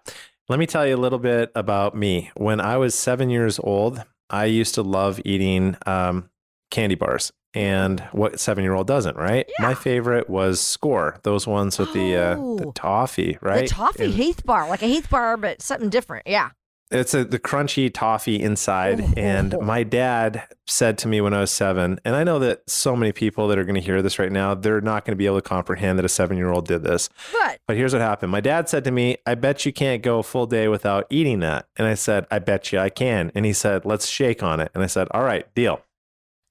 Let 0.49 0.59
me 0.59 0.65
tell 0.65 0.87
you 0.87 0.95
a 0.95 0.97
little 0.97 1.19
bit 1.19 1.51
about 1.55 1.95
me. 1.95 2.31
When 2.35 2.61
I 2.61 2.77
was 2.77 2.95
seven 2.95 3.29
years 3.29 3.59
old, 3.59 4.01
I 4.29 4.45
used 4.45 4.75
to 4.75 4.81
love 4.81 5.19
eating 5.25 5.75
um, 5.85 6.29
candy 6.71 6.95
bars. 6.95 7.31
And 7.53 8.01
what 8.11 8.39
seven 8.39 8.63
year 8.63 8.73
old 8.73 8.87
doesn't, 8.87 9.15
right? 9.17 9.49
Yeah. 9.59 9.67
My 9.69 9.73
favorite 9.73 10.29
was 10.29 10.59
Skor, 10.59 11.21
those 11.23 11.47
ones 11.47 11.79
with 11.79 11.91
the 11.93 12.15
uh, 12.15 12.35
the 12.35 12.65
Oh. 12.67 12.71
toffee, 12.75 13.37
right? 13.41 13.67
The 13.67 13.73
toffee 13.75 14.05
And- 14.05 14.13
Heath 14.13 14.45
bar, 14.45 14.67
like 14.69 14.83
a 14.83 14.85
Heath 14.85 15.09
bar, 15.09 15.37
but 15.37 15.61
something 15.61 15.89
different. 15.89 16.27
Yeah. 16.27 16.49
It's 16.89 17.13
a, 17.13 17.25
the 17.25 17.39
crunchy 17.39 17.93
toffee 17.93 18.41
inside. 18.41 19.01
Oh. 19.01 19.13
And 19.17 19.55
my 19.61 19.83
dad 19.83 20.43
said 20.65 20.97
to 20.99 21.07
me 21.07 21.19
when 21.19 21.33
I 21.33 21.41
was 21.41 21.51
seven, 21.51 21.99
and 22.05 22.15
I 22.15 22.23
know 22.23 22.39
that 22.39 22.69
so 22.69 22.95
many 22.95 23.11
people 23.11 23.47
that 23.49 23.57
are 23.57 23.65
going 23.65 23.75
to 23.75 23.81
hear 23.81 24.01
this 24.01 24.19
right 24.19 24.31
now, 24.31 24.55
they're 24.55 24.79
not 24.79 25.03
going 25.03 25.11
to 25.11 25.17
be 25.17 25.25
able 25.25 25.41
to 25.41 25.47
comprehend 25.47 25.99
that 25.99 26.05
a 26.05 26.09
seven 26.09 26.37
year 26.37 26.49
old 26.49 26.65
did 26.65 26.83
this. 26.83 27.09
But 27.33 27.59
But 27.67 27.75
here's 27.75 27.91
what 27.91 28.01
happened. 28.01 28.31
My 28.31 28.39
dad 28.39 28.69
said 28.69 28.85
to 28.85 28.91
me, 28.91 29.17
I 29.25 29.35
bet 29.35 29.65
you 29.65 29.73
can't 29.73 30.01
go 30.01 30.19
a 30.19 30.23
full 30.23 30.45
day 30.45 30.69
without 30.69 31.05
eating 31.09 31.39
that. 31.41 31.67
And 31.75 31.87
I 31.87 31.95
said, 31.95 32.25
I 32.31 32.39
bet 32.39 32.71
you 32.71 32.79
I 32.79 32.89
can. 32.89 33.31
And 33.35 33.45
he 33.45 33.53
said, 33.53 33.83
let's 33.83 34.07
shake 34.07 34.41
on 34.41 34.61
it. 34.61 34.71
And 34.73 34.81
I 34.81 34.87
said, 34.87 35.07
all 35.11 35.23
right, 35.23 35.53
deal. 35.55 35.81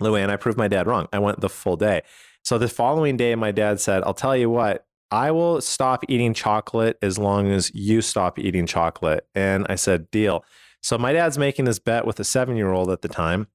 Luann, 0.02 0.28
I 0.28 0.36
proved 0.36 0.58
my 0.58 0.68
dad 0.68 0.86
wrong. 0.86 1.08
I 1.12 1.18
went 1.18 1.40
the 1.40 1.48
full 1.48 1.76
day. 1.76 2.02
So 2.44 2.58
the 2.58 2.68
following 2.68 3.16
day, 3.16 3.34
my 3.34 3.50
dad 3.50 3.80
said, 3.80 4.02
I'll 4.04 4.14
tell 4.14 4.36
you 4.36 4.50
what, 4.50 4.86
I 5.10 5.30
will 5.30 5.60
stop 5.60 6.04
eating 6.08 6.34
chocolate 6.34 6.98
as 7.00 7.18
long 7.18 7.50
as 7.52 7.70
you 7.74 8.00
stop 8.02 8.38
eating 8.38 8.66
chocolate. 8.66 9.26
And 9.34 9.66
I 9.68 9.76
said, 9.76 10.10
deal. 10.10 10.44
So 10.82 10.98
my 10.98 11.12
dad's 11.12 11.38
making 11.38 11.64
this 11.64 11.78
bet 11.78 12.06
with 12.06 12.18
a 12.20 12.24
seven 12.24 12.56
year 12.56 12.72
old 12.72 12.90
at 12.90 13.02
the 13.02 13.08
time. 13.08 13.46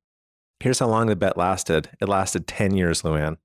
Here's 0.59 0.79
how 0.79 0.87
long 0.87 1.07
the 1.07 1.15
bet 1.15 1.37
lasted. 1.37 1.89
It 1.99 2.07
lasted 2.07 2.47
10 2.47 2.75
years, 2.75 3.01
Luann. 3.01 3.37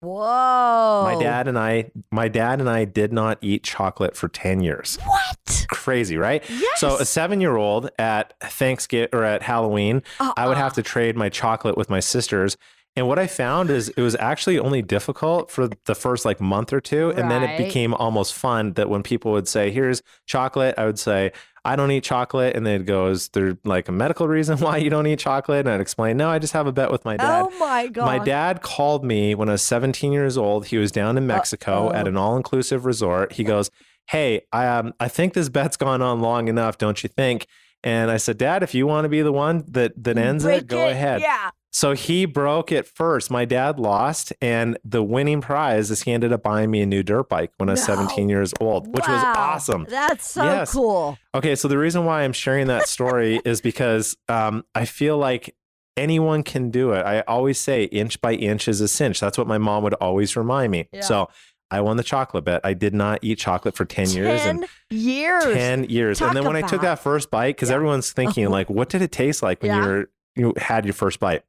whoa. 0.00 1.02
My 1.04 1.16
dad 1.20 1.48
and 1.48 1.58
I, 1.58 1.90
my 2.10 2.28
dad 2.28 2.60
and 2.60 2.68
I 2.68 2.84
did 2.84 3.12
not 3.12 3.38
eat 3.40 3.64
chocolate 3.64 4.16
for 4.16 4.28
10 4.28 4.60
years. 4.60 4.98
What? 5.04 5.66
Crazy, 5.70 6.16
right? 6.16 6.42
Yes. 6.48 6.80
So 6.80 6.96
a 6.98 7.04
seven 7.04 7.40
year 7.40 7.56
old 7.56 7.90
at 7.98 8.34
Thanksgiving 8.40 9.08
or 9.12 9.24
at 9.24 9.42
Halloween, 9.42 10.02
uh, 10.20 10.32
I 10.36 10.46
would 10.46 10.52
Uh-uh. 10.56 10.62
have 10.62 10.72
uh. 10.72 10.76
to 10.76 10.82
trade 10.82 11.16
my 11.16 11.28
chocolate 11.28 11.76
with 11.76 11.90
my 11.90 12.00
sisters. 12.00 12.56
And 12.98 13.06
what 13.06 13.20
I 13.20 13.28
found 13.28 13.70
is 13.70 13.90
it 13.90 14.02
was 14.02 14.16
actually 14.16 14.58
only 14.58 14.82
difficult 14.82 15.52
for 15.52 15.70
the 15.84 15.94
first 15.94 16.24
like 16.24 16.40
month 16.40 16.72
or 16.72 16.80
two. 16.80 17.10
And 17.10 17.30
then 17.30 17.44
it 17.44 17.56
became 17.56 17.94
almost 17.94 18.34
fun 18.34 18.72
that 18.72 18.90
when 18.90 19.04
people 19.04 19.30
would 19.30 19.46
say, 19.46 19.70
here's 19.70 20.02
chocolate, 20.26 20.74
I 20.76 20.84
would 20.84 20.98
say, 20.98 21.30
I 21.64 21.76
don't 21.76 21.92
eat 21.92 22.02
chocolate. 22.02 22.56
And 22.56 22.66
they'd 22.66 22.86
go, 22.86 23.06
is 23.06 23.28
there 23.28 23.56
like 23.62 23.88
a 23.88 23.92
medical 23.92 24.26
reason 24.26 24.58
why 24.66 24.78
you 24.78 24.90
don't 24.90 25.06
eat 25.06 25.20
chocolate? 25.20 25.60
And 25.60 25.68
I'd 25.68 25.80
explain, 25.80 26.16
no, 26.16 26.28
I 26.28 26.40
just 26.40 26.54
have 26.54 26.66
a 26.66 26.72
bet 26.72 26.90
with 26.90 27.04
my 27.04 27.16
dad. 27.16 27.46
Oh 27.46 27.56
my 27.60 27.86
god. 27.86 28.04
My 28.04 28.18
dad 28.18 28.62
called 28.62 29.04
me 29.04 29.32
when 29.36 29.48
I 29.48 29.52
was 29.52 29.62
17 29.62 30.12
years 30.12 30.36
old. 30.36 30.66
He 30.66 30.76
was 30.76 30.90
down 30.90 31.16
in 31.16 31.24
Mexico 31.24 31.90
Uh-oh. 31.90 31.92
at 31.92 32.08
an 32.08 32.16
all-inclusive 32.16 32.84
resort. 32.84 33.34
He 33.34 33.44
goes, 33.44 33.70
"Hey, 34.08 34.40
I, 34.52 34.66
um, 34.66 34.92
I 34.98 35.06
think 35.06 35.34
this 35.34 35.48
bet's 35.48 35.76
gone 35.76 36.02
on 36.02 36.20
long 36.20 36.48
enough, 36.48 36.78
don't 36.78 37.00
you 37.00 37.08
think?" 37.08 37.46
And 37.84 38.10
I 38.10 38.16
said, 38.16 38.38
"Dad, 38.38 38.64
if 38.64 38.74
you 38.74 38.88
want 38.88 39.04
to 39.04 39.08
be 39.08 39.22
the 39.22 39.30
one 39.30 39.62
that 39.68 39.92
that 40.02 40.18
ends 40.18 40.42
Break 40.42 40.62
it, 40.62 40.66
go 40.66 40.88
ahead." 40.88 41.20
Yeah. 41.20 41.50
So 41.78 41.92
he 41.94 42.24
broke 42.24 42.72
it 42.72 42.88
first. 42.88 43.30
My 43.30 43.44
dad 43.44 43.78
lost, 43.78 44.32
and 44.42 44.76
the 44.84 45.00
winning 45.00 45.40
prize 45.40 45.92
is 45.92 46.02
he 46.02 46.10
ended 46.10 46.32
up 46.32 46.42
buying 46.42 46.72
me 46.72 46.80
a 46.80 46.86
new 46.86 47.04
dirt 47.04 47.28
bike 47.28 47.52
when 47.58 47.68
I 47.68 47.74
was 47.74 47.86
No. 47.86 47.94
17 47.94 48.28
years 48.28 48.52
old, 48.60 48.88
which 48.88 49.06
was 49.06 49.22
awesome. 49.36 49.86
That's 49.88 50.28
so 50.28 50.42
Yes. 50.42 50.72
cool. 50.72 51.16
Okay, 51.36 51.54
so 51.54 51.68
the 51.68 51.78
reason 51.78 52.04
why 52.04 52.22
I'm 52.22 52.32
sharing 52.32 52.66
that 52.66 52.88
story 52.88 53.40
is 53.44 53.60
because 53.60 54.16
um, 54.28 54.64
I 54.74 54.86
feel 54.86 55.18
like 55.18 55.54
anyone 55.96 56.42
can 56.42 56.70
do 56.70 56.90
it. 56.94 57.06
I 57.06 57.20
always 57.28 57.60
say 57.60 57.84
inch 57.84 58.20
by 58.20 58.32
inch 58.32 58.66
is 58.66 58.80
a 58.80 58.88
cinch. 58.88 59.20
That's 59.20 59.38
what 59.38 59.46
my 59.46 59.58
mom 59.58 59.84
would 59.84 59.94
always 59.94 60.34
remind 60.36 60.72
me. 60.72 60.88
Yeah. 60.92 61.02
So 61.02 61.28
I 61.70 61.80
won 61.80 61.96
the 61.96 62.02
chocolate 62.02 62.44
bet. 62.44 62.60
I 62.64 62.74
did 62.74 62.92
not 62.92 63.20
eat 63.22 63.38
chocolate 63.38 63.76
for 63.76 63.84
10 63.84 64.10
years 64.10 64.40
and 64.44 64.66
10 64.90 64.98
years. 64.98 65.44
10 65.44 65.84
years. 65.84 66.18
Talk 66.18 66.28
and 66.28 66.36
then 66.36 66.44
when 66.44 66.56
I 66.56 66.62
took 66.62 66.80
that 66.80 66.98
first 66.98 67.30
bite, 67.30 67.54
because 67.54 67.68
Yeah. 67.68 67.76
everyone's 67.76 68.10
thinking, 68.10 68.48
like, 68.58 68.68
what 68.68 68.88
did 68.88 69.00
it 69.00 69.12
taste 69.12 69.44
like 69.44 69.62
when 69.62 69.70
Yeah. 69.70 69.82
you 69.84 69.88
were 69.88 70.10
you 70.34 70.54
had 70.56 70.84
your 70.84 70.94
first 70.94 71.18
bite? 71.20 71.42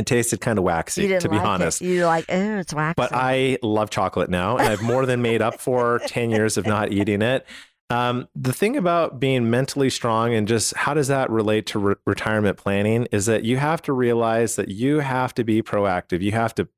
It 0.00 0.06
tasted 0.06 0.40
kind 0.40 0.58
of 0.58 0.64
waxy, 0.64 1.06
you 1.06 1.20
to 1.20 1.28
be 1.28 1.36
like 1.36 1.46
honest. 1.46 1.80
It. 1.82 1.86
You're 1.86 2.06
like, 2.06 2.24
oh, 2.28 2.58
it's 2.58 2.74
waxy. 2.74 2.94
But 2.96 3.10
I 3.12 3.58
love 3.62 3.90
chocolate 3.90 4.30
now, 4.30 4.56
and 4.56 4.68
I've 4.68 4.82
more 4.82 5.06
than 5.06 5.22
made 5.22 5.42
up 5.42 5.60
for 5.60 5.98
10 6.06 6.30
years 6.30 6.56
of 6.56 6.66
not 6.66 6.92
eating 6.92 7.22
it. 7.22 7.46
Um, 7.90 8.28
the 8.36 8.52
thing 8.52 8.76
about 8.76 9.18
being 9.18 9.50
mentally 9.50 9.90
strong 9.90 10.32
and 10.32 10.46
just 10.46 10.76
how 10.76 10.94
does 10.94 11.08
that 11.08 11.28
relate 11.28 11.66
to 11.66 11.78
re- 11.80 11.94
retirement 12.06 12.56
planning 12.56 13.08
is 13.10 13.26
that 13.26 13.42
you 13.44 13.56
have 13.56 13.82
to 13.82 13.92
realize 13.92 14.54
that 14.56 14.68
you 14.68 15.00
have 15.00 15.34
to 15.34 15.42
be 15.44 15.60
proactive. 15.60 16.22
You 16.22 16.30
have 16.30 16.54
to 16.54 16.68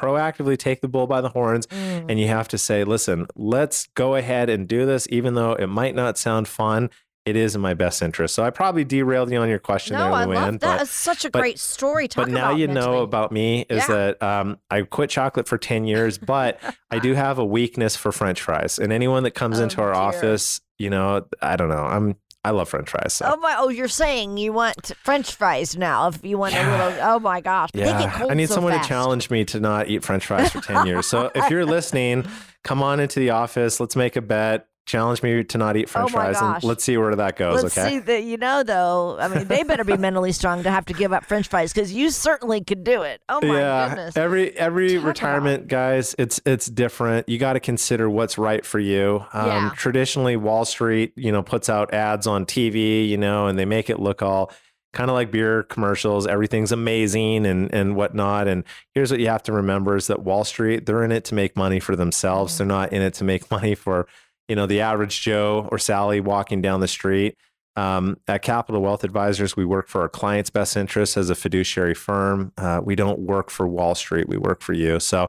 proactively 0.00 0.56
take 0.56 0.80
the 0.80 0.88
bull 0.88 1.06
by 1.06 1.20
the 1.20 1.28
horns 1.28 1.66
Mm. 1.66 2.06
and 2.08 2.18
you 2.18 2.26
have 2.28 2.48
to 2.48 2.58
say, 2.58 2.84
listen, 2.84 3.26
let's 3.36 3.86
go 3.94 4.14
ahead 4.14 4.48
and 4.48 4.66
do 4.66 4.86
this, 4.86 5.06
even 5.10 5.34
though 5.34 5.52
it 5.52 5.66
might 5.66 5.94
not 5.94 6.16
sound 6.16 6.48
fun. 6.48 6.88
It 7.24 7.36
is 7.36 7.54
in 7.54 7.60
my 7.60 7.74
best 7.74 8.02
interest. 8.02 8.34
So 8.34 8.42
I 8.42 8.50
probably 8.50 8.84
derailed 8.84 9.30
you 9.30 9.38
on 9.38 9.48
your 9.48 9.60
question 9.60 9.94
no, 9.96 10.04
there, 10.04 10.12
I 10.12 10.24
Luann. 10.24 10.34
love 10.34 10.52
that. 10.54 10.60
but- 10.60 10.80
It's 10.82 10.90
such 10.90 11.24
a 11.24 11.30
but- 11.30 11.38
great 11.38 11.58
story. 11.60 12.08
Talk 12.08 12.26
but 12.26 12.32
now 12.32 12.50
you 12.50 12.66
mentally. 12.66 12.86
know 12.86 12.98
about 13.02 13.30
me 13.30 13.64
is 13.70 13.84
Yeah. 13.88 13.94
that 14.16 14.22
um, 14.22 14.58
I 14.70 14.82
quit 14.82 15.08
chocolate 15.10 15.46
for 15.46 15.56
10 15.56 15.84
years, 15.84 16.18
but 16.18 16.58
I 16.90 16.98
do 16.98 17.14
have 17.14 17.38
a 17.38 17.44
weakness 17.44 17.94
for 17.96 18.10
French 18.10 18.40
fries. 18.40 18.78
And 18.78 18.92
anyone 18.92 19.22
that 19.22 19.32
comes 19.32 19.60
Oh, 19.60 19.62
into 19.62 19.80
our 19.80 19.92
dear. 19.92 20.00
office, 20.00 20.60
you 20.78 20.90
know, 20.90 21.24
I 21.40 21.54
don't 21.56 21.68
know. 21.68 21.84
I'm 21.84 22.16
I 22.44 22.50
love 22.50 22.68
French 22.70 22.90
fries. 22.90 23.12
So. 23.12 23.30
Oh 23.32 23.36
my! 23.36 23.54
Oh, 23.56 23.68
you're 23.68 23.86
saying 23.86 24.36
you 24.36 24.52
want 24.52 24.90
French 25.04 25.32
fries 25.36 25.76
now? 25.76 26.08
If 26.08 26.24
you 26.24 26.38
want 26.38 26.54
Yeah. 26.54 26.66
a 26.88 26.88
little, 26.90 27.04
oh 27.04 27.18
my 27.20 27.40
gosh! 27.40 27.68
Yeah, 27.72 28.26
I 28.28 28.34
need 28.34 28.48
so 28.48 28.56
someone 28.56 28.72
fast. 28.72 28.82
to 28.82 28.88
challenge 28.88 29.30
me 29.30 29.44
to 29.44 29.60
not 29.60 29.86
eat 29.86 30.02
French 30.04 30.26
fries 30.26 30.50
for 30.50 30.60
10 30.60 30.84
years. 30.88 31.06
So 31.06 31.30
if 31.36 31.48
you're 31.50 31.64
listening, 31.78 32.26
come 32.64 32.82
on 32.82 32.98
into 32.98 33.20
the 33.20 33.30
office. 33.30 33.78
Let's 33.78 33.94
make 33.94 34.16
a 34.16 34.20
bet. 34.22 34.66
Challenge 34.84 35.22
me 35.22 35.44
to 35.44 35.58
not 35.58 35.76
eat 35.76 35.88
French 35.88 36.10
Oh 36.10 36.12
fries 36.12 36.40
gosh. 36.40 36.62
and 36.62 36.64
let's 36.64 36.82
see 36.82 36.96
where 36.96 37.14
that 37.14 37.36
goes. 37.36 37.62
Let's 37.62 37.78
okay. 37.78 37.88
see 37.88 37.98
that 38.00 38.24
you 38.24 38.36
know 38.36 38.64
though. 38.64 39.16
I 39.20 39.28
mean, 39.28 39.46
they 39.46 39.62
better 39.62 39.84
be 39.84 39.96
mentally 39.96 40.32
strong 40.32 40.64
to 40.64 40.70
have 40.70 40.84
to 40.86 40.92
give 40.92 41.12
up 41.12 41.24
French 41.24 41.46
fries 41.46 41.72
because 41.72 41.92
you 41.92 42.10
certainly 42.10 42.64
could 42.64 42.82
do 42.82 43.02
it. 43.02 43.20
Oh 43.28 43.40
my 43.40 43.58
yeah, 43.58 43.88
goodness! 43.88 44.16
every 44.16 44.56
every 44.58 44.96
Talk 44.96 45.04
retirement, 45.06 45.68
guys, 45.68 46.16
it's 46.18 46.40
it's 46.44 46.66
different. 46.66 47.28
You 47.28 47.38
got 47.38 47.52
to 47.52 47.60
consider 47.60 48.10
what's 48.10 48.38
right 48.38 48.66
for 48.66 48.80
you. 48.80 49.24
Um, 49.32 49.46
Yeah. 49.46 49.70
Traditionally, 49.76 50.36
Wall 50.36 50.64
Street, 50.64 51.12
you 51.14 51.30
know, 51.30 51.42
puts 51.44 51.68
out 51.68 51.94
ads 51.94 52.26
on 52.26 52.44
TV, 52.44 53.08
you 53.08 53.16
know, 53.16 53.46
and 53.46 53.56
they 53.56 53.64
make 53.64 53.88
it 53.88 54.00
look 54.00 54.20
all 54.20 54.50
kind 54.92 55.08
of 55.10 55.14
like 55.14 55.30
beer 55.30 55.62
commercials. 55.62 56.26
Everything's 56.26 56.72
amazing 56.72 57.46
and 57.46 57.72
and 57.72 57.94
whatnot. 57.94 58.48
And 58.48 58.64
here's 58.94 59.12
what 59.12 59.20
you 59.20 59.28
have 59.28 59.44
to 59.44 59.52
remember: 59.52 59.94
is 59.94 60.08
that 60.08 60.22
Wall 60.24 60.42
Street, 60.42 60.86
they're 60.86 61.04
in 61.04 61.12
it 61.12 61.24
to 61.26 61.36
make 61.36 61.56
money 61.56 61.78
for 61.78 61.94
themselves. 61.94 62.58
They're 62.58 62.66
not 62.66 62.92
in 62.92 63.00
it 63.00 63.14
to 63.14 63.24
make 63.24 63.48
money 63.50 63.76
for 63.76 64.08
you 64.52 64.56
know 64.56 64.66
the 64.66 64.82
average 64.82 65.22
Joe 65.22 65.66
or 65.72 65.78
Sally 65.78 66.20
walking 66.20 66.60
down 66.60 66.80
the 66.80 66.86
street. 66.88 67.38
Um, 67.74 68.18
at 68.28 68.42
Capital 68.42 68.82
Wealth 68.82 69.02
Advisors, 69.02 69.56
we 69.56 69.64
work 69.64 69.88
for 69.88 70.02
our 70.02 70.08
clients' 70.10 70.50
best 70.50 70.76
interests 70.76 71.16
as 71.16 71.30
a 71.30 71.34
fiduciary 71.34 71.94
firm. 71.94 72.52
Uh, 72.58 72.82
we 72.84 72.94
don't 72.94 73.20
work 73.20 73.48
for 73.48 73.66
Wall 73.66 73.94
Street, 73.94 74.28
we 74.28 74.36
work 74.36 74.60
for 74.60 74.74
you. 74.74 75.00
So, 75.00 75.26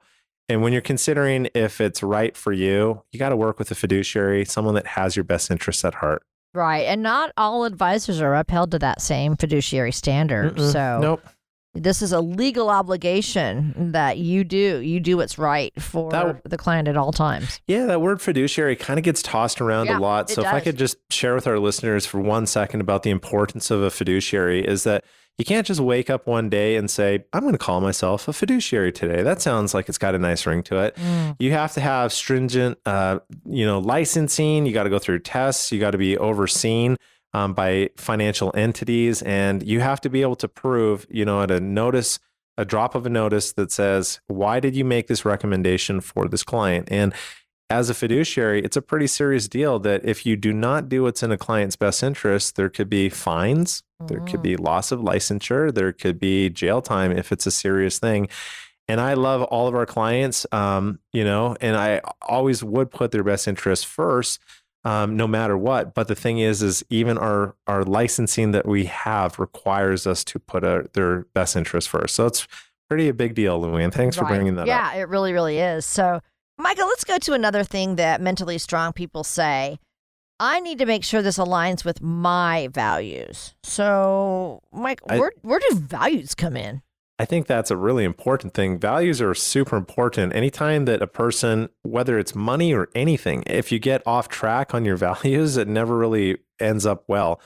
and 0.49 0.61
when 0.61 0.73
you're 0.73 0.81
considering 0.81 1.47
if 1.55 1.79
it's 1.79 2.03
right 2.03 2.35
for 2.35 2.51
you, 2.51 3.01
you 3.13 3.17
got 3.17 3.29
to 3.29 3.37
work 3.37 3.59
with 3.59 3.71
a 3.71 3.75
fiduciary, 3.75 4.43
someone 4.43 4.75
that 4.75 4.87
has 4.87 5.15
your 5.15 5.23
best 5.23 5.49
interests 5.49 5.85
at 5.85 5.93
heart. 5.93 6.23
right, 6.53 6.81
and 6.81 7.01
not 7.01 7.31
all 7.37 7.63
advisors 7.63 8.19
are 8.19 8.35
upheld 8.35 8.71
to 8.71 8.79
that 8.79 9.01
same 9.01 9.37
fiduciary 9.37 9.93
standard. 9.93 10.57
Mm-mm. 10.57 10.69
So 10.73 10.99
nope. 10.99 11.25
This 11.75 12.01
is 12.01 12.11
a 12.11 12.21
legal 12.21 12.69
obligation 12.69 13.91
that 13.93 14.17
you 14.17 14.43
do. 14.43 14.79
You 14.79 14.99
do 14.99 15.17
what's 15.17 15.37
right 15.37 15.73
for 15.81 16.11
That- 16.11 16.41
the 16.49 16.57
client 16.57 16.87
at 16.87 16.97
all 16.97 17.11
times. 17.11 17.59
Yeah, 17.67 17.85
that 17.87 18.01
word 18.01 18.21
fiduciary 18.21 18.75
kind 18.75 18.99
of 18.99 19.03
gets 19.03 19.21
tossed 19.21 19.59
around 19.59 19.87
Yeah, 19.87 19.97
a 19.97 19.99
lot. 19.99 20.29
So 20.29 20.41
if 20.41 20.47
I 20.47 20.59
could 20.59 20.77
just 20.77 20.97
share 21.11 21.33
with 21.35 21.47
our 21.47 21.59
listeners 21.59 22.05
for 22.05 22.19
one 22.19 22.45
second 22.45 22.81
about 22.81 23.03
the 23.03 23.09
importance 23.09 23.71
of 23.71 23.81
a 23.81 23.89
fiduciary 23.89 24.65
is 24.65 24.83
that 24.83 25.03
you 25.39 25.45
can't 25.45 25.65
just 25.65 25.79
wake 25.79 26.11
up 26.11 26.27
one 26.27 26.47
day 26.47 26.75
and 26.75 26.91
say, 26.91 27.25
I'm 27.33 27.41
going 27.41 27.53
to 27.53 27.57
call 27.57 27.81
myself 27.81 28.27
a 28.27 28.33
fiduciary 28.33 28.91
today. 28.91 29.23
That 29.23 29.41
sounds 29.41 29.73
like 29.73 29.89
it's 29.89 29.97
got 29.97 30.13
a 30.13 30.19
nice 30.19 30.45
ring 30.45 30.61
to 30.63 30.77
it. 30.77 30.95
Mm. 30.95 31.37
You 31.39 31.53
have 31.53 31.73
to 31.73 31.81
have 31.81 32.13
stringent, 32.13 32.77
uh, 32.85 33.17
you 33.45 33.65
know, 33.65 33.79
licensing. 33.79 34.67
You 34.67 34.73
got 34.73 34.83
to 34.83 34.91
go 34.91 34.99
through 34.99 35.19
tests. 35.19 35.71
You 35.71 35.79
got 35.79 35.91
to 35.91 35.97
be 35.97 36.19
overseen 36.19 36.97
um, 37.33 37.53
by 37.53 37.89
financial 37.97 38.51
entities, 38.55 39.21
and 39.23 39.63
you 39.63 39.79
have 39.79 40.01
to 40.01 40.09
be 40.09 40.21
able 40.21 40.35
to 40.37 40.47
prove, 40.47 41.05
you 41.09 41.25
know, 41.25 41.41
at 41.41 41.51
a 41.51 41.59
notice, 41.59 42.19
a 42.57 42.65
drop 42.65 42.95
of 42.95 43.05
a 43.05 43.09
notice 43.09 43.53
that 43.53 43.71
says, 43.71 44.19
"Why 44.27 44.59
did 44.59 44.75
you 44.75 44.85
make 44.85 45.07
this 45.07 45.25
recommendation 45.25 46.01
for 46.01 46.27
this 46.27 46.43
client?" 46.43 46.87
And 46.91 47.13
as 47.69 47.89
a 47.89 47.93
fiduciary, 47.93 48.63
it's 48.63 48.77
a 48.77 48.81
pretty 48.81 49.07
serious 49.07 49.47
deal 49.47 49.79
that 49.79 50.05
if 50.05 50.25
you 50.25 50.35
do 50.35 50.53
not 50.53 50.89
do 50.89 51.03
what's 51.03 51.23
in 51.23 51.31
a 51.31 51.37
client's 51.37 51.75
best 51.75 52.03
interest, 52.03 52.55
there 52.55 52.69
could 52.69 52.89
be 52.89 53.09
fines, 53.09 53.81
there 54.07 54.19
could 54.19 54.43
be 54.43 54.55
loss 54.55 54.91
of 54.91 54.99
licensure, 54.99 55.73
there 55.73 55.91
could 55.91 56.19
be 56.19 56.49
jail 56.49 56.81
time 56.81 57.11
if 57.11 57.31
it's 57.31 57.47
a 57.47 57.51
serious 57.51 57.97
thing. 57.97 58.27
And 58.87 58.99
I 58.99 59.13
love 59.13 59.43
all 59.43 59.67
of 59.67 59.75
our 59.75 59.85
clients, 59.85 60.45
um, 60.51 60.99
you 61.13 61.23
know, 61.23 61.55
and 61.61 61.75
I 61.75 62.01
always 62.21 62.63
would 62.63 62.91
put 62.91 63.11
their 63.11 63.23
best 63.23 63.47
interest 63.47 63.87
first, 63.87 64.39
um, 64.85 65.15
no 65.15 65.27
matter 65.27 65.57
what. 65.57 65.93
But 65.93 66.07
the 66.07 66.15
thing 66.15 66.39
is, 66.39 66.61
is 66.61 66.83
even 66.89 67.17
our 67.17 67.55
our 67.67 67.83
licensing 67.83 68.51
that 68.51 68.67
we 68.67 68.85
have 68.85 69.39
requires 69.39 70.05
us 70.07 70.23
to 70.25 70.39
put 70.39 70.93
their 70.93 71.25
best 71.33 71.55
interest 71.55 71.89
first. 71.89 72.15
So 72.15 72.25
it's 72.25 72.47
pretty 72.89 73.09
a 73.09 73.13
big 73.13 73.35
deal, 73.35 73.61
Luann. 73.61 73.93
Thanks 73.93 74.17
for 74.17 74.25
bringing 74.25 74.55
that 74.55 74.67
yeah, 74.67 74.87
up. 74.87 74.93
Yeah, 74.93 75.01
it 75.01 75.09
really, 75.09 75.33
really 75.33 75.59
is. 75.59 75.85
So, 75.85 76.21
Michael, 76.57 76.87
let's 76.87 77.03
go 77.03 77.17
to 77.17 77.33
another 77.33 77.63
thing 77.63 77.95
that 77.95 78.21
mentally 78.21 78.57
strong 78.57 78.93
people 78.93 79.23
say. 79.23 79.79
I 80.39 80.59
need 80.59 80.79
to 80.79 80.85
make 80.85 81.03
sure 81.03 81.21
this 81.21 81.37
aligns 81.37 81.85
with 81.85 82.01
my 82.01 82.67
values. 82.71 83.55
So, 83.63 84.61
Mike, 84.73 85.01
I- 85.07 85.19
where 85.19 85.31
where 85.41 85.59
do 85.59 85.75
values 85.75 86.35
come 86.35 86.57
in? 86.57 86.81
I 87.19 87.25
think 87.25 87.45
that's 87.45 87.69
a 87.69 87.77
really 87.77 88.03
important 88.03 88.53
thing. 88.53 88.79
Values 88.79 89.21
are 89.21 89.35
super 89.35 89.77
important. 89.77 90.33
Anytime 90.33 90.85
that 90.85 91.01
a 91.01 91.07
person, 91.07 91.69
whether 91.83 92.17
it's 92.17 92.33
money 92.33 92.73
or 92.73 92.89
anything, 92.95 93.43
if 93.45 93.71
you 93.71 93.77
get 93.77 94.01
off 94.05 94.29
track 94.29 94.73
on 94.73 94.83
your 94.83 94.97
values, 95.09 95.57
it 95.57 95.67
never 95.67 95.97
really 95.97 96.37
ends 96.59 96.85
up 96.85 97.03
well. 97.07 97.39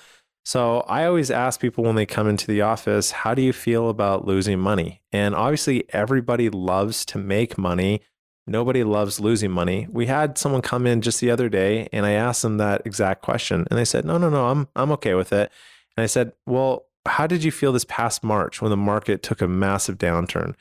So 0.45 0.80
I 0.88 1.05
always 1.05 1.30
ask 1.30 1.59
people 1.59 1.84
when 1.84 1.95
they 1.95 2.05
come 2.05 2.30
into 2.30 2.47
the 2.47 2.61
office, 2.61 3.11
how 3.11 3.34
do 3.34 3.41
you 3.41 3.51
feel 3.51 3.89
about 3.89 4.26
losing 4.26 4.59
money? 4.59 5.01
And 5.11 5.36
obviously, 5.36 5.84
everybody 5.89 6.49
loves 6.49 7.03
to 7.07 7.18
make 7.18 7.57
money. 7.57 8.01
Nobody 8.49 8.86
loves 8.86 9.20
losing 9.20 9.51
money. 9.51 9.88
We 9.91 10.05
had 10.05 10.38
someone 10.38 10.61
come 10.61 10.88
in 10.88 11.01
just 11.01 11.20
the 11.20 11.30
other 11.30 11.49
day 11.49 11.89
and 11.91 12.05
I 12.05 12.11
asked 12.11 12.43
them 12.43 12.57
that 12.59 12.84
exact 12.86 13.22
question. 13.22 13.68
And 13.70 13.78
they 13.78 13.84
said, 13.84 14.05
no, 14.05 14.18
no, 14.18 14.30
no, 14.30 14.47
I'm, 14.47 14.70
I'm 14.74 14.93
okay 14.93 15.15
with 15.15 15.34
it. 15.34 15.51
And 15.97 16.03
I 16.03 16.07
said, 16.07 16.32
well, 16.45 16.86
how 17.08 17.28
did 17.28 17.43
you 17.43 17.51
feel 17.51 17.72
this 17.72 17.86
past 17.86 18.24
March 18.24 18.62
when 18.62 18.72
the 18.72 18.78
market 18.78 19.24
took 19.24 19.41
a 19.41 19.47
massive 19.47 19.97
downturn? 19.97 20.53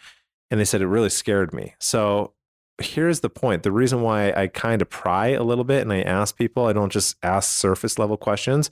And 0.50 0.60
they 0.60 0.64
said, 0.64 0.80
it 0.80 0.86
really 0.86 1.08
scared 1.08 1.52
me. 1.52 1.74
So 1.78 2.32
here's 2.78 3.20
the 3.20 3.30
point 3.30 3.62
the 3.62 3.72
reason 3.72 4.02
why 4.02 4.32
I 4.32 4.48
kind 4.48 4.82
of 4.82 4.90
pry 4.90 5.28
a 5.28 5.42
little 5.42 5.64
bit 5.64 5.82
and 5.82 5.92
I 5.92 6.02
ask 6.02 6.36
people, 6.36 6.66
I 6.66 6.72
don't 6.72 6.92
just 6.92 7.16
ask 7.22 7.56
surface 7.58 7.98
level 7.98 8.16
questions, 8.16 8.70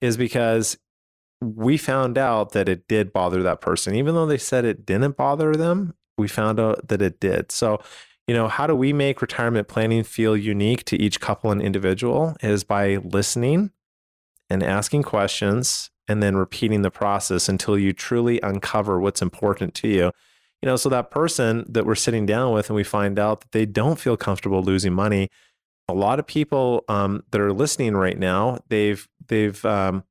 is 0.00 0.16
because 0.16 0.78
we 1.40 1.76
found 1.76 2.16
out 2.16 2.52
that 2.52 2.68
it 2.68 2.88
did 2.88 3.12
bother 3.12 3.42
that 3.42 3.60
person. 3.60 3.94
Even 3.94 4.14
though 4.14 4.26
they 4.26 4.38
said 4.38 4.64
it 4.64 4.86
didn't 4.86 5.16
bother 5.16 5.54
them, 5.54 5.94
we 6.16 6.28
found 6.28 6.58
out 6.58 6.88
that 6.88 7.02
it 7.02 7.20
did. 7.20 7.52
So, 7.52 7.80
you 8.26 8.34
know, 8.34 8.48
how 8.48 8.66
do 8.66 8.74
we 8.74 8.92
make 8.92 9.20
retirement 9.20 9.68
planning 9.68 10.04
feel 10.04 10.36
unique 10.36 10.84
to 10.86 10.96
each 10.96 11.20
couple 11.20 11.50
and 11.50 11.60
individual 11.60 12.36
is 12.42 12.64
by 12.64 12.96
listening 12.96 13.70
and 14.48 14.62
asking 14.62 15.02
questions 15.02 15.90
and 16.08 16.22
then 16.22 16.36
repeating 16.36 16.82
the 16.82 16.90
process 16.90 17.48
until 17.48 17.78
you 17.78 17.92
truly 17.92 18.40
uncover 18.42 19.00
what's 19.00 19.22
important 19.22 19.74
to 19.74 19.88
you. 19.88 20.12
You 20.62 20.66
know, 20.66 20.76
so 20.76 20.88
that 20.88 21.10
person 21.10 21.64
that 21.68 21.84
we're 21.84 21.94
sitting 21.94 22.26
down 22.26 22.52
with 22.52 22.68
and 22.68 22.76
we 22.76 22.84
find 22.84 23.18
out 23.18 23.40
that 23.40 23.52
they 23.52 23.66
don't 23.66 23.98
feel 23.98 24.16
comfortable 24.16 24.62
losing 24.62 24.92
money. 24.92 25.28
A 25.88 25.94
lot 25.94 26.18
of 26.18 26.26
people 26.26 26.84
um, 26.88 27.22
that 27.30 27.40
are 27.40 27.52
listening 27.52 27.94
right 27.94 28.18
now, 28.18 28.58
they've 28.68 29.06
they've 29.28 29.62
um, 29.64 30.04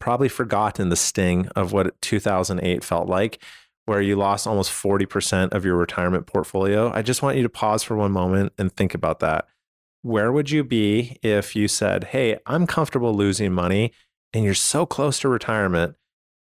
probably 0.00 0.28
forgotten 0.28 0.88
the 0.88 0.96
sting 0.96 1.46
of 1.48 1.72
what 1.72 2.00
2008 2.00 2.82
felt 2.82 3.08
like, 3.08 3.42
where 3.86 4.00
you 4.02 4.16
lost 4.16 4.46
almost 4.46 4.70
40% 4.70 5.52
of 5.52 5.64
your 5.64 5.76
retirement 5.76 6.26
portfolio. 6.26 6.90
I 6.92 7.02
just 7.02 7.22
want 7.22 7.36
you 7.36 7.42
to 7.42 7.48
pause 7.48 7.82
for 7.82 7.96
one 7.96 8.12
moment 8.12 8.52
and 8.58 8.72
think 8.72 8.94
about 8.94 9.20
that. 9.20 9.46
Where 10.02 10.32
would 10.32 10.50
you 10.50 10.64
be 10.64 11.18
if 11.22 11.56
you 11.56 11.68
said, 11.68 12.04
Hey, 12.04 12.38
I'm 12.46 12.66
comfortable 12.66 13.14
losing 13.14 13.52
money 13.52 13.92
and 14.32 14.44
you're 14.44 14.54
so 14.54 14.86
close 14.86 15.18
to 15.20 15.28
retirement, 15.28 15.96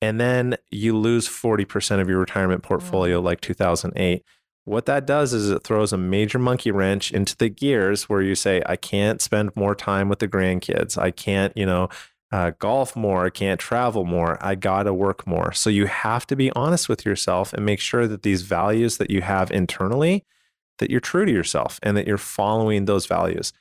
and 0.02 0.20
then 0.20 0.58
you 0.70 0.98
lose 0.98 1.28
40% 1.28 2.00
of 2.00 2.10
your 2.10 2.20
retirement 2.20 2.64
portfolio, 2.64 3.22
mm. 3.22 3.24
like 3.24 3.42
2008. 3.42 4.24
What 4.66 4.86
that 4.86 5.08
does 5.08 5.34
is 5.34 5.50
it 5.50 5.64
throws 5.64 5.94
a 5.94 5.98
major 5.98 6.40
monkey 6.40 6.72
wrench 6.72 7.12
into 7.12 7.38
the 7.38 7.50
gears 7.50 8.10
where 8.10 8.22
you 8.22 8.36
say, 8.36 8.62
I 8.66 8.76
can't 8.76 9.22
spend 9.22 9.56
more 9.56 9.74
time 9.74 10.10
with 10.10 10.20
the 10.20 10.28
grandkids. 10.28 10.98
I 10.98 11.12
can't, 11.12 11.56
you 11.56 11.66
know, 11.66 11.88
uh, 12.32 12.52
golf 12.60 12.96
more. 12.96 13.26
I 13.26 13.30
can't 13.30 13.60
travel 13.60 14.04
more. 14.04 14.38
I 14.42 14.56
got 14.56 14.84
to 14.84 14.94
work 14.94 15.26
more. 15.26 15.54
So 15.54 15.70
you 15.70 15.86
have 15.86 16.28
to 16.28 16.36
be 16.36 16.52
honest 16.52 16.90
with 16.90 17.06
yourself 17.06 17.54
and 17.54 17.66
make 17.66 17.80
sure 17.80 18.08
that 18.08 18.24
these 18.24 18.42
values 18.42 18.98
that 18.98 19.10
you 19.10 19.22
have 19.22 19.52
internally, 19.52 20.26
that 20.80 20.92
you're 20.92 21.00
true 21.00 21.26
to 21.26 21.32
yourself 21.32 21.80
and 21.82 21.96
that 21.96 22.06
you're 22.06 22.18
following 22.18 22.86
those 22.86 23.06
values. 23.06 23.54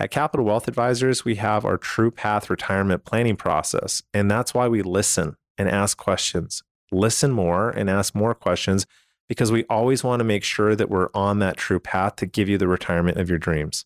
At 0.00 0.12
Capital 0.12 0.46
Wealth 0.46 0.68
Advisors, 0.68 1.24
we 1.24 1.34
have 1.36 1.64
our 1.64 1.76
True 1.76 2.12
Path 2.12 2.48
retirement 2.48 3.04
planning 3.04 3.34
process. 3.34 4.04
And 4.14 4.30
that's 4.30 4.54
why 4.54 4.68
we 4.68 4.80
listen 4.80 5.36
and 5.58 5.68
ask 5.68 5.98
questions. 5.98 6.62
Listen 6.92 7.32
more 7.32 7.70
and 7.70 7.90
ask 7.90 8.14
more 8.14 8.32
questions 8.32 8.86
because 9.28 9.50
we 9.50 9.64
always 9.64 10.04
want 10.04 10.20
to 10.20 10.24
make 10.24 10.44
sure 10.44 10.76
that 10.76 10.88
we're 10.88 11.08
on 11.14 11.40
that 11.40 11.56
true 11.56 11.80
path 11.80 12.14
to 12.16 12.26
give 12.26 12.48
you 12.48 12.56
the 12.56 12.68
retirement 12.68 13.18
of 13.18 13.28
your 13.28 13.38
dreams. 13.38 13.84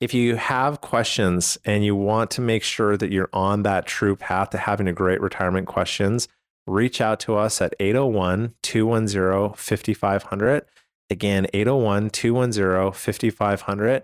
If 0.00 0.12
you 0.12 0.34
have 0.34 0.80
questions 0.80 1.56
and 1.64 1.84
you 1.84 1.94
want 1.94 2.32
to 2.32 2.40
make 2.40 2.64
sure 2.64 2.96
that 2.96 3.12
you're 3.12 3.30
on 3.32 3.62
that 3.62 3.86
true 3.86 4.16
path 4.16 4.50
to 4.50 4.58
having 4.58 4.88
a 4.88 4.92
great 4.92 5.20
retirement 5.20 5.68
questions, 5.68 6.26
reach 6.66 7.00
out 7.00 7.20
to 7.20 7.36
us 7.36 7.62
at 7.62 7.74
801 7.78 8.54
210 8.62 9.54
5500. 9.54 10.64
Again, 11.08 11.46
801 11.54 12.10
210 12.10 12.92
5500. 12.92 14.02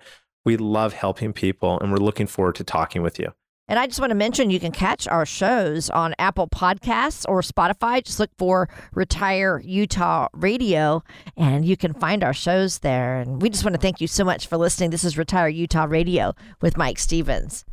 We 0.48 0.56
love 0.56 0.94
helping 0.94 1.34
people 1.34 1.78
and 1.78 1.92
we're 1.92 1.98
looking 1.98 2.26
forward 2.26 2.54
to 2.54 2.64
talking 2.64 3.02
with 3.02 3.18
you. 3.18 3.34
And 3.68 3.78
I 3.78 3.86
just 3.86 4.00
want 4.00 4.12
to 4.12 4.14
mention 4.14 4.48
you 4.48 4.58
can 4.58 4.72
catch 4.72 5.06
our 5.06 5.26
shows 5.26 5.90
on 5.90 6.14
Apple 6.18 6.48
Podcasts 6.48 7.26
or 7.28 7.42
Spotify. 7.42 8.02
Just 8.02 8.18
look 8.18 8.30
for 8.38 8.66
Retire 8.94 9.60
Utah 9.62 10.28
Radio 10.32 11.02
and 11.36 11.66
you 11.66 11.76
can 11.76 11.92
find 11.92 12.24
our 12.24 12.32
shows 12.32 12.78
there. 12.78 13.20
And 13.20 13.42
we 13.42 13.50
just 13.50 13.62
want 13.62 13.74
to 13.74 13.78
thank 13.78 14.00
you 14.00 14.06
so 14.06 14.24
much 14.24 14.46
for 14.46 14.56
listening. 14.56 14.88
This 14.88 15.04
is 15.04 15.18
Retire 15.18 15.48
Utah 15.48 15.84
Radio 15.84 16.34
with 16.62 16.78
Mike 16.78 16.98
Stevens. 16.98 17.66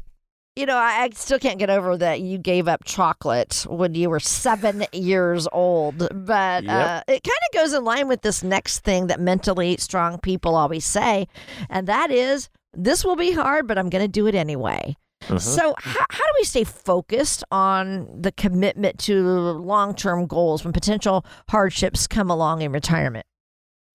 You 0.57 0.65
know, 0.65 0.75
I, 0.75 1.09
still 1.13 1.39
can't 1.39 1.59
get 1.59 1.69
over 1.69 1.95
that 1.95 2.19
you 2.19 2.37
gave 2.37 2.67
up 2.67 2.83
chocolate 2.83 3.65
when 3.69 3.93
you 3.93 4.09
were 4.09 4.19
seven 4.19 4.85
years 4.91 5.47
old. 5.53 6.09
But 6.13 6.65
yep. 6.65 6.87
uh, 6.87 7.03
it 7.07 7.23
kind 7.23 7.39
of 7.53 7.53
goes 7.53 7.71
in 7.71 7.85
line 7.85 8.09
with 8.09 8.21
this 8.21 8.43
next 8.43 8.79
thing 8.79 9.07
that 9.07 9.21
mentally 9.21 9.77
strong 9.77 10.19
people 10.19 10.55
always 10.55 10.83
say, 10.83 11.29
and 11.69 11.87
that 11.87 12.11
is 12.11 12.49
this 12.75 13.03
will 13.03 13.15
be 13.15 13.31
hard, 13.31 13.67
but 13.67 13.77
I'm 13.77 13.89
going 13.89 14.03
to 14.03 14.07
do 14.07 14.27
it 14.27 14.35
anyway. 14.35 14.95
Uh-huh. 15.23 15.39
So, 15.39 15.75
how, 15.79 16.05
how 16.09 16.23
do 16.23 16.31
we 16.39 16.45
stay 16.45 16.63
focused 16.63 17.43
on 17.51 18.21
the 18.21 18.31
commitment 18.31 18.99
to 18.99 19.23
long 19.23 19.95
term 19.95 20.27
goals 20.27 20.63
when 20.63 20.73
potential 20.73 21.25
hardships 21.49 22.07
come 22.07 22.29
along 22.29 22.61
in 22.61 22.71
retirement? 22.71 23.25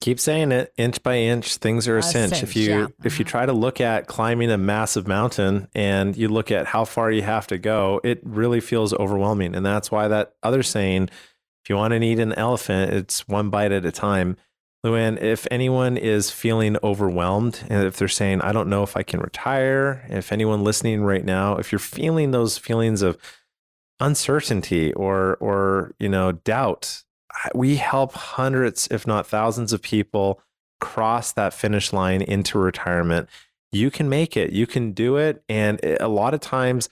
Keep 0.01 0.19
saying 0.19 0.51
it, 0.51 0.73
inch 0.79 1.03
by 1.03 1.17
inch, 1.17 1.59
things 1.59 1.87
are 1.87 1.97
a, 1.97 2.01
a 2.01 2.03
cinch. 2.03 2.31
cinch. 2.31 2.43
If 2.43 2.57
you 2.57 2.71
yeah. 2.71 2.87
if 3.05 3.19
you 3.19 3.25
mm-hmm. 3.25 3.31
try 3.31 3.47
to 3.47 3.53
look 3.53 3.81
at 3.81 4.07
climbing 4.07 4.51
a 4.51 4.59
massive 4.59 5.07
mountain 5.07 5.69
and 5.75 6.17
you 6.17 6.29
look 6.29 6.51
at 6.51 6.67
how 6.67 6.85
far 6.85 7.11
you 7.11 7.23
have 7.23 7.47
to 7.49 7.59
go, 7.59 8.01
it 8.03 8.21
really 8.25 8.61
feels 8.61 8.95
overwhelming. 8.95 9.55
And 9.55 9.65
that's 9.65 9.91
why 9.91 10.09
that 10.09 10.33
other 10.43 10.63
saying, 10.63 11.11
if 11.63 11.69
you 11.69 11.77
want 11.77 11.93
to 11.93 12.03
eat 12.03 12.19
an 12.19 12.33
elephant, 12.33 12.93
it's 12.93 13.29
one 13.29 13.51
bite 13.51 13.73
at 13.73 13.85
a 13.85 13.93
time. 13.93 14.37
Luann, 14.85 15.21
if 15.21 15.47
anyone 15.51 15.99
is 15.99 16.31
feeling 16.31 16.77
overwhelmed 16.83 17.63
and 17.69 17.87
if 17.87 17.97
they're 17.97 18.09
saying, 18.09 18.41
I 18.41 18.53
don't 18.53 18.71
know 18.71 18.83
if 18.83 18.97
I 18.97 19.03
can 19.03 19.21
retire, 19.21 20.07
if 20.09 20.33
anyone 20.33 20.65
listening 20.65 21.03
right 21.03 21.25
now, 21.25 21.57
if 21.57 21.71
you're 21.71 21.79
feeling 21.79 22.31
those 22.31 22.57
feelings 22.57 23.03
of 23.03 23.19
uncertainty 24.01 24.95
or 24.95 25.37
or 25.37 25.95
you 25.99 26.09
know 26.09 26.33
doubt, 26.33 27.03
we 27.55 27.77
help 27.77 28.15
hundreds, 28.15 28.89
if 28.91 29.07
not 29.07 29.27
thousands 29.27 29.75
of 29.75 29.83
people 29.83 30.41
cross 30.81 31.33
that 31.33 31.53
finish 31.53 31.93
line 31.93 32.23
into 32.23 32.59
retirement. 32.59 33.29
You 33.73 33.91
can 33.91 34.09
make 34.09 34.37
it. 34.37 34.53
You 34.53 34.67
can 34.67 34.93
do 34.93 35.17
it. 35.17 35.45
And 35.49 35.79
a 36.01 36.09
lot 36.09 36.33
of 36.33 36.41
times 36.41 36.89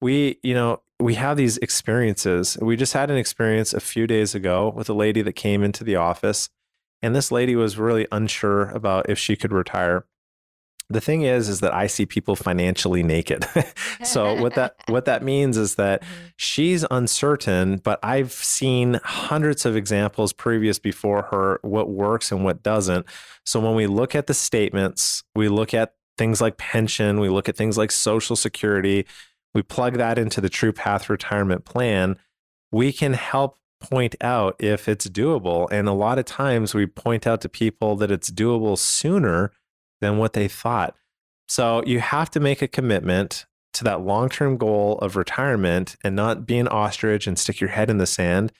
we, 0.00 0.38
you 0.42 0.54
know, 0.54 0.80
we 0.98 1.14
have 1.14 1.36
these 1.36 1.58
experiences. 1.58 2.56
We 2.60 2.76
just 2.76 2.94
had 2.94 3.10
an 3.10 3.18
experience 3.18 3.74
a 3.74 3.80
few 3.80 4.06
days 4.06 4.34
ago 4.34 4.72
with 4.74 4.88
a 4.88 4.94
lady 4.94 5.22
that 5.22 5.34
came 5.34 5.62
into 5.62 5.84
the 5.84 5.96
office 5.96 6.48
and 7.02 7.14
this 7.14 7.30
lady 7.30 7.56
was 7.56 7.78
really 7.78 8.06
unsure 8.10 8.70
about 8.70 9.08
if 9.08 9.18
she 9.18 9.36
could 9.36 9.52
retire. 9.52 10.06
The 10.88 11.00
thing 11.00 11.22
is, 11.22 11.48
is 11.48 11.60
that 11.60 11.74
I 11.74 11.88
see 11.88 12.06
people 12.06 12.36
financially 12.36 13.02
naked. 13.02 13.44
so 14.04 14.40
what 14.40 14.54
that 14.54 14.76
what 14.86 15.04
that 15.06 15.22
means 15.24 15.56
is 15.56 15.74
that 15.74 16.02
mm-hmm. 16.02 16.26
she's 16.36 16.84
uncertain, 16.90 17.78
but 17.78 17.98
I've 18.04 18.32
seen 18.32 19.00
hundreds 19.02 19.66
of 19.66 19.74
examples 19.76 20.32
previous 20.32 20.78
before 20.78 21.22
her 21.30 21.58
what 21.62 21.90
works 21.90 22.30
and 22.30 22.44
what 22.44 22.62
doesn't. 22.62 23.06
So 23.44 23.58
when 23.58 23.74
we 23.74 23.88
look 23.88 24.14
at 24.14 24.28
the 24.28 24.34
statements, 24.34 25.24
we 25.34 25.48
look 25.48 25.74
at 25.74 25.94
things 26.16 26.40
like 26.40 26.56
pension, 26.56 27.20
we 27.20 27.28
look 27.28 27.48
at 27.48 27.56
things 27.56 27.76
like 27.76 27.90
social 27.90 28.36
security, 28.36 29.06
we 29.54 29.62
plug 29.62 29.94
that 29.94 30.18
into 30.18 30.40
the 30.40 30.48
True 30.48 30.72
Path 30.72 31.10
retirement 31.10 31.64
plan, 31.64 32.16
we 32.70 32.92
can 32.92 33.12
help 33.12 33.58
point 33.80 34.14
out 34.20 34.56
if 34.58 34.88
it's 34.88 35.08
doable. 35.08 35.68
And 35.70 35.88
a 35.88 35.92
lot 35.92 36.18
of 36.18 36.24
times 36.24 36.74
we 36.74 36.86
point 36.86 37.26
out 37.26 37.40
to 37.42 37.48
people 37.48 37.96
that 37.96 38.10
it's 38.10 38.30
doable 38.30 38.78
sooner 38.78 39.52
than 40.00 40.18
what 40.18 40.32
they 40.32 40.48
thought. 40.48 40.96
So 41.48 41.82
you 41.86 42.00
have 42.00 42.30
to 42.30 42.40
make 42.40 42.62
a 42.62 42.68
commitment 42.68 43.46
to 43.74 43.84
that 43.84 44.00
long 44.00 44.28
term 44.28 44.56
goal 44.56 44.98
of 44.98 45.16
retirement 45.16 45.96
and 46.02 46.16
not 46.16 46.46
be 46.46 46.58
an 46.58 46.68
ostrich 46.68 47.26
and 47.26 47.38
stick 47.38 47.60
your 47.60 47.70
head 47.70 47.90
in 47.90 47.98
the 47.98 48.06
sand. 48.06 48.52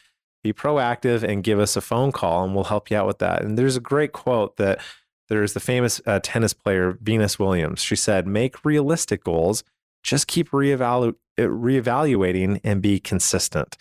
Be 0.45 0.53
proactive 0.53 1.23
and 1.23 1.43
give 1.43 1.59
us 1.59 1.77
a 1.77 1.81
phone 1.81 2.13
call, 2.13 2.45
and 2.45 2.55
we'll 2.55 2.65
help 2.65 2.91
you 2.91 2.97
out 2.97 3.07
with 3.07 3.19
that. 3.19 3.43
And 3.43 3.59
there's 3.59 3.77
a 3.77 3.81
great 3.81 4.13
quote 4.13 4.57
that 4.59 4.81
there's 5.29 5.55
the 5.55 5.61
famous 5.61 6.01
uh, 6.07 6.21
tennis 6.23 6.53
player 6.53 6.97
Venus 7.01 7.39
Williams. 7.39 7.83
She 7.83 7.97
said, 7.97 8.29
Make 8.29 8.65
realistic 8.65 9.25
goals, 9.25 9.65
just 10.05 10.29
keep 10.29 10.51
reevalu- 10.51 11.17
reevaluating 11.37 12.61
and 12.63 12.81
be 12.81 13.01
consistent 13.01 13.77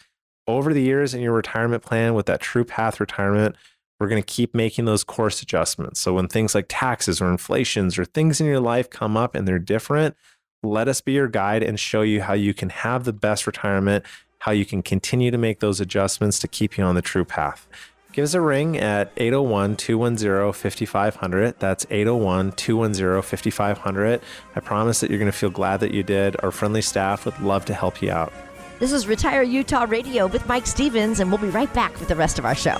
over 0.47 0.73
the 0.73 0.81
years 0.81 1.13
in 1.13 1.21
your 1.21 1.33
retirement 1.33 1.83
plan 1.83 2.13
with 2.13 2.25
that 2.27 2.41
true 2.41 2.65
path 2.65 2.99
retirement, 2.99 3.55
we're 3.99 4.07
going 4.07 4.21
to 4.21 4.25
keep 4.25 4.53
making 4.53 4.85
those 4.85 5.03
course 5.03 5.41
adjustments. 5.41 5.99
So 5.99 6.13
when 6.13 6.27
things 6.27 6.53
like 6.53 6.65
taxes 6.67 7.21
or 7.21 7.29
inflations 7.29 7.97
or 7.97 8.05
things 8.05 8.41
in 8.41 8.47
your 8.47 8.59
life 8.59 8.89
come 8.89 9.15
up 9.15 9.35
and 9.35 9.47
they're 9.47 9.59
different, 9.59 10.15
let 10.63 10.87
us 10.87 11.01
be 11.01 11.13
your 11.13 11.27
guide 11.27 11.63
and 11.63 11.79
show 11.79 12.01
you 12.01 12.21
how 12.21 12.33
you 12.33 12.53
can 12.53 12.69
have 12.69 13.03
the 13.05 13.13
best 13.13 13.47
retirement, 13.47 14.05
how 14.39 14.51
you 14.51 14.65
can 14.65 14.81
continue 14.81 15.31
to 15.31 15.37
make 15.37 15.59
those 15.59 15.79
adjustments 15.79 16.39
to 16.39 16.47
keep 16.47 16.77
you 16.77 16.83
on 16.83 16.95
the 16.95 17.01
true 17.01 17.25
path. 17.25 17.67
Give 18.11 18.23
us 18.23 18.33
a 18.33 18.41
ring 18.41 18.77
at 18.77 19.11
801 19.17 19.75
210 19.75 20.53
5500. 20.53 21.59
That's 21.59 21.85
801 21.89 22.53
210 22.53 23.21
5500. 23.21 24.21
I 24.55 24.59
promise 24.61 25.01
that 25.01 25.09
you're 25.09 25.19
going 25.19 25.31
to 25.31 25.37
feel 25.37 25.49
glad 25.49 25.81
that 25.81 25.93
you 25.93 26.01
did. 26.01 26.37
Our 26.41 26.51
friendly 26.51 26.81
staff 26.81 27.25
would 27.25 27.39
love 27.41 27.65
to 27.65 27.73
help 27.73 28.01
you 28.01 28.11
out. 28.11 28.31
This 28.77 28.91
is 28.91 29.07
Retire 29.07 29.41
Utah 29.41 29.85
Radio 29.87 30.27
with 30.27 30.45
Mike 30.49 30.67
Stevens, 30.67 31.21
and 31.21 31.31
we'll 31.31 31.37
be 31.37 31.47
right 31.47 31.73
back 31.73 31.97
with 31.97 32.09
the 32.09 32.15
rest 32.15 32.37
of 32.39 32.43
our 32.43 32.55
show. 32.55 32.77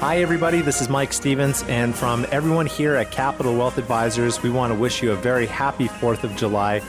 Hi, 0.00 0.22
everybody. 0.22 0.62
This 0.62 0.80
is 0.80 0.88
Mike 0.88 1.12
Stevens. 1.12 1.62
And 1.64 1.94
from 1.94 2.24
everyone 2.30 2.64
here 2.64 2.94
at 2.94 3.10
Capital 3.10 3.54
Wealth 3.54 3.76
Advisors, 3.76 4.42
we 4.42 4.48
want 4.48 4.72
to 4.72 4.78
wish 4.78 5.02
you 5.02 5.12
a 5.12 5.16
very 5.16 5.44
happy 5.44 5.86
4th 5.86 6.24
of 6.24 6.34
July. 6.34 6.80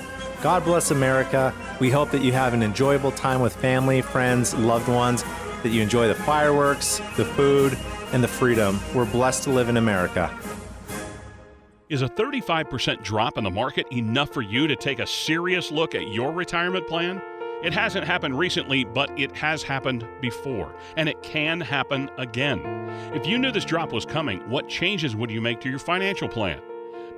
God 0.42 0.64
bless 0.64 0.90
America. 0.90 1.54
We 1.82 1.90
hope 1.90 2.12
that 2.12 2.24
you 2.24 2.32
have 2.32 2.54
an 2.54 2.64
enjoyable 2.64 3.12
time 3.12 3.42
with 3.42 3.54
family, 3.54 4.02
friends, 4.02 4.54
loved 4.54 4.88
ones, 4.88 5.26
that 5.64 5.74
you 5.74 5.82
enjoy 5.82 6.08
the 6.08 6.16
fireworks, 6.16 7.02
the 7.18 7.26
food, 7.26 7.78
and 8.14 8.24
the 8.24 8.30
freedom. 8.30 8.80
We're 8.94 9.04
blessed 9.04 9.44
to 9.44 9.50
live 9.50 9.68
in 9.68 9.76
America. 9.76 10.34
Is 11.88 12.02
a 12.02 12.10
35% 12.10 13.04
drop 13.04 13.38
in 13.38 13.44
the 13.44 13.52
market 13.52 13.86
enough 13.92 14.34
for 14.34 14.42
you 14.42 14.66
to 14.66 14.76
take 14.76 14.98
a 14.98 15.06
serious 15.06 15.70
look 15.70 15.94
at 15.94 16.08
your 16.08 16.32
retirement 16.32 16.88
plan? 16.88 17.22
It 17.64 17.74
hasn't 17.74 18.08
happened 18.08 18.40
recently, 18.40 18.84
but 18.84 19.12
it 19.20 19.36
has 19.38 19.62
happened 19.62 20.08
before, 20.20 20.74
and 20.98 21.08
it 21.08 21.22
can 21.22 21.62
happen 21.62 22.10
again. 22.18 22.60
If 23.14 23.28
you 23.28 23.38
knew 23.38 23.52
this 23.52 23.66
drop 23.66 23.94
was 23.94 24.04
coming, 24.04 24.40
what 24.50 24.68
changes 24.68 25.16
would 25.16 25.30
you 25.30 25.42
make 25.42 25.62
to 25.62 25.70
your 25.70 25.78
financial 25.78 26.28
plan? 26.28 26.60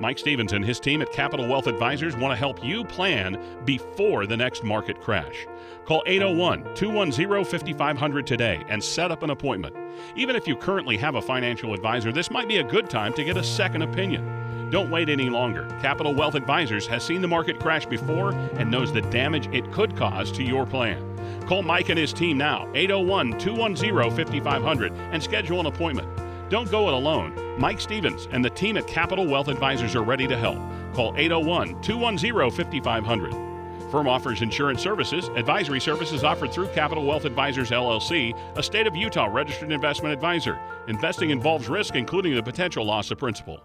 Mike 0.02 0.20
Stevens 0.20 0.52
and 0.52 0.66
his 0.66 0.82
team 0.82 1.02
at 1.02 1.14
Capital 1.14 1.48
Wealth 1.48 1.68
Advisors 1.68 2.18
want 2.18 2.34
to 2.34 2.36
help 2.36 2.62
you 2.62 2.84
plan 2.84 3.42
before 3.64 4.28
the 4.28 4.36
next 4.36 4.66
market 4.66 5.00
crash. 5.02 5.48
Call 5.86 6.04
801 6.06 6.76
210 6.76 7.46
5500 7.46 8.28
today 8.28 8.64
and 8.68 8.84
set 8.84 9.12
up 9.12 9.24
an 9.24 9.30
appointment. 9.30 9.76
Even 10.18 10.36
if 10.36 10.46
you 10.46 10.58
currently 10.58 10.98
have 10.98 11.16
a 11.16 11.22
financial 11.22 11.74
advisor, 11.74 12.12
this 12.12 12.30
might 12.30 12.50
be 12.50 12.58
a 12.58 12.64
good 12.64 12.90
time 12.90 13.14
to 13.14 13.24
get 13.24 13.38
a 13.38 13.44
second 13.44 13.82
opinion. 13.82 14.37
Don't 14.70 14.90
wait 14.90 15.08
any 15.08 15.30
longer. 15.30 15.66
Capital 15.82 16.14
Wealth 16.14 16.36
Advisors 16.36 16.86
has 16.88 17.04
seen 17.04 17.22
the 17.22 17.28
market 17.28 17.60
crash 17.60 17.86
before 17.86 18.34
and 18.34 18.70
knows 18.70 18.92
the 18.92 19.02
damage 19.02 19.48
it 19.54 19.72
could 19.72 19.96
cause 19.96 20.30
to 20.34 20.44
your 20.44 20.66
plan. 20.66 21.02
Call 21.48 21.64
Mike 21.64 21.88
and 21.88 21.98
his 21.98 22.12
team 22.12 22.38
now, 22.38 22.70
801 22.74 23.40
210 23.40 24.16
5500, 24.16 24.92
and 24.92 25.24
schedule 25.24 25.62
an 25.62 25.68
appointment. 25.68 26.10
Don't 26.50 26.70
go 26.70 26.88
it 26.90 26.94
alone. 26.94 27.34
Mike 27.58 27.80
Stevens 27.80 28.28
and 28.32 28.44
the 28.44 28.50
team 28.50 28.76
at 28.76 28.88
Capital 28.88 29.26
Wealth 29.26 29.48
Advisors 29.48 29.96
are 29.96 30.04
ready 30.04 30.28
to 30.28 30.38
help. 30.38 30.58
Call 30.94 31.14
801 31.16 31.82
210 31.82 32.52
5500. 32.52 33.48
Firm 33.90 34.08
offers 34.10 34.42
insurance 34.42 34.82
services. 34.82 35.30
Advisory 35.30 35.80
services 35.80 36.26
offered 36.26 36.52
through 36.52 36.68
Capital 36.70 37.06
Wealth 37.06 37.24
Advisors 37.24 37.72
LLC, 37.72 38.38
a 38.58 38.64
state 38.64 38.86
of 38.86 38.98
Utah 38.98 39.28
registered 39.32 39.72
investment 39.72 40.14
advisor. 40.14 40.60
Investing 40.90 41.30
involves 41.30 41.70
risk, 41.70 41.96
including 41.96 42.36
the 42.36 42.44
potential 42.44 42.86
loss 42.86 43.12
of 43.12 43.18
principal. 43.18 43.62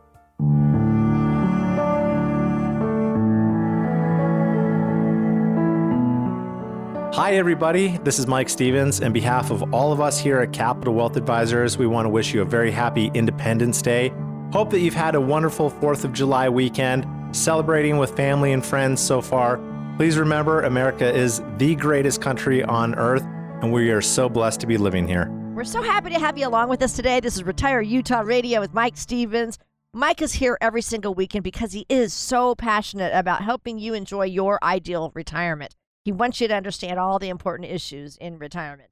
Hi, 7.14 7.34
everybody. 7.34 7.98
This 7.98 8.18
is 8.18 8.26
Mike 8.26 8.48
Stevens. 8.48 9.02
On 9.02 9.12
behalf 9.12 9.50
of 9.50 9.74
all 9.74 9.92
of 9.92 10.00
us 10.00 10.18
here 10.18 10.40
at 10.40 10.54
Capital 10.54 10.94
Wealth 10.94 11.18
Advisors, 11.18 11.76
we 11.76 11.86
want 11.86 12.06
to 12.06 12.08
wish 12.08 12.32
you 12.32 12.40
a 12.40 12.44
very 12.46 12.70
happy 12.70 13.10
Independence 13.12 13.82
Day. 13.82 14.10
Hope 14.50 14.70
that 14.70 14.78
you've 14.78 14.94
had 14.94 15.14
a 15.14 15.20
wonderful 15.20 15.70
4th 15.70 16.04
of 16.04 16.14
July 16.14 16.48
weekend, 16.48 17.06
celebrating 17.36 17.98
with 17.98 18.16
family 18.16 18.54
and 18.54 18.64
friends 18.64 18.98
so 19.02 19.20
far. 19.20 19.60
Please 19.98 20.16
remember, 20.16 20.62
America 20.62 21.14
is 21.14 21.42
the 21.58 21.74
greatest 21.74 22.22
country 22.22 22.64
on 22.64 22.94
earth, 22.94 23.24
and 23.60 23.70
we 23.70 23.90
are 23.90 24.00
so 24.00 24.30
blessed 24.30 24.60
to 24.60 24.66
be 24.66 24.78
living 24.78 25.06
here. 25.06 25.28
We're 25.54 25.64
so 25.64 25.82
happy 25.82 26.08
to 26.08 26.18
have 26.18 26.38
you 26.38 26.48
along 26.48 26.70
with 26.70 26.80
us 26.80 26.94
today. 26.94 27.20
This 27.20 27.36
is 27.36 27.44
Retire 27.44 27.82
Utah 27.82 28.20
Radio 28.20 28.58
with 28.58 28.72
Mike 28.72 28.96
Stevens. 28.96 29.58
Mike 29.92 30.22
is 30.22 30.32
here 30.32 30.56
every 30.62 30.80
single 30.80 31.12
weekend 31.12 31.44
because 31.44 31.74
he 31.74 31.84
is 31.90 32.14
so 32.14 32.54
passionate 32.54 33.12
about 33.14 33.44
helping 33.44 33.78
you 33.78 33.92
enjoy 33.92 34.24
your 34.24 34.58
ideal 34.64 35.12
retirement. 35.14 35.74
He 36.04 36.12
wants 36.12 36.40
you 36.40 36.48
to 36.48 36.54
understand 36.54 36.98
all 36.98 37.18
the 37.18 37.28
important 37.28 37.70
issues 37.70 38.16
in 38.16 38.38
retirement. 38.38 38.90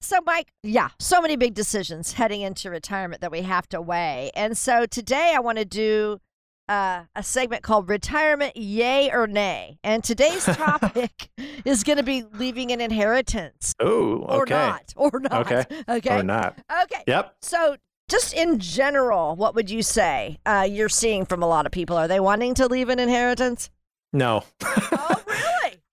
So, 0.00 0.18
Mike, 0.24 0.52
yeah, 0.62 0.90
so 0.98 1.22
many 1.22 1.36
big 1.36 1.54
decisions 1.54 2.12
heading 2.12 2.42
into 2.42 2.70
retirement 2.70 3.22
that 3.22 3.32
we 3.32 3.42
have 3.42 3.66
to 3.70 3.80
weigh. 3.80 4.30
And 4.36 4.56
so 4.56 4.84
today 4.84 5.32
I 5.34 5.40
want 5.40 5.58
to 5.58 5.64
do 5.64 6.20
uh, 6.68 7.04
a 7.14 7.22
segment 7.22 7.62
called 7.62 7.88
Retirement 7.88 8.56
Yay 8.56 9.10
or 9.10 9.26
Nay. 9.26 9.78
And 9.82 10.04
today's 10.04 10.44
topic 10.44 11.30
is 11.64 11.84
going 11.84 11.96
to 11.96 12.02
be 12.02 12.22
leaving 12.34 12.70
an 12.70 12.80
inheritance. 12.80 13.74
Oh, 13.80 14.22
okay. 14.24 14.36
Or 14.36 14.46
not. 14.46 14.94
Or 14.96 15.20
not. 15.20 15.32
Okay. 15.46 15.64
Okay. 15.88 16.20
Or 16.20 16.22
not. 16.22 16.58
Okay. 16.84 17.02
Yep. 17.06 17.36
So, 17.40 17.76
just 18.10 18.34
in 18.34 18.58
general, 18.58 19.34
what 19.34 19.54
would 19.54 19.70
you 19.70 19.82
say 19.82 20.38
uh, 20.44 20.68
you're 20.70 20.90
seeing 20.90 21.24
from 21.24 21.42
a 21.42 21.46
lot 21.46 21.64
of 21.64 21.72
people? 21.72 21.96
Are 21.96 22.06
they 22.08 22.20
wanting 22.20 22.52
to 22.54 22.66
leave 22.66 22.90
an 22.90 22.98
inheritance? 22.98 23.70
No. 24.12 24.44
Oh? 24.62 25.23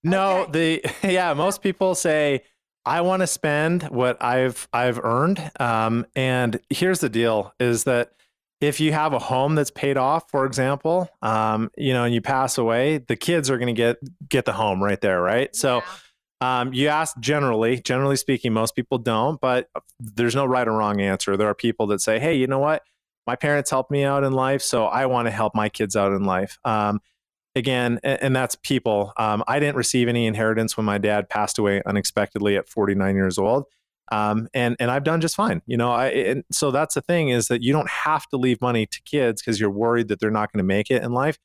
No, 0.04 0.42
Okay. 0.42 0.82
the 0.82 0.92
yeah, 1.12 1.34
most 1.34 1.62
people 1.62 1.96
say 1.96 2.44
I 2.86 3.02
want 3.02 3.22
to 3.22 3.28
spend 3.28 3.84
what 3.84 4.22
I've 4.24 4.68
I've 4.74 5.00
earned. 5.00 5.52
Um, 5.60 6.06
and 6.16 6.60
here's 6.70 7.00
the 7.00 7.10
deal: 7.10 7.54
is 7.60 7.84
that 7.86 8.12
if 8.60 8.80
you 8.80 8.92
have 8.94 9.14
a 9.14 9.20
home 9.20 9.56
that's 9.56 9.72
paid 9.72 9.98
off, 9.98 10.30
for 10.30 10.46
example, 10.46 11.10
um, 11.22 11.72
you 11.78 11.94
know, 11.94 12.04
and 12.04 12.14
you 12.14 12.22
pass 12.22 12.58
away, 12.58 13.00
the 13.00 13.16
kids 13.16 13.50
are 13.50 13.58
going 13.58 13.74
to 13.74 13.80
get 13.80 13.98
get 14.30 14.46
the 14.46 14.54
home 14.54 14.84
right 14.84 15.00
there, 15.02 15.22
right? 15.22 15.56
So. 15.56 15.84
Um, 16.44 16.74
you 16.74 16.88
ask 16.88 17.20
generally, 17.20 17.80
generally 17.82 18.16
speaking, 18.16 18.52
most 18.52 18.76
people 18.76 18.98
don't, 18.98 19.40
but 19.40 19.70
there's 20.00 20.34
no 20.34 20.44
right 20.44 20.68
or 20.68 20.72
wrong 20.72 21.00
answer. 21.00 21.38
There 21.38 21.48
are 21.48 21.54
people 21.54 21.86
that 21.86 22.02
say, 22.02 22.18
hey, 22.18 22.34
you 22.34 22.48
know 22.48 22.58
what? 22.58 22.82
My 23.28 23.36
parents 23.36 23.70
helped 23.70 23.92
me 23.92 24.04
out 24.04 24.24
in 24.24 24.34
life, 24.34 24.64
so 24.64 24.86
I 24.86 25.06
want 25.06 25.28
to 25.28 25.32
help 25.32 25.54
my 25.54 25.70
kids 25.70 25.96
out 25.96 26.14
in 26.14 26.24
life. 26.24 26.58
Um, 26.66 27.00
again, 27.56 28.00
and, 28.04 28.36
that's 28.36 28.56
people. 28.56 29.14
Um, 29.18 29.44
I 29.48 29.60
didn't 29.60 29.76
receive 29.76 30.08
any 30.08 30.26
inheritance 30.26 30.78
when 30.78 30.86
my 30.86 30.98
dad 30.98 31.30
passed 31.30 31.58
away 31.58 31.82
unexpectedly 31.86 32.56
at 32.58 32.70
49 32.70 33.16
years 33.16 33.38
old. 33.38 33.66
Um, 34.12 34.50
and 34.54 34.76
and 34.80 34.92
I've 34.92 35.06
done 35.06 35.22
just 35.22 35.38
fine, 35.38 35.62
you 35.66 35.78
know. 35.78 35.92
I 35.92 36.44
so 36.52 36.70
that's 36.70 36.96
the 36.96 37.02
thing 37.02 37.30
is 37.30 37.48
that 37.48 37.64
you 37.64 37.72
don't 37.72 37.90
have 37.90 38.28
to 38.28 38.38
leave 38.38 38.60
money 38.60 38.86
to 38.86 39.02
kids 39.04 39.42
because 39.42 39.58
you're 39.58 39.72
worried 39.72 40.10
that 40.10 40.20
they're 40.20 40.30
not 40.30 40.52
going 40.52 40.58
to 40.58 40.66
make 40.68 40.92
it 40.92 41.02
in 41.02 41.14
life. 41.14 41.40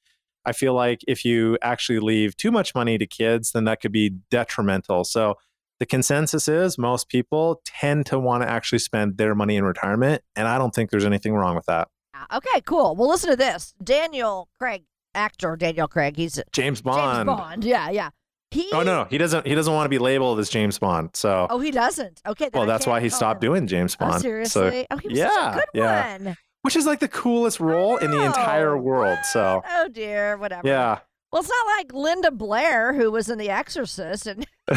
I 0.44 0.52
feel 0.52 0.74
like 0.74 1.00
if 1.06 1.24
you 1.24 1.58
actually 1.62 2.00
leave 2.00 2.36
too 2.36 2.50
much 2.50 2.74
money 2.74 2.98
to 2.98 3.06
kids, 3.06 3.52
then 3.52 3.64
that 3.64 3.80
could 3.80 3.92
be 3.92 4.16
detrimental. 4.30 5.04
So 5.04 5.36
the 5.78 5.86
consensus 5.86 6.48
is 6.48 6.76
most 6.76 7.08
people 7.08 7.60
tend 7.64 8.06
to 8.06 8.18
want 8.18 8.42
to 8.42 8.50
actually 8.50 8.78
spend 8.80 9.16
their 9.16 9.34
money 9.36 9.56
in 9.56 9.64
retirement, 9.64 10.22
and 10.34 10.48
I 10.48 10.58
don't 10.58 10.74
think 10.74 10.90
there's 10.90 11.04
anything 11.04 11.34
wrong 11.34 11.54
with 11.54 11.66
that. 11.66 11.88
Okay, 12.32 12.60
cool. 12.62 12.96
Well, 12.96 13.08
listen 13.08 13.30
to 13.30 13.36
this. 13.36 13.74
Daniel 13.82 14.48
Craig, 14.58 14.84
actor 15.16 15.56
Daniel 15.56 15.88
Craig, 15.88 16.16
he's 16.16 16.40
James 16.52 16.80
Bond. 16.80 17.26
James 17.28 17.38
Bond. 17.40 17.64
Yeah, 17.64 17.90
yeah. 17.90 18.10
He, 18.52 18.68
Oh 18.72 18.82
no, 18.84 19.04
he 19.10 19.18
doesn't. 19.18 19.44
He 19.46 19.54
doesn't 19.56 19.72
want 19.74 19.86
to 19.86 19.88
be 19.90 19.98
labeled 19.98 20.38
as 20.38 20.48
James 20.48 20.78
Bond. 20.78 21.10
So, 21.14 21.48
Oh, 21.50 21.58
he 21.58 21.70
doesn't. 21.72 22.22
Okay. 22.26 22.48
well, 22.54 22.64
that's 22.66 22.86
why 22.86 23.00
he 23.00 23.08
stopped 23.08 23.42
him. 23.42 23.50
doing 23.50 23.66
James 23.66 23.96
Oh, 24.00 24.06
Bond. 24.06 24.22
seriously? 24.22 24.70
So, 24.82 24.86
oh, 24.92 24.96
he 24.98 25.08
was 25.08 25.18
yeah, 25.18 25.30
such 25.30 25.52
a 25.52 25.56
good 25.56 25.64
yeah. 25.74 26.18
one. 26.18 26.36
which 26.62 26.76
is 26.76 26.86
like 26.86 27.00
the 27.00 27.08
coolest 27.08 27.58
role 27.58 27.96
in 27.96 28.12
the 28.12 28.22
entire 28.24 28.76
know. 28.76 28.82
world. 28.82 29.18
So, 29.24 29.62
Oh 29.68 29.88
dear, 29.88 30.36
whatever. 30.36 30.66
yeah. 30.68 30.98
Well, 31.32 31.40
it's 31.42 31.50
not 31.50 31.76
like 31.78 31.92
Linda 31.92 32.30
Blair, 32.30 32.94
who 32.94 33.10
was 33.10 33.28
in 33.28 33.36
The 33.38 33.50
Exorcist, 33.50 34.28
and 34.28 34.46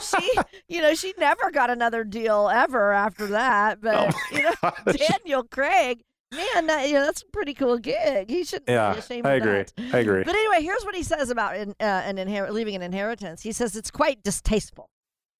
she, 0.00 0.30
you 0.68 0.80
know, 0.80 0.94
she 0.94 1.12
never 1.18 1.50
got 1.50 1.70
another 1.70 2.04
deal 2.04 2.48
ever 2.52 2.92
after 2.92 3.26
that. 3.28 3.80
But 3.80 4.14
Oh 4.14 4.18
you 4.36 4.42
know, 4.44 4.52
gosh. 4.62 4.96
Daniel 5.08 5.42
Craig, 5.42 6.02
man, 6.32 6.66
that, 6.66 6.86
you 6.88 6.94
know, 6.94 7.04
that's 7.04 7.22
a 7.22 7.26
pretty 7.32 7.54
cool 7.54 7.78
gig. 7.78 8.28
He 8.30 8.44
shouldn't 8.44 8.68
Yeah, 8.68 8.92
be 8.92 8.98
ashamed 8.98 9.26
I 9.26 9.34
of 9.34 9.42
agree. 9.42 9.52
that. 9.62 9.72
I 9.94 9.98
agree. 9.98 10.24
But 10.24 10.34
anyway, 10.34 10.62
here's 10.62 10.84
what 10.84 10.94
he 10.94 11.02
says 11.02 11.30
about 11.30 11.56
in, 11.56 11.70
uh, 11.80 11.84
an 11.84 12.16
inher- 12.16 12.50
leaving 12.50 12.74
an 12.74 12.82
inheritance. 12.82 13.42
He 13.42 13.52
says 13.52 13.76
it's 13.76 13.90
quite 13.90 14.22
distasteful. 14.22 14.90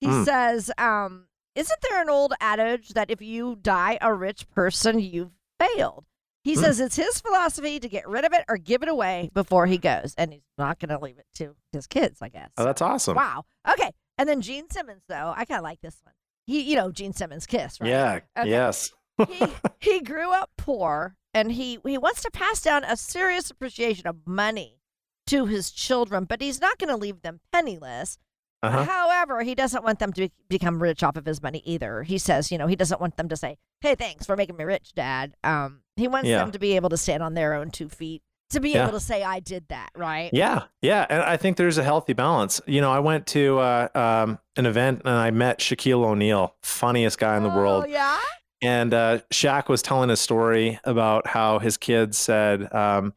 He 0.00 0.06
Mm. 0.06 0.24
says, 0.24 0.70
um, 0.78 1.26
"Isn't 1.54 1.78
there 1.88 2.00
an 2.00 2.08
old 2.08 2.32
adage 2.40 2.90
that 2.90 3.10
if 3.10 3.20
you 3.20 3.56
die 3.56 3.98
a 4.00 4.14
rich 4.14 4.48
person, 4.50 4.98
you've 5.00 5.32
failed?" 5.58 6.04
He 6.44 6.54
Mm. 6.54 6.60
says 6.60 6.80
it's 6.80 6.96
his 6.96 7.20
philosophy 7.20 7.78
to 7.80 7.88
get 7.88 8.08
rid 8.08 8.24
of 8.24 8.32
it 8.32 8.44
or 8.48 8.56
give 8.56 8.82
it 8.82 8.88
away 8.88 9.30
before 9.34 9.66
he 9.66 9.76
goes, 9.76 10.14
and 10.16 10.32
he's 10.32 10.42
not 10.56 10.78
going 10.78 10.88
to 10.90 10.98
leave 10.98 11.18
it 11.18 11.26
to 11.34 11.56
his 11.72 11.86
kids, 11.86 12.22
I 12.22 12.28
guess. 12.28 12.50
Oh, 12.56 12.64
that's 12.64 12.80
awesome. 12.80 13.16
wow. 13.16 13.44
Okay. 13.68 13.90
And 14.16 14.28
then 14.28 14.40
Gene 14.40 14.70
Simmons, 14.70 15.02
though, 15.08 15.34
I 15.36 15.44
kind 15.44 15.58
of 15.58 15.64
like 15.64 15.80
this 15.80 16.00
one. 16.04 16.14
He, 16.46 16.62
you 16.62 16.76
know, 16.76 16.90
Gene 16.90 17.12
Simmons' 17.12 17.46
Kiss, 17.46 17.80
right? 17.80 17.90
Yeah. 17.90 18.20
Okay. 18.38 18.48
Yes. 18.50 18.90
He 19.28 19.46
he 19.80 20.00
grew 20.00 20.30
up 20.32 20.50
poor 20.56 21.16
and 21.34 21.52
he 21.52 21.78
he 21.84 21.98
wants 21.98 22.22
to 22.22 22.30
pass 22.30 22.60
down 22.60 22.84
a 22.84 22.96
serious 22.96 23.50
appreciation 23.50 24.06
of 24.06 24.16
money 24.26 24.80
to 25.26 25.46
his 25.46 25.70
children 25.70 26.24
but 26.24 26.40
he's 26.40 26.60
not 26.60 26.78
going 26.78 26.88
to 26.88 26.96
leave 26.96 27.22
them 27.22 27.40
penniless 27.52 28.18
Uh-huh. 28.62 28.84
however 28.84 29.42
he 29.42 29.54
doesn't 29.54 29.84
want 29.84 29.98
them 29.98 30.12
to 30.12 30.22
be, 30.22 30.32
become 30.48 30.82
rich 30.82 31.02
off 31.02 31.16
of 31.16 31.26
his 31.26 31.42
money 31.42 31.62
either 31.64 32.02
he 32.02 32.18
says 32.18 32.50
you 32.50 32.58
know 32.58 32.66
he 32.66 32.76
doesn't 32.76 33.00
want 33.00 33.16
them 33.16 33.28
to 33.28 33.36
say 33.36 33.56
hey 33.80 33.94
thanks 33.94 34.26
for 34.26 34.36
making 34.36 34.56
me 34.56 34.64
rich 34.64 34.94
dad 34.94 35.34
um 35.44 35.80
he 35.96 36.08
wants 36.08 36.28
Yeah. 36.28 36.38
them 36.38 36.52
to 36.52 36.58
be 36.58 36.74
able 36.76 36.88
to 36.90 36.96
stand 36.96 37.22
on 37.22 37.34
their 37.34 37.54
own 37.54 37.70
two 37.70 37.88
feet 37.88 38.22
to 38.50 38.60
be 38.60 38.70
Yeah. 38.70 38.84
able 38.84 38.92
to 38.98 39.00
say 39.04 39.22
i 39.22 39.38
did 39.40 39.68
that 39.68 39.90
right 39.94 40.30
Yeah, 40.32 40.62
yeah, 40.80 41.06
and 41.10 41.22
I 41.22 41.36
think 41.36 41.56
there's 41.58 41.76
a 41.78 41.84
healthy 41.84 42.14
balance. 42.14 42.60
You 42.66 42.80
know, 42.80 42.90
I 42.90 42.98
went 43.00 43.26
to 43.28 43.58
uh, 43.58 43.88
um, 43.94 44.38
an 44.56 44.64
event 44.64 45.02
and 45.04 45.14
I 45.14 45.30
met 45.30 45.58
Shaquille 45.60 46.02
O'Neal, 46.04 46.54
funniest 46.62 47.18
guy 47.18 47.36
in 47.36 47.42
the 47.42 47.50
world, 47.50 47.84
oh 47.86 47.86
yeah 47.86 48.18
and 48.62 48.92
uh, 48.94 49.18
Shaq 49.32 49.68
was 49.68 49.82
telling 49.82 50.10
a 50.10 50.16
story 50.16 50.78
about 50.84 51.26
how 51.26 51.58
his 51.58 51.76
kids 51.76 52.18
said, 52.18 52.72
um, 52.74 53.14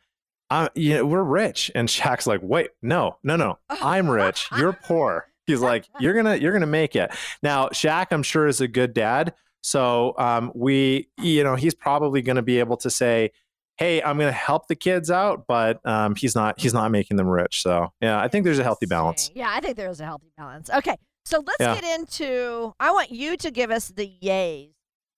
I, 0.50 0.70
you 0.76 0.96
know, 0.96 1.06
we're 1.06 1.24
rich. 1.24 1.72
And 1.76 1.88
Shaq's 1.90 2.28
like, 2.28 2.42
wait, 2.44 2.72
no, 2.82 3.18
no, 3.24 3.36
no, 3.36 3.58
I'm 3.70 4.10
rich. 4.10 4.48
You're 4.58 4.74
poor. 4.74 5.28
He's 5.48 5.62
like, 5.62 5.86
you're 6.00 6.14
gonna, 6.14 6.36
you're 6.36 6.54
gonna 6.54 6.66
make 6.68 6.96
it. 6.96 7.12
Now, 7.42 7.68
Shaq, 7.70 8.08
I'm 8.12 8.24
sure 8.24 8.48
is 8.48 8.62
a 8.62 8.68
good 8.68 8.94
dad. 8.94 9.34
So 9.64 10.16
um, 10.18 10.52
we, 10.56 11.10
you 11.20 11.44
know, 11.44 11.56
he's 11.56 11.76
probably 11.76 12.24
going 12.24 12.36
to 12.38 12.42
be 12.42 12.58
able 12.58 12.78
to 12.78 12.90
say, 12.90 13.30
hey, 13.78 14.02
I'm 14.02 14.18
going 14.18 14.28
to 14.28 14.32
help 14.32 14.68
the 14.68 14.76
kids 14.76 15.12
out, 15.12 15.46
but 15.48 15.80
um, 15.86 16.16
he's 16.16 16.34
not, 16.34 16.60
he's 16.60 16.74
not 16.74 16.90
making 16.92 17.18
them 17.18 17.28
rich. 17.28 17.62
So 17.62 17.94
yeah, 18.02 18.20
I 18.20 18.28
think 18.28 18.44
there's 18.44 18.58
a 18.58 18.64
healthy 18.64 18.88
balance. 18.88 19.30
Yeah, 19.36 19.50
I 19.52 19.60
think 19.60 19.78
there 19.78 19.90
is 19.92 20.02
a 20.02 20.06
healthy 20.06 20.32
balance. 20.36 20.72
Okay, 20.72 20.96
so 21.26 21.44
let's 21.46 21.58
Yeah. 21.60 21.76
get 21.80 22.00
into. 22.00 22.74
I 22.80 22.90
want 22.92 23.12
you 23.12 23.38
to 23.38 23.52
give 23.52 23.70
us 23.70 23.90
the 23.90 24.12
yays 24.24 24.72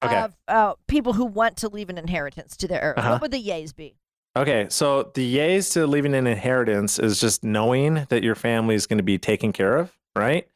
Okay. 0.03 0.19
of 0.19 0.35
uh, 0.47 0.73
people 0.87 1.13
who 1.13 1.25
want 1.25 1.57
to 1.57 1.69
leave 1.69 1.89
an 1.89 1.97
inheritance 1.97 2.57
to 2.57 2.67
their 2.67 2.81
heirs. 2.81 2.95
Uh-huh. 2.97 3.11
What 3.11 3.21
would 3.21 3.31
the 3.31 3.43
yays 3.43 3.75
be? 3.75 3.95
Okay, 4.35 4.65
so 4.69 5.11
the 5.13 5.37
yays 5.37 5.71
to 5.73 5.85
leaving 5.85 6.15
an 6.15 6.25
inheritance 6.25 6.97
is 6.97 7.19
just 7.19 7.43
knowing 7.43 8.07
that 8.09 8.23
your 8.23 8.33
family 8.33 8.73
is 8.73 8.87
going 8.87 8.97
to 8.97 9.03
be 9.03 9.19
taken 9.19 9.53
care 9.53 9.77
of, 9.77 9.95
right? 10.15 10.47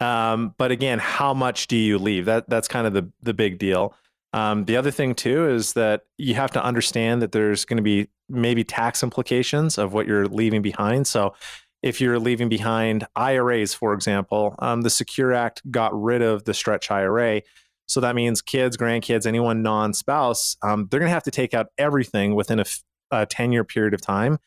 Um, 0.00 0.54
but 0.56 0.70
again, 0.70 0.98
how 0.98 1.34
much 1.34 1.66
do 1.66 1.76
you 1.76 1.98
leave? 1.98 2.24
That 2.24 2.48
that's 2.48 2.68
kind 2.68 2.86
of 2.86 2.94
the 2.94 3.10
the 3.22 3.34
big 3.34 3.58
deal. 3.58 3.94
Um, 4.32 4.64
the 4.64 4.76
other 4.76 4.90
thing 4.90 5.14
too 5.14 5.48
is 5.48 5.72
that 5.74 6.02
you 6.16 6.34
have 6.34 6.50
to 6.52 6.62
understand 6.62 7.22
that 7.22 7.32
there's 7.32 7.64
going 7.64 7.78
to 7.78 7.82
be 7.82 8.08
maybe 8.28 8.62
tax 8.62 9.02
implications 9.02 9.78
of 9.78 9.92
what 9.92 10.06
you're 10.06 10.26
leaving 10.26 10.62
behind. 10.62 11.06
So, 11.06 11.34
if 11.82 12.00
you're 12.00 12.18
leaving 12.18 12.48
behind 12.48 13.06
IRAs, 13.14 13.74
for 13.74 13.92
example, 13.92 14.54
um, 14.58 14.82
the 14.82 14.90
Secure 14.90 15.32
Act 15.32 15.62
got 15.70 15.98
rid 16.00 16.22
of 16.22 16.44
the 16.44 16.54
stretch 16.54 16.90
IRA. 16.90 17.42
So 17.88 18.00
that 18.00 18.14
means 18.14 18.42
kids, 18.42 18.76
grandkids, 18.76 19.26
anyone 19.26 19.62
non-spouse, 19.62 20.56
um, 20.62 20.88
they're 20.90 21.00
going 21.00 21.08
to 21.08 21.14
have 21.14 21.22
to 21.24 21.30
take 21.30 21.54
out 21.54 21.68
everything 21.78 22.34
within 22.34 22.58
a 22.58 22.62
f- 22.62 22.82
a 23.10 23.24
10 23.26 23.50
year 23.52 23.64
period 23.64 23.94
of 23.94 24.02
time. 24.02 24.38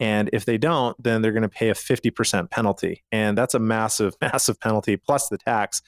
And 0.00 0.30
if 0.32 0.44
they 0.44 0.58
don't, 0.58 1.00
then 1.02 1.22
they're 1.22 1.32
going 1.32 1.42
to 1.42 1.48
pay 1.48 1.68
a 1.68 1.74
50% 1.74 2.50
penalty. 2.50 3.04
And 3.12 3.36
that's 3.36 3.54
a 3.54 3.58
massive, 3.58 4.14
massive 4.20 4.58
penalty 4.60 4.96
plus 4.96 5.28
the 5.28 5.38
tax. 5.38 5.82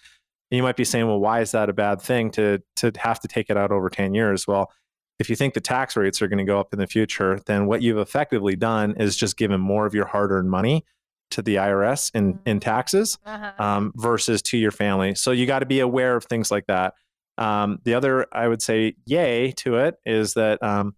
And 0.51 0.57
you 0.57 0.63
might 0.63 0.77
be 0.77 0.85
saying, 0.85 1.07
well, 1.07 1.21
why 1.21 1.41
is 1.41 1.51
that 1.53 1.69
a 1.69 1.75
bad 1.75 2.01
thing 2.01 2.31
to, 2.33 2.63
to 2.77 2.93
have 2.99 3.21
to 3.21 3.29
take 3.29 3.51
it 3.51 3.57
out 3.57 3.73
over 3.73 3.89
10 3.89 4.15
years? 4.15 4.47
Well, 4.47 4.71
if 5.19 5.29
you 5.29 5.37
think 5.37 5.55
the 5.55 5.61
tax 5.61 5.97
rates 5.97 6.23
are 6.23 6.29
going 6.29 6.39
to 6.39 6.45
go 6.45 6.61
up 6.61 6.73
in 6.73 6.79
the 6.79 6.87
future, 6.87 7.41
then 7.47 7.67
what 7.67 7.83
you've 7.83 7.99
effectively 7.99 8.55
done 8.55 8.95
is 8.99 9.17
just 9.17 9.37
given 9.37 9.61
more 9.61 9.85
of 9.85 9.95
your 9.95 10.07
hard 10.07 10.31
earned 10.31 10.51
money 10.51 10.85
to 11.31 11.43
the 11.43 11.57
IRS 11.57 12.11
in, 12.15 12.39
in 12.47 12.61
taxes 12.61 13.19
Uh-huh. 13.25 13.63
um, 13.63 13.93
versus 13.97 14.43
to 14.43 14.59
your 14.59 14.71
family. 14.71 15.15
So 15.15 15.31
you 15.31 15.47
got 15.47 15.61
to 15.61 15.67
be 15.67 15.81
aware 15.81 16.17
of 16.17 16.25
things 16.25 16.51
like 16.51 16.67
that. 16.67 16.95
Um, 17.37 17.79
the 17.85 17.95
other, 17.95 18.27
I 18.33 18.49
would 18.49 18.63
say, 18.63 18.95
yay 19.07 19.53
to 19.59 19.77
it 19.77 19.97
is 20.05 20.35
that, 20.35 20.63
um, 20.63 20.97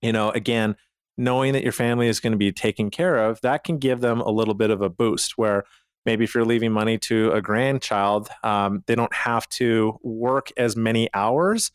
you 0.00 0.12
know, 0.12 0.30
again, 0.30 0.76
knowing 1.16 1.52
that 1.54 1.62
your 1.62 1.72
family 1.72 2.08
is 2.08 2.20
going 2.20 2.32
to 2.32 2.36
be 2.38 2.52
taken 2.52 2.90
care 2.90 3.18
of, 3.18 3.40
that 3.42 3.64
can 3.64 3.78
give 3.78 4.00
them 4.00 4.20
a 4.20 4.30
little 4.30 4.54
bit 4.54 4.70
of 4.70 4.80
a 4.80 4.88
boost 4.88 5.36
where 5.36 5.64
maybe 6.06 6.24
if 6.24 6.34
you're 6.34 6.44
leaving 6.44 6.72
money 6.72 6.98
to 6.98 7.30
a 7.32 7.40
grandchild, 7.42 8.28
um, 8.42 8.82
they 8.86 8.94
don't 8.94 9.14
have 9.14 9.48
to 9.48 9.98
work 10.02 10.50
as 10.56 10.76
many 10.76 11.08
hours 11.14 11.70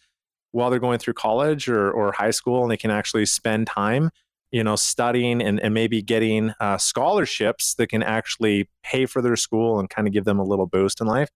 while 0.52 0.70
they're 0.70 0.80
going 0.80 1.00
through 1.00 1.14
college 1.14 1.70
or, 1.70 1.92
or 1.92 2.12
high 2.14 2.32
school 2.32 2.62
and 2.64 2.72
they 2.72 2.78
can 2.78 2.92
actually 2.92 3.26
spend 3.26 3.68
time 3.68 4.10
you 4.52 4.64
know 4.64 4.76
studying 4.76 5.42
and, 5.42 5.60
and 5.60 5.74
maybe 5.74 6.02
getting 6.02 6.54
uh, 6.60 6.78
scholarships 6.78 7.76
that 7.76 7.88
can 7.88 8.04
actually 8.04 8.70
pay 8.84 9.06
for 9.06 9.22
their 9.22 9.36
school 9.36 9.80
and 9.80 9.90
kind 9.90 10.08
of 10.08 10.14
give 10.14 10.26
them 10.26 10.40
a 10.40 10.44
little 10.44 10.68
boost 10.68 11.02
in 11.02 11.08
life. 11.08 11.30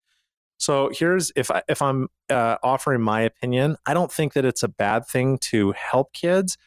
So 0.57 0.91
here's 0.93 1.31
if 1.37 1.49
I, 1.49 1.63
if 1.69 1.81
i'm 1.81 2.09
uh, 2.29 2.57
offering 2.61 3.01
my 3.01 3.21
opinion 3.21 3.77
i 3.85 3.93
don't 3.93 4.11
think 4.11 4.33
that 4.33 4.43
it's 4.43 4.61
a 4.61 4.67
bad 4.67 5.07
thing 5.07 5.37
to 5.51 5.71
help 5.71 6.11
kids 6.11 6.57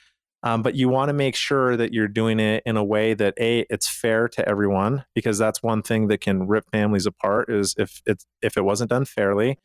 um, 0.45 0.63
but 0.63 0.75
you 0.75 0.89
want 0.89 1.09
to 1.09 1.13
make 1.13 1.37
sure 1.37 1.77
that 1.77 1.93
you're 1.93 2.09
doing 2.09 2.41
it 2.41 2.63
in 2.67 2.77
a 2.77 2.83
way 2.83 3.15
that 3.15 3.35
a 3.39 3.61
it's 3.71 3.89
fair 3.89 4.29
to 4.29 4.49
everyone 4.49 5.05
because 5.15 5.39
that's 5.39 5.63
one 5.63 5.83
thing 5.83 6.09
that 6.09 6.21
can 6.21 6.47
rip 6.49 6.69
families 6.71 7.07
apart 7.07 7.49
is 7.49 7.75
if 7.79 8.03
it's 8.07 8.27
if 8.43 8.57
it 8.57 8.65
wasn't 8.65 8.91
done 8.91 9.05
fairly. 9.05 9.59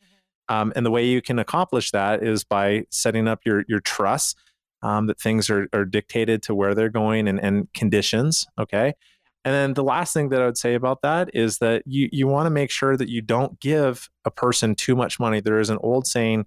Um, 0.50 0.72
and 0.76 0.86
the 0.86 0.92
way 0.92 1.06
you 1.06 1.22
can 1.22 1.40
accomplish 1.40 1.92
that 1.92 2.24
is 2.24 2.44
by 2.44 2.86
setting 2.92 3.28
up 3.28 3.40
your 3.44 3.64
your 3.68 3.80
trusts 3.80 4.36
um, 4.82 5.08
that 5.08 5.20
things 5.20 5.50
are, 5.50 5.68
are 5.74 5.86
dictated 5.86 6.44
to 6.44 6.56
where 6.56 6.76
they're 6.76 6.90
going 6.90 7.28
and, 7.28 7.40
and 7.40 7.72
conditions. 7.74 8.46
Okay. 8.60 8.94
And 9.46 9.54
then 9.54 9.74
the 9.76 9.84
last 9.84 10.14
thing 10.14 10.30
that 10.30 10.42
I 10.42 10.46
would 10.46 10.58
say 10.58 10.74
about 10.74 11.02
that 11.04 11.30
is 11.34 11.60
that 11.60 11.84
you, 11.86 12.10
you 12.12 12.28
want 12.28 12.48
to 12.48 12.50
make 12.50 12.70
sure 12.70 12.98
that 12.98 13.08
you 13.08 13.22
don't 13.22 13.60
give 13.62 14.10
a 14.26 14.32
person 14.32 14.76
too 14.76 14.96
much 14.96 15.20
money. 15.20 15.40
There 15.40 15.60
is 15.60 15.70
an 15.70 15.78
old 15.82 16.06
saying 16.06 16.46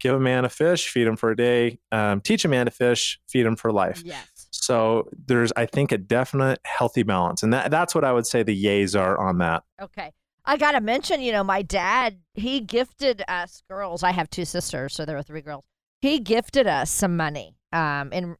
give 0.00 0.14
a 0.14 0.20
man 0.20 0.44
a 0.44 0.48
fish, 0.48 0.88
feed 0.88 1.06
him 1.06 1.16
for 1.16 1.30
a 1.30 1.36
day, 1.36 1.78
um, 1.92 2.20
teach 2.20 2.44
a 2.44 2.48
man 2.48 2.66
to 2.66 2.72
fish, 2.72 3.20
feed 3.28 3.46
him 3.46 3.56
for 3.56 3.72
life. 3.72 4.02
Yes. 4.04 4.26
So 4.50 5.08
there's, 5.26 5.52
I 5.56 5.64
think, 5.64 5.92
a 5.92 5.98
definite 5.98 6.60
healthy 6.64 7.04
balance. 7.04 7.42
And 7.42 7.54
that, 7.54 7.70
that's 7.70 7.94
what 7.94 8.04
I 8.04 8.12
would 8.12 8.26
say 8.26 8.42
the 8.42 8.64
yays 8.64 9.00
are 9.00 9.18
on 9.18 9.38
that. 9.38 9.62
Okay. 9.80 10.12
I 10.44 10.56
got 10.56 10.72
to 10.72 10.80
mention, 10.80 11.20
you 11.22 11.30
know, 11.30 11.44
my 11.44 11.62
dad, 11.62 12.18
he 12.34 12.60
gifted 12.60 13.22
us 13.28 13.62
girls. 13.70 14.02
I 14.02 14.10
have 14.10 14.28
two 14.28 14.44
sisters, 14.44 14.92
so 14.92 15.04
there 15.04 15.16
were 15.16 15.22
three 15.22 15.40
girls. 15.40 15.64
He 16.00 16.18
gifted 16.18 16.66
us 16.66 16.90
some 16.90 17.16
money 17.16 17.54
um 17.72 18.12
in 18.12 18.36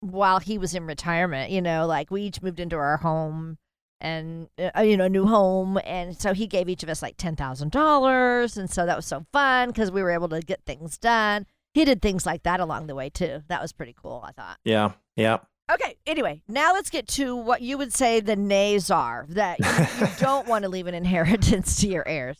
while 0.00 0.38
he 0.38 0.58
was 0.58 0.74
in 0.74 0.86
retirement, 0.86 1.50
you 1.50 1.62
know, 1.62 1.86
like 1.86 2.10
we 2.10 2.22
each 2.22 2.42
moved 2.42 2.60
into 2.60 2.76
our 2.76 2.98
home 2.98 3.56
and 4.00 4.48
uh, 4.76 4.82
you 4.82 4.96
know, 4.96 5.04
a 5.04 5.08
new 5.08 5.26
home 5.26 5.78
and 5.84 6.20
so 6.20 6.34
he 6.34 6.46
gave 6.46 6.68
each 6.68 6.82
of 6.82 6.90
us 6.90 7.00
like 7.00 7.16
$10,000 7.16 8.56
and 8.56 8.70
so 8.70 8.84
that 8.84 8.96
was 8.96 9.06
so 9.06 9.24
fun 9.32 9.72
cuz 9.72 9.90
we 9.90 10.02
were 10.02 10.10
able 10.10 10.28
to 10.28 10.40
get 10.40 10.64
things 10.66 10.98
done. 10.98 11.46
He 11.72 11.84
did 11.84 12.02
things 12.02 12.26
like 12.26 12.42
that 12.42 12.60
along 12.60 12.86
the 12.86 12.94
way 12.94 13.08
too. 13.08 13.42
That 13.48 13.62
was 13.62 13.72
pretty 13.72 13.94
cool, 14.00 14.22
I 14.26 14.32
thought. 14.32 14.58
Yeah. 14.64 14.92
Yeah. 15.16 15.38
Okay, 15.72 15.96
anyway, 16.06 16.42
now 16.46 16.74
let's 16.74 16.90
get 16.90 17.08
to 17.08 17.34
what 17.34 17.62
you 17.62 17.78
would 17.78 17.94
say 17.94 18.20
the 18.20 18.36
nays 18.36 18.90
are 18.90 19.24
that 19.30 19.58
you, 19.58 20.06
you 20.06 20.12
don't 20.18 20.46
want 20.46 20.64
to 20.64 20.68
leave 20.68 20.86
an 20.86 20.94
inheritance 20.94 21.80
to 21.80 21.88
your 21.88 22.06
heirs. 22.06 22.36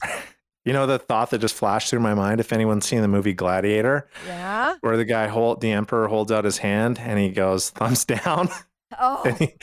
You 0.65 0.73
know, 0.73 0.87
the 0.87 0.99
thought 0.99 1.31
that 1.31 1.39
just 1.41 1.55
flashed 1.55 1.91
through 1.91 2.01
my 2.01 2.15
mind, 2.15 2.41
if 2.41 2.53
anyone's 2.53 2.87
seen 2.87 3.03
the 3.03 3.09
movie 3.09 3.35
Gladiator, 3.35 4.09
Yeah. 4.27 4.77
where 4.81 4.97
the 4.97 5.05
guy 5.05 5.27
hold 5.27 5.61
the 5.61 5.71
emperor 5.73 6.09
holds 6.09 6.33
out 6.33 6.45
his 6.45 6.59
hand 6.59 6.99
and 6.99 7.19
he 7.19 7.29
goes 7.31 7.71
thumbs 7.71 8.05
down 8.07 8.49
Oh. 8.99 9.25
he, 9.39 9.55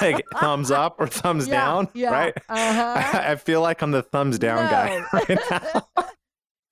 like 0.00 0.24
thumbs 0.40 0.70
up 0.72 0.96
or 0.98 1.06
thumbs 1.06 1.46
Yeah, 1.46 1.54
down 1.54 1.88
yeah, 1.94 2.10
right 2.10 2.34
uh-huh. 2.48 3.18
I, 3.18 3.32
I 3.32 3.36
feel 3.36 3.60
like 3.60 3.82
i'm 3.82 3.92
the 3.92 4.02
thumbs 4.02 4.36
down 4.36 4.68
guy 4.68 5.04
right 5.12 5.38
now 5.48 5.86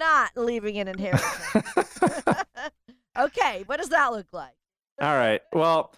Not 0.00 0.30
leaving 0.36 0.78
an 0.78 0.88
inheritance. 0.88 1.54
okay, 3.16 3.62
what 3.66 3.76
does 3.78 3.90
that 3.90 4.08
look 4.12 4.26
like? 4.32 4.54
all 5.00 5.14
right 5.14 5.42
well 5.52 5.94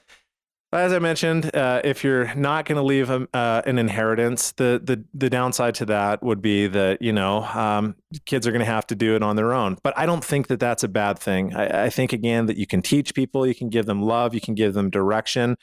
as 0.72 0.92
i 0.92 0.98
mentioned 0.98 1.54
uh, 1.54 1.80
if 1.84 2.04
you're 2.04 2.32
not 2.34 2.64
going 2.64 2.76
to 2.76 2.82
leave 2.82 3.10
a, 3.10 3.26
uh, 3.34 3.62
an 3.66 3.78
inheritance 3.78 4.52
the, 4.52 4.80
the 4.82 5.04
the 5.14 5.28
downside 5.28 5.74
to 5.74 5.84
that 5.84 6.22
would 6.22 6.40
be 6.40 6.66
that 6.66 7.02
you 7.02 7.12
know 7.12 7.44
um, 7.44 7.96
kids 8.26 8.46
are 8.46 8.52
going 8.52 8.60
to 8.60 8.64
have 8.64 8.86
to 8.86 8.94
do 8.94 9.16
it 9.16 9.22
on 9.22 9.36
their 9.36 9.52
own 9.52 9.76
but 9.82 9.96
i 9.98 10.06
don't 10.06 10.24
think 10.24 10.46
that 10.46 10.60
that's 10.60 10.84
a 10.84 10.88
bad 10.88 11.18
thing 11.18 11.54
I, 11.54 11.86
I 11.86 11.90
think 11.90 12.12
again 12.12 12.46
that 12.46 12.56
you 12.56 12.66
can 12.66 12.82
teach 12.82 13.14
people 13.14 13.46
you 13.46 13.54
can 13.54 13.68
give 13.68 13.86
them 13.86 14.02
love 14.02 14.34
you 14.34 14.40
can 14.40 14.54
give 14.54 14.74
them 14.74 14.90
direction 14.90 15.56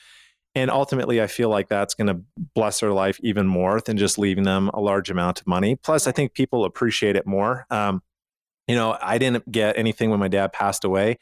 And 0.56 0.72
ultimately, 0.72 1.22
I 1.22 1.28
feel 1.28 1.50
like 1.50 1.68
that's 1.70 1.94
going 1.94 2.08
to 2.08 2.20
bless 2.56 2.80
their 2.80 2.92
life 2.92 3.20
even 3.22 3.46
more 3.46 3.80
than 3.80 3.96
just 3.96 4.18
leaving 4.18 4.44
them 4.44 4.70
a 4.74 4.82
large 4.82 5.12
amount 5.12 5.40
of 5.40 5.46
money. 5.46 5.76
Plus, 5.76 6.08
I 6.08 6.12
think 6.12 6.34
people 6.34 6.66
appreciate 6.66 7.16
it 7.16 7.28
more. 7.28 7.68
Um, 7.70 8.02
you 8.68 8.76
know, 8.76 8.98
I 9.00 9.20
didn't 9.20 9.50
get 9.52 9.78
anything 9.78 10.10
when 10.10 10.20
my 10.20 10.28
dad 10.30 10.52
passed 10.54 10.84
away, 10.84 11.20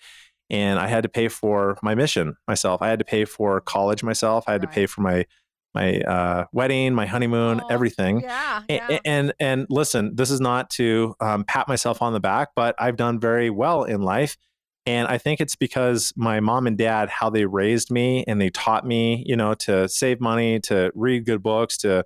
and 0.50 0.80
I 0.80 0.88
had 0.88 1.04
to 1.04 1.10
pay 1.10 1.28
for 1.28 1.78
my 1.82 1.96
mission 1.96 2.36
myself. 2.48 2.82
I 2.82 2.88
had 2.90 3.00
to 3.00 3.06
pay 3.06 3.26
for 3.26 3.62
college 3.62 4.04
myself. 4.04 4.46
I 4.48 4.54
had 4.54 4.62
to 4.62 4.68
pay 4.68 4.86
for 4.86 5.02
my 5.02 5.26
my 5.74 6.00
uh, 6.00 6.46
wedding, 6.54 6.94
my 6.94 7.06
honeymoon, 7.06 7.60
Oh, 7.62 7.68
everything. 7.70 8.22
Yeah. 8.22 8.62
A- 8.70 8.74
yeah. 8.74 9.00
And 9.04 9.34
and 9.40 9.68
listen, 9.70 10.16
this 10.16 10.32
is 10.32 10.40
not 10.40 10.70
to 10.72 11.16
um, 11.20 11.44
pat 11.44 11.68
myself 11.68 12.02
on 12.02 12.14
the 12.14 12.20
back, 12.22 12.50
but 12.56 12.76
I've 12.80 12.96
done 12.96 13.20
very 13.20 13.50
well 13.50 13.84
in 13.84 14.02
life, 14.02 14.38
and 14.86 15.08
I 15.08 15.18
think 15.18 15.42
it's 15.42 15.56
because 15.58 16.14
my 16.16 16.40
mom 16.40 16.66
and 16.68 16.78
dad, 16.78 17.10
how 17.10 17.30
they 17.30 17.46
raised 17.46 17.92
me, 17.92 18.24
and 18.26 18.40
they 18.40 18.50
taught 18.52 18.86
me, 18.86 19.24
you 19.26 19.36
know, 19.36 19.54
to 19.56 19.90
save 19.90 20.22
money, 20.22 20.60
to 20.62 20.92
read 20.96 21.26
good 21.26 21.44
books, 21.44 21.78
to 21.80 22.06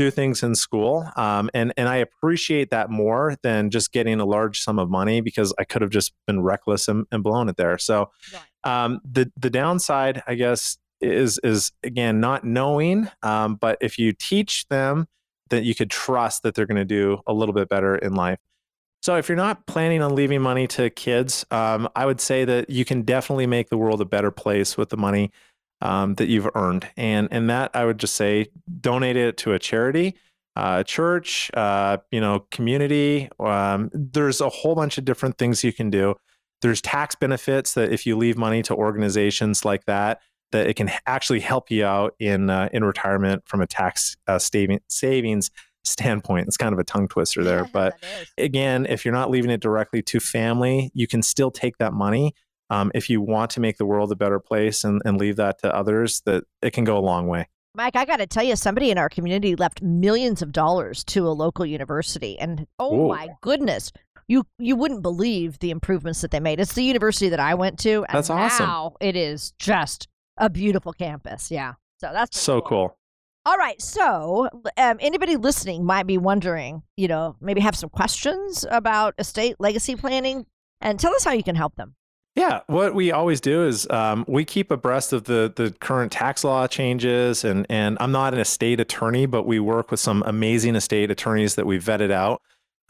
do 0.00 0.10
things 0.10 0.42
in 0.42 0.54
school, 0.54 1.06
um, 1.16 1.50
and 1.52 1.74
and 1.76 1.86
I 1.86 1.96
appreciate 1.96 2.70
that 2.70 2.88
more 2.88 3.36
than 3.42 3.68
just 3.68 3.92
getting 3.92 4.18
a 4.18 4.24
large 4.24 4.62
sum 4.62 4.78
of 4.78 4.88
money 4.88 5.20
because 5.20 5.52
I 5.58 5.64
could 5.64 5.82
have 5.82 5.90
just 5.90 6.14
been 6.26 6.42
reckless 6.42 6.88
and, 6.88 7.06
and 7.12 7.22
blown 7.22 7.50
it 7.50 7.56
there. 7.58 7.76
So 7.76 8.10
um, 8.64 9.00
the 9.04 9.30
the 9.36 9.50
downside, 9.50 10.22
I 10.26 10.36
guess, 10.36 10.78
is 11.02 11.38
is 11.44 11.72
again 11.82 12.18
not 12.18 12.44
knowing. 12.44 13.10
Um, 13.22 13.56
but 13.56 13.76
if 13.82 13.98
you 13.98 14.14
teach 14.14 14.66
them, 14.68 15.06
that 15.50 15.64
you 15.64 15.74
could 15.74 15.90
trust 15.90 16.44
that 16.44 16.54
they're 16.54 16.66
going 16.66 16.76
to 16.76 16.84
do 16.86 17.18
a 17.26 17.34
little 17.34 17.54
bit 17.54 17.68
better 17.68 17.94
in 17.94 18.14
life. 18.14 18.38
So 19.02 19.16
if 19.16 19.28
you're 19.28 19.36
not 19.36 19.66
planning 19.66 20.02
on 20.02 20.14
leaving 20.14 20.40
money 20.40 20.66
to 20.68 20.88
kids, 20.90 21.44
um, 21.50 21.88
I 21.94 22.06
would 22.06 22.20
say 22.20 22.44
that 22.44 22.70
you 22.70 22.84
can 22.84 23.02
definitely 23.02 23.46
make 23.46 23.68
the 23.68 23.78
world 23.78 24.00
a 24.00 24.04
better 24.04 24.30
place 24.30 24.76
with 24.76 24.90
the 24.90 24.96
money 24.96 25.30
um, 25.80 26.14
that 26.14 26.28
you've 26.28 26.48
earned, 26.54 26.88
and 26.96 27.28
and 27.30 27.50
that 27.50 27.70
I 27.74 27.84
would 27.84 27.98
just 27.98 28.14
say 28.14 28.48
donate 28.80 29.16
it 29.16 29.36
to 29.38 29.52
a 29.52 29.58
charity. 29.58 30.16
Uh, 30.56 30.82
church, 30.82 31.50
uh, 31.54 31.98
you 32.10 32.20
know, 32.20 32.46
community. 32.50 33.28
Um, 33.38 33.90
there's 33.92 34.40
a 34.40 34.48
whole 34.48 34.74
bunch 34.74 34.98
of 34.98 35.04
different 35.04 35.38
things 35.38 35.62
you 35.62 35.72
can 35.72 35.90
do 35.90 36.16
there's 36.62 36.80
tax 36.80 37.14
benefits 37.14 37.74
that 37.74 37.92
if 37.92 38.06
you 38.06 38.16
leave 38.16 38.36
money 38.36 38.62
to 38.62 38.74
organizations 38.74 39.64
like 39.64 39.84
that 39.86 40.20
that 40.52 40.66
it 40.66 40.74
can 40.74 40.90
actually 41.06 41.40
help 41.40 41.70
you 41.70 41.84
out 41.84 42.14
in 42.18 42.50
uh, 42.50 42.68
in 42.72 42.84
retirement 42.84 43.42
from 43.46 43.60
a 43.60 43.66
tax 43.66 44.16
uh, 44.26 44.38
savings 44.38 45.50
standpoint. 45.84 46.48
It's 46.48 46.56
kind 46.56 46.72
of 46.72 46.78
a 46.78 46.84
tongue 46.84 47.08
twister 47.08 47.44
there, 47.44 47.68
but 47.72 47.94
again, 48.36 48.84
if 48.86 49.04
you're 49.04 49.14
not 49.14 49.30
leaving 49.30 49.50
it 49.50 49.60
directly 49.60 50.02
to 50.02 50.20
family, 50.20 50.90
you 50.92 51.06
can 51.06 51.22
still 51.22 51.50
take 51.50 51.78
that 51.78 51.92
money. 51.92 52.34
Um, 52.70 52.90
if 52.94 53.10
you 53.10 53.20
want 53.20 53.50
to 53.52 53.60
make 53.60 53.76
the 53.76 53.84
world 53.84 54.12
a 54.12 54.16
better 54.16 54.38
place 54.38 54.84
and, 54.84 55.02
and 55.04 55.18
leave 55.18 55.36
that 55.36 55.58
to 55.60 55.74
others, 55.74 56.22
that 56.26 56.44
it 56.62 56.72
can 56.72 56.84
go 56.84 56.96
a 56.96 57.00
long 57.00 57.26
way. 57.26 57.48
Mike, 57.74 57.94
I 57.94 58.04
got 58.04 58.16
to 58.16 58.26
tell 58.26 58.42
you, 58.42 58.56
somebody 58.56 58.90
in 58.90 58.98
our 58.98 59.08
community 59.08 59.54
left 59.54 59.80
millions 59.80 60.42
of 60.42 60.52
dollars 60.52 61.04
to 61.04 61.26
a 61.26 61.30
local 61.30 61.64
university, 61.64 62.38
and 62.38 62.66
oh 62.78 63.06
Ooh. 63.06 63.08
my 63.08 63.28
goodness, 63.42 63.92
you 64.26 64.44
you 64.58 64.74
wouldn't 64.74 65.02
believe 65.02 65.58
the 65.60 65.70
improvements 65.70 66.20
that 66.22 66.32
they 66.32 66.40
made. 66.40 66.58
It's 66.58 66.72
the 66.72 66.82
university 66.82 67.28
that 67.28 67.38
I 67.38 67.54
went 67.54 67.78
to, 67.80 68.04
and 68.08 68.16
that's 68.16 68.30
awesome. 68.30 68.66
Now 68.66 68.96
it 69.00 69.14
is 69.14 69.52
just 69.58 70.08
a 70.36 70.50
beautiful 70.50 70.92
campus. 70.92 71.50
Yeah, 71.50 71.74
so 72.00 72.10
that's 72.12 72.40
so 72.40 72.60
cool. 72.60 72.88
cool. 72.88 72.96
All 73.46 73.56
right, 73.56 73.80
so 73.80 74.48
um, 74.76 74.98
anybody 75.00 75.36
listening 75.36 75.84
might 75.84 76.06
be 76.06 76.18
wondering, 76.18 76.82
you 76.96 77.08
know, 77.08 77.36
maybe 77.40 77.60
have 77.60 77.74
some 77.74 77.88
questions 77.88 78.66
about 78.68 79.14
estate 79.16 79.56
legacy 79.60 79.94
planning, 79.94 80.44
and 80.80 80.98
tell 80.98 81.14
us 81.14 81.24
how 81.24 81.32
you 81.32 81.44
can 81.44 81.54
help 81.54 81.76
them. 81.76 81.94
Yeah, 82.36 82.60
what 82.68 82.94
we 82.94 83.10
always 83.10 83.40
do 83.40 83.66
is 83.66 83.88
um, 83.90 84.24
we 84.28 84.44
keep 84.44 84.70
abreast 84.70 85.12
of 85.12 85.24
the 85.24 85.52
the 85.54 85.72
current 85.80 86.12
tax 86.12 86.44
law 86.44 86.66
changes, 86.68 87.44
and 87.44 87.66
and 87.68 87.96
I'm 88.00 88.12
not 88.12 88.34
an 88.34 88.40
estate 88.40 88.80
attorney, 88.80 89.26
but 89.26 89.46
we 89.46 89.58
work 89.58 89.90
with 89.90 90.00
some 90.00 90.22
amazing 90.24 90.76
estate 90.76 91.10
attorneys 91.10 91.56
that 91.56 91.66
we 91.66 91.78
vetted 91.78 92.12
out 92.12 92.40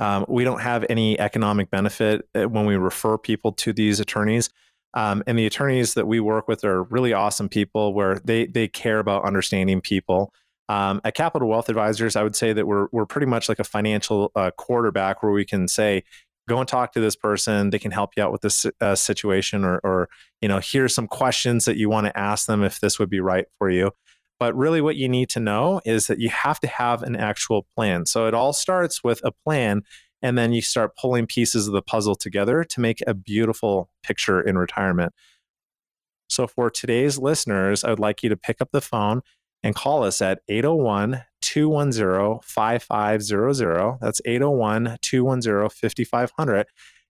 um, 0.01 0.24
we 0.28 0.45
don't 0.45 0.62
have 0.62 0.84
any 0.88 1.20
economic 1.20 1.70
benefit 1.70 2.26
uh, 2.34 2.49
when 2.49 2.64
we 2.64 2.76
refer 2.76 3.18
people 3.18 3.53
to 3.53 3.72
these 3.72 4.01
attorneys. 4.01 4.49
Um, 4.95 5.22
and 5.26 5.38
the 5.38 5.47
attorneys 5.47 5.95
that 5.95 6.07
we 6.07 6.18
work 6.18 6.49
with 6.49 6.64
are 6.64 6.82
really 6.84 7.12
awesome 7.12 7.49
people 7.49 7.95
where 7.95 8.18
they 8.24 8.47
they 8.47 8.66
care 8.66 8.99
about 8.99 9.24
understanding 9.24 9.80
people. 9.80 10.32
Um, 10.68 11.01
at 11.05 11.14
Capital 11.14 11.49
Wealth 11.49 11.68
Advisors, 11.68 12.16
I 12.16 12.22
would 12.22 12.34
say 12.34 12.53
that 12.55 12.66
we're 12.66 12.88
we're 12.91 13.07
pretty 13.07 13.26
much 13.26 13.49
like 13.49 13.59
a 13.59 13.64
financial 13.64 14.32
uh, 14.34 14.51
quarterback 14.57 15.22
where 15.22 15.32
we 15.32 15.45
can 15.45 15.68
say, 15.68 16.03
go 16.51 16.59
and 16.59 16.69
talk 16.69 16.93
to 16.93 17.01
this 17.01 17.17
person. 17.17 17.71
They 17.71 17.79
can 17.79 17.93
help 17.93 18.11
you 18.17 18.23
out 18.23 18.33
with 18.33 18.43
this 18.43 18.67
uh, 18.81 18.95
situation, 18.95 19.65
or, 19.65 19.79
or 19.79 20.09
you 20.43 20.49
know, 20.49 20.61
here's 20.63 20.95
some 20.95 21.07
questions 21.07 21.65
that 21.65 21.77
you 21.77 21.89
want 21.89 22.07
to 22.07 22.19
ask 22.19 22.47
them 22.47 22.63
if 22.63 22.81
this 22.81 22.99
would 22.99 23.09
be 23.09 23.21
right 23.21 23.47
for 23.59 23.71
you. 23.71 23.93
But 24.39 24.57
really, 24.57 24.81
what 24.81 24.97
you 24.97 25.09
need 25.09 25.29
to 25.31 25.41
know 25.41 25.81
is 25.85 26.09
that 26.09 26.19
you 26.19 26.29
have 26.29 26.59
to 26.61 26.67
have 26.67 27.03
an 27.03 27.15
actual 27.15 27.67
plan. 27.75 28.05
So 28.05 28.27
it 28.27 28.35
all 28.35 28.53
starts 28.53 29.05
with 29.05 29.21
a 29.25 29.31
plan, 29.31 29.83
and 30.23 30.37
then 30.37 30.53
you 30.53 30.61
start 30.61 30.97
pulling 30.97 31.27
pieces 31.27 31.67
of 31.67 31.73
the 31.73 31.83
puzzle 31.83 32.17
together 32.17 32.65
to 32.65 32.81
make 32.81 33.01
a 33.07 33.15
beautiful 33.15 33.89
picture 34.03 34.41
in 34.41 34.59
retirement. 34.59 35.13
So 36.29 36.47
for 36.47 36.71
today's 36.71 37.19
listeners, 37.19 37.85
I 37.85 37.91
would 37.91 37.99
like 38.01 38.23
you 38.23 38.29
to 38.29 38.37
pick 38.37 38.61
up 38.61 38.71
the 38.73 38.81
phone 38.81 39.23
and 39.63 39.75
call 39.75 40.03
us 40.05 40.23
at 40.23 40.41
801 40.49 41.23
210 41.41 42.41
5500. 42.43 43.99
That's 44.01 44.21
801 44.25 44.99
210 45.03 45.69
5500. 45.69 46.67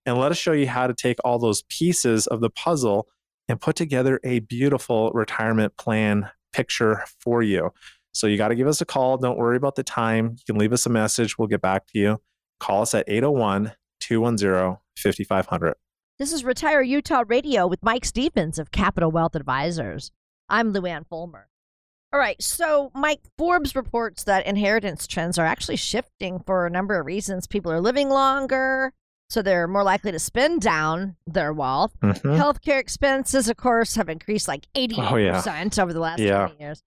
And 0.07 0.19
let 0.19 0.31
us 0.31 0.39
show 0.39 0.53
you 0.53 0.67
how 0.67 0.87
to 0.87 0.95
take 0.95 1.19
all 1.25 1.39
those 1.39 1.63
pieces 1.69 2.27
of 2.27 2.41
the 2.41 2.51
puzzle 2.51 3.07
and 3.49 3.61
put 3.61 3.77
together 3.77 4.21
a 4.25 4.41
beautiful 4.41 5.11
retirement 5.13 5.77
plan 5.77 6.31
picture 6.53 7.05
for 7.21 7.43
you. 7.43 7.71
So 8.13 8.27
you 8.27 8.37
got 8.37 8.49
to 8.49 8.55
give 8.55 8.67
us 8.67 8.81
a 8.81 8.87
call. 8.87 9.19
Don't 9.19 9.39
worry 9.39 9.57
about 9.57 9.77
the 9.77 9.85
time. 9.85 10.37
You 10.37 10.43
can 10.47 10.59
leave 10.59 10.73
us 10.73 10.87
a 10.87 10.91
message. 10.91 11.39
We'll 11.39 11.49
get 11.49 11.61
back 11.61 11.87
to 11.89 11.99
you. 11.99 12.21
Call 12.59 12.83
us 12.83 12.95
at 12.95 13.05
801 13.09 13.73
210 14.01 14.79
5500. 14.97 15.75
This 16.19 16.33
is 16.33 16.45
Retire 16.45 16.83
Utah 16.83 17.25
Radio 17.27 17.67
with 17.67 17.83
Mike 17.83 18.05
Stevens 18.05 18.59
of 18.59 18.71
Capital 18.71 19.11
Wealth 19.11 19.35
Advisors. 19.35 20.13
I'm 20.49 20.75
Luann 20.75 21.07
Fulmer. 21.07 21.50
All 22.13 22.19
right, 22.19 22.43
so 22.43 22.91
Mike 22.93 23.21
Forbes 23.39 23.77
reports 23.77 24.25
that 24.25 24.45
inheritance 24.45 25.07
trends 25.07 25.39
are 25.39 25.47
actually 25.47 25.77
shifting 25.77 26.41
for 26.41 26.67
a 26.67 26.71
number 26.71 26.99
of 26.99 27.07
reasons. 27.07 27.47
People 27.47 27.71
are 27.71 27.81
living 27.81 28.09
longer, 28.09 28.93
so 29.29 29.43
they're 29.43 29.69
more 29.69 29.85
likely 29.85 30.11
to 30.11 30.19
spend 30.19 30.61
down 30.61 31.15
their 31.25 31.53
wealth. 31.53 31.93
Mm-hmm. 32.03 32.31
Healthcare 32.31 32.81
expenses, 32.81 33.49
of 33.49 33.57
course, 33.57 33.95
have 33.95 34.09
increased 34.09 34.49
like 34.49 34.67
80% 34.75 35.13
oh, 35.13 35.17
yeah. 35.17 35.83
over 35.83 35.93
the 35.93 36.01
last 36.01 36.19
yeah. 36.19 36.47
20 36.49 36.61
years. 36.61 36.83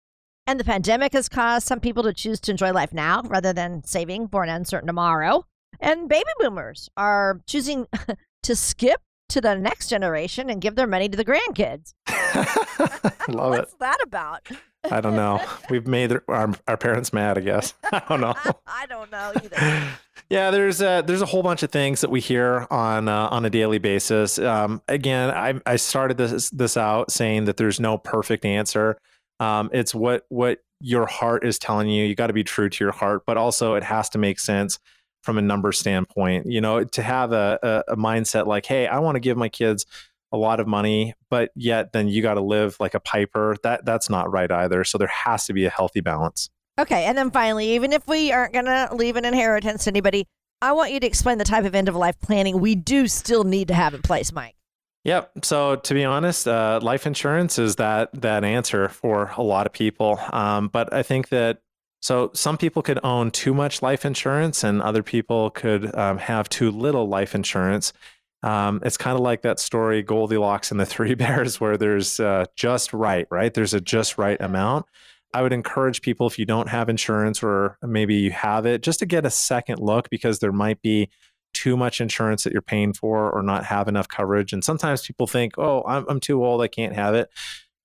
And 0.45 0.59
the 0.59 0.65
pandemic 0.65 1.13
has 1.13 1.30
caused 1.30 1.65
some 1.65 1.80
people 1.80 2.03
to 2.03 2.13
choose 2.13 2.41
to 2.41 2.51
enjoy 2.51 2.74
life 2.74 2.91
now 2.91 3.21
rather 3.24 3.53
than 3.53 3.86
saving 3.86 4.28
for 4.28 4.43
an 4.43 4.49
uncertain 4.49 4.88
tomorrow. 4.88 5.45
And 5.80 6.09
baby 6.09 6.30
boomers 6.39 6.89
are 6.97 7.39
choosing 7.47 7.88
to 8.43 8.55
skip 8.57 8.99
to 9.30 9.39
the 9.39 9.55
next 9.55 9.88
generation 9.88 10.49
and 10.49 10.59
give 10.59 10.76
their 10.76 10.86
money 10.86 11.07
to 11.07 11.15
the 11.15 11.24
grandkids. 11.24 11.93
Love 13.30 13.51
What's 13.51 13.71
it. 13.71 13.80
that 13.80 13.99
about? 14.03 14.49
I 14.89 15.01
don't 15.01 15.15
know. 15.15 15.43
We've 15.69 15.88
made 15.88 16.17
our, 16.27 16.53
our 16.67 16.77
parents 16.77 17.13
mad, 17.13 17.38
I 17.38 17.41
guess. 17.41 17.73
I 17.91 18.01
don't 18.07 18.21
know. 18.21 18.34
I 18.67 18.86
don't 18.88 19.11
know 19.11 19.31
either. 19.36 19.89
Yeah, 20.29 20.51
there's 20.51 20.81
a, 20.81 21.03
there's 21.05 21.21
a 21.21 21.25
whole 21.25 21.43
bunch 21.43 21.63
of 21.63 21.71
things 21.71 22.01
that 22.01 22.09
we 22.09 22.19
hear 22.19 22.67
on 22.71 23.07
uh, 23.07 23.27
on 23.29 23.45
a 23.45 23.49
daily 23.49 23.77
basis. 23.77 24.39
Um, 24.39 24.81
again, 24.88 25.29
I, 25.29 25.59
I 25.65 25.75
started 25.75 26.17
this 26.17 26.49
this 26.49 26.77
out 26.77 27.11
saying 27.11 27.45
that 27.45 27.57
there's 27.57 27.79
no 27.79 27.97
perfect 27.97 28.45
answer. 28.45 28.97
Um, 29.39 29.69
it's 29.73 29.93
what 29.93 30.25
what 30.29 30.59
your 30.79 31.05
heart 31.05 31.45
is 31.45 31.59
telling 31.59 31.89
you. 31.89 32.05
You 32.05 32.15
got 32.15 32.27
to 32.27 32.34
be 32.34 32.43
true 32.43 32.69
to 32.69 32.84
your 32.84 32.93
heart, 32.93 33.23
but 33.25 33.38
also 33.38 33.75
it 33.75 33.84
has 33.84 34.09
to 34.09 34.17
make 34.17 34.39
sense 34.39 34.79
from 35.21 35.38
a 35.38 35.41
number 35.41 35.71
standpoint. 35.71 36.45
You 36.45 36.61
know, 36.61 36.84
to 36.84 37.03
have 37.03 37.31
a, 37.31 37.84
a, 37.88 37.93
a 37.93 37.95
mindset 37.95 38.47
like, 38.47 38.65
hey, 38.65 38.88
I 38.88 38.99
want 38.99 39.15
to 39.15 39.19
give 39.19 39.38
my 39.38 39.49
kids 39.49 39.86
a 40.34 40.38
lot 40.38 40.59
of 40.59 40.67
money, 40.67 41.13
but 41.29 41.51
yet 41.55 41.93
then 41.93 42.09
you 42.09 42.21
got 42.21 42.34
to 42.34 42.41
live 42.41 42.75
like 42.79 42.95
a 42.95 42.99
piper. 42.99 43.55
That 43.63 43.86
that's 43.86 44.09
not 44.09 44.31
right 44.31 44.51
either. 44.51 44.84
So 44.84 44.97
there 44.97 45.07
has 45.07 45.45
to 45.45 45.53
be 45.53 45.65
a 45.65 45.69
healthy 45.69 46.01
balance. 46.01 46.49
Okay, 46.79 47.05
and 47.05 47.17
then 47.17 47.29
finally, 47.29 47.75
even 47.75 47.93
if 47.93 48.05
we 48.07 48.31
aren't 48.31 48.51
going 48.51 48.65
to 48.65 48.89
leave 48.93 49.15
an 49.15 49.25
inheritance 49.25 49.84
to 49.84 49.91
anybody, 49.91 50.25
I 50.59 50.71
want 50.71 50.91
you 50.91 50.99
to 50.99 51.05
explain 51.05 51.38
the 51.38 51.43
type 51.43 51.65
of 51.65 51.75
end 51.75 51.88
of 51.88 51.95
life 51.95 52.19
planning 52.19 52.59
we 52.59 52.73
do 52.73 53.07
still 53.07 53.43
need 53.43 53.67
to 53.67 53.75
have 53.75 53.93
in 53.93 54.01
place, 54.01 54.34
Mike. 54.34 54.55
Yep. 55.03 55.31
So 55.43 55.75
to 55.75 55.93
be 55.93 56.03
honest, 56.03 56.47
uh, 56.47 56.79
life 56.81 57.05
insurance 57.05 57.59
is 57.59 57.75
that 57.75 58.09
that 58.21 58.43
answer 58.43 58.89
for 58.89 59.31
a 59.38 59.43
lot 59.43 59.67
of 59.67 59.73
people. 59.73 60.19
Um, 60.31 60.69
but 60.69 60.91
I 60.93 61.03
think 61.03 61.29
that 61.29 61.59
so 62.01 62.31
some 62.34 62.57
people 62.57 62.81
could 62.81 62.99
own 63.03 63.31
too 63.31 63.53
much 63.53 63.81
life 63.81 64.03
insurance, 64.03 64.63
and 64.63 64.81
other 64.81 65.03
people 65.03 65.51
could 65.51 65.93
um, 65.95 66.17
have 66.17 66.49
too 66.49 66.71
little 66.71 67.07
life 67.07 67.36
insurance. 67.36 67.93
Um, 68.43 68.81
it's 68.83 68.97
kind 68.97 69.15
of 69.15 69.21
like 69.21 69.41
that 69.43 69.59
story 69.59 70.03
Goldilocks 70.03 70.69
and 70.69 70.79
the 70.79 70.85
Three 70.85 71.15
Bears, 71.15 71.59
where 71.59 71.77
there's 71.77 72.19
uh, 72.19 72.45
just 72.55 72.93
right, 72.93 73.25
right? 73.31 73.53
There's 73.53 73.73
a 73.73 73.81
just 73.81 74.17
right 74.17 74.39
amount. 74.39 74.85
I 75.33 75.41
would 75.41 75.53
encourage 75.53 76.01
people 76.01 76.27
if 76.27 76.37
you 76.37 76.45
don't 76.45 76.69
have 76.69 76.89
insurance 76.89 77.41
or 77.41 77.77
maybe 77.81 78.15
you 78.15 78.31
have 78.31 78.67
it, 78.67 78.83
just 78.83 78.99
to 78.99 79.05
get 79.05 79.25
a 79.25 79.31
second 79.31 79.79
look 79.79 80.09
because 80.09 80.39
there 80.39 80.51
might 80.51 80.81
be 80.81 81.09
too 81.53 81.77
much 81.77 82.01
insurance 82.01 82.43
that 82.43 82.53
you're 82.53 82.61
paying 82.61 82.93
for 82.93 83.31
or 83.31 83.41
not 83.41 83.63
have 83.65 83.87
enough 83.87 84.07
coverage. 84.07 84.53
And 84.53 84.63
sometimes 84.63 85.05
people 85.05 85.27
think, 85.27 85.57
oh, 85.57 85.83
I'm, 85.87 86.05
I'm 86.07 86.19
too 86.19 86.43
old, 86.43 86.61
I 86.61 86.67
can't 86.67 86.93
have 86.93 87.15
it. 87.15 87.29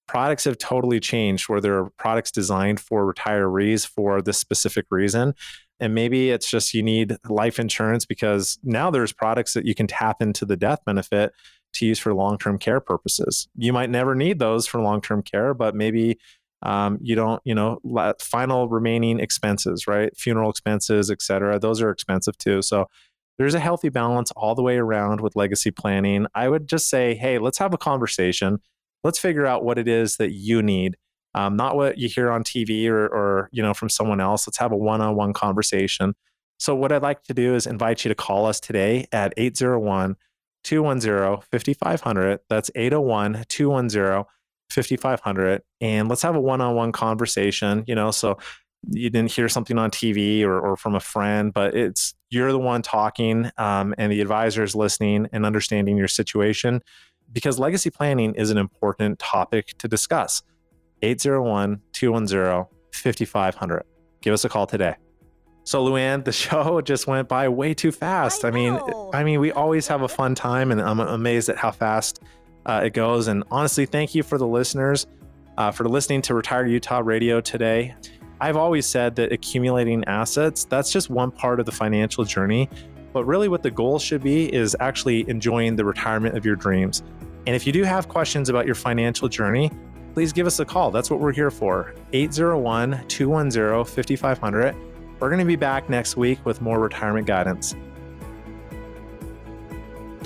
Products 0.06 0.44
have 0.44 0.58
totally 0.58 1.00
changed 1.00 1.48
where 1.48 1.60
there 1.60 1.78
are 1.78 1.90
products 1.98 2.30
designed 2.30 2.80
for 2.80 3.12
retirees 3.12 3.86
for 3.86 4.22
this 4.22 4.38
specific 4.38 4.86
reason. 4.90 5.34
And 5.80 5.94
maybe 5.94 6.30
it's 6.30 6.50
just 6.50 6.74
you 6.74 6.82
need 6.82 7.16
life 7.28 7.58
insurance 7.58 8.04
because 8.04 8.58
now 8.62 8.90
there's 8.90 9.12
products 9.12 9.54
that 9.54 9.64
you 9.64 9.74
can 9.74 9.86
tap 9.86 10.20
into 10.20 10.44
the 10.44 10.56
death 10.56 10.80
benefit 10.84 11.32
to 11.74 11.86
use 11.86 11.98
for 11.98 12.14
long 12.14 12.38
term 12.38 12.58
care 12.58 12.80
purposes. 12.80 13.48
You 13.56 13.72
might 13.72 13.90
never 13.90 14.14
need 14.14 14.38
those 14.38 14.66
for 14.66 14.80
long 14.80 15.00
term 15.00 15.22
care, 15.22 15.54
but 15.54 15.74
maybe 15.74 16.18
um, 16.62 16.98
you 17.00 17.14
don't 17.14 17.40
you 17.44 17.54
know 17.54 17.78
final 18.20 18.68
remaining 18.68 19.20
expenses 19.20 19.86
right? 19.86 20.16
Funeral 20.16 20.50
expenses 20.50 21.10
et 21.10 21.22
cetera 21.22 21.58
those 21.58 21.80
are 21.80 21.90
expensive 21.90 22.36
too. 22.38 22.62
So 22.62 22.86
there's 23.38 23.54
a 23.54 23.60
healthy 23.60 23.88
balance 23.90 24.32
all 24.32 24.56
the 24.56 24.62
way 24.62 24.78
around 24.78 25.20
with 25.20 25.36
legacy 25.36 25.70
planning. 25.70 26.26
I 26.34 26.48
would 26.48 26.68
just 26.68 26.88
say 26.88 27.14
hey 27.14 27.38
let's 27.38 27.58
have 27.58 27.74
a 27.74 27.78
conversation. 27.78 28.58
Let's 29.04 29.20
figure 29.20 29.46
out 29.46 29.64
what 29.64 29.78
it 29.78 29.86
is 29.86 30.16
that 30.16 30.32
you 30.32 30.62
need 30.62 30.96
um, 31.38 31.56
not 31.56 31.76
what 31.76 31.98
you 31.98 32.08
hear 32.08 32.30
on 32.30 32.42
tv 32.42 32.88
or, 32.88 33.06
or 33.06 33.48
you 33.52 33.62
know 33.62 33.74
from 33.74 33.88
someone 33.88 34.20
else. 34.20 34.46
Let's 34.46 34.58
have 34.58 34.72
a 34.72 34.76
one-on-one 34.76 35.32
conversation. 35.32 36.14
So 36.58 36.74
what 36.74 36.90
i'd 36.90 37.02
like 37.02 37.22
to 37.24 37.34
do 37.34 37.54
is 37.54 37.66
invite 37.66 38.04
you 38.04 38.08
to 38.08 38.14
call 38.14 38.46
us 38.46 38.58
today 38.58 39.06
at 39.12 39.32
801 39.36 40.16
210 40.64 41.42
5500 41.52 42.40
that's 42.48 42.70
801 42.74 43.44
210 43.48 44.24
5500 44.70 45.62
and 45.80 46.08
let's 46.08 46.22
have 46.22 46.34
a 46.34 46.40
one-on-one 46.40 46.92
conversation 46.92 47.84
you 47.86 47.94
know 47.94 48.10
so 48.10 48.36
you 48.90 49.08
didn't 49.08 49.30
hear 49.30 49.48
something 49.48 49.78
on 49.78 49.90
tv 49.90 50.42
or, 50.42 50.58
or 50.58 50.76
from 50.76 50.94
a 50.94 51.00
friend 51.00 51.52
but 51.52 51.74
it's 51.74 52.14
you're 52.30 52.52
the 52.52 52.58
one 52.58 52.82
talking 52.82 53.50
um, 53.56 53.94
and 53.96 54.12
the 54.12 54.20
advisor 54.20 54.62
is 54.62 54.74
listening 54.74 55.28
and 55.32 55.46
understanding 55.46 55.96
your 55.96 56.08
situation 56.08 56.82
because 57.32 57.58
legacy 57.58 57.90
planning 57.90 58.34
is 58.34 58.50
an 58.50 58.58
important 58.58 59.18
topic 59.18 59.78
to 59.78 59.88
discuss 59.88 60.42
801-210-5500 61.02 63.82
give 64.20 64.34
us 64.34 64.44
a 64.44 64.48
call 64.48 64.66
today 64.66 64.94
so 65.64 65.84
Luann, 65.84 66.24
the 66.24 66.32
show 66.44 66.80
just 66.80 67.06
went 67.06 67.28
by 67.28 67.46
way 67.50 67.74
too 67.74 67.92
fast. 67.92 68.42
I, 68.42 68.48
I 68.48 68.52
mean, 68.52 68.80
I 69.12 69.22
mean, 69.22 69.38
we 69.38 69.52
always 69.52 69.86
have 69.88 70.00
a 70.00 70.08
fun 70.08 70.34
time, 70.34 70.72
and 70.72 70.80
I'm 70.80 70.98
amazed 70.98 71.50
at 71.50 71.58
how 71.58 71.72
fast 71.72 72.22
uh, 72.64 72.80
it 72.84 72.94
goes. 72.94 73.28
And 73.28 73.44
honestly, 73.50 73.84
thank 73.84 74.14
you 74.14 74.22
for 74.22 74.38
the 74.38 74.46
listeners. 74.46 75.06
uh, 75.58 75.72
for 75.72 75.88
listening 75.88 76.22
to 76.22 76.34
Retire 76.34 76.66
Utah 76.66 77.02
Radio 77.04 77.40
today. 77.40 77.94
I've 78.40 78.56
always 78.56 78.86
said 78.86 79.16
that 79.16 79.32
accumulating 79.32 80.04
assets, 80.04 80.64
that's 80.64 80.92
just 80.92 81.10
one 81.10 81.32
part 81.32 81.58
of 81.58 81.66
the 81.66 81.72
financial 81.72 82.24
journey. 82.24 82.70
But 83.12 83.24
really, 83.24 83.48
what 83.48 83.64
the 83.64 83.70
goal 83.70 83.98
should 83.98 84.22
be 84.22 84.52
is 84.54 84.76
actually 84.78 85.28
enjoying 85.28 85.74
the 85.74 85.84
retirement 85.84 86.36
of 86.36 86.46
your 86.46 86.54
dreams. 86.54 87.02
And 87.46 87.56
if 87.56 87.66
you 87.66 87.72
do 87.72 87.82
have 87.82 88.08
questions 88.08 88.48
about 88.48 88.66
your 88.66 88.76
financial 88.76 89.28
journey, 89.28 89.72
please 90.18 90.32
give 90.32 90.48
us 90.48 90.58
a 90.58 90.64
call. 90.64 90.90
That's 90.90 91.12
what 91.12 91.20
we're 91.20 91.32
here 91.32 91.48
for 91.48 91.94
801 92.12 93.06
210 93.06 93.84
5500. 93.84 94.74
We're 95.20 95.28
going 95.28 95.38
to 95.38 95.44
be 95.44 95.54
back 95.54 95.88
next 95.88 96.16
week 96.16 96.44
with 96.44 96.60
more 96.60 96.80
retirement 96.80 97.24
guidance. 97.24 97.76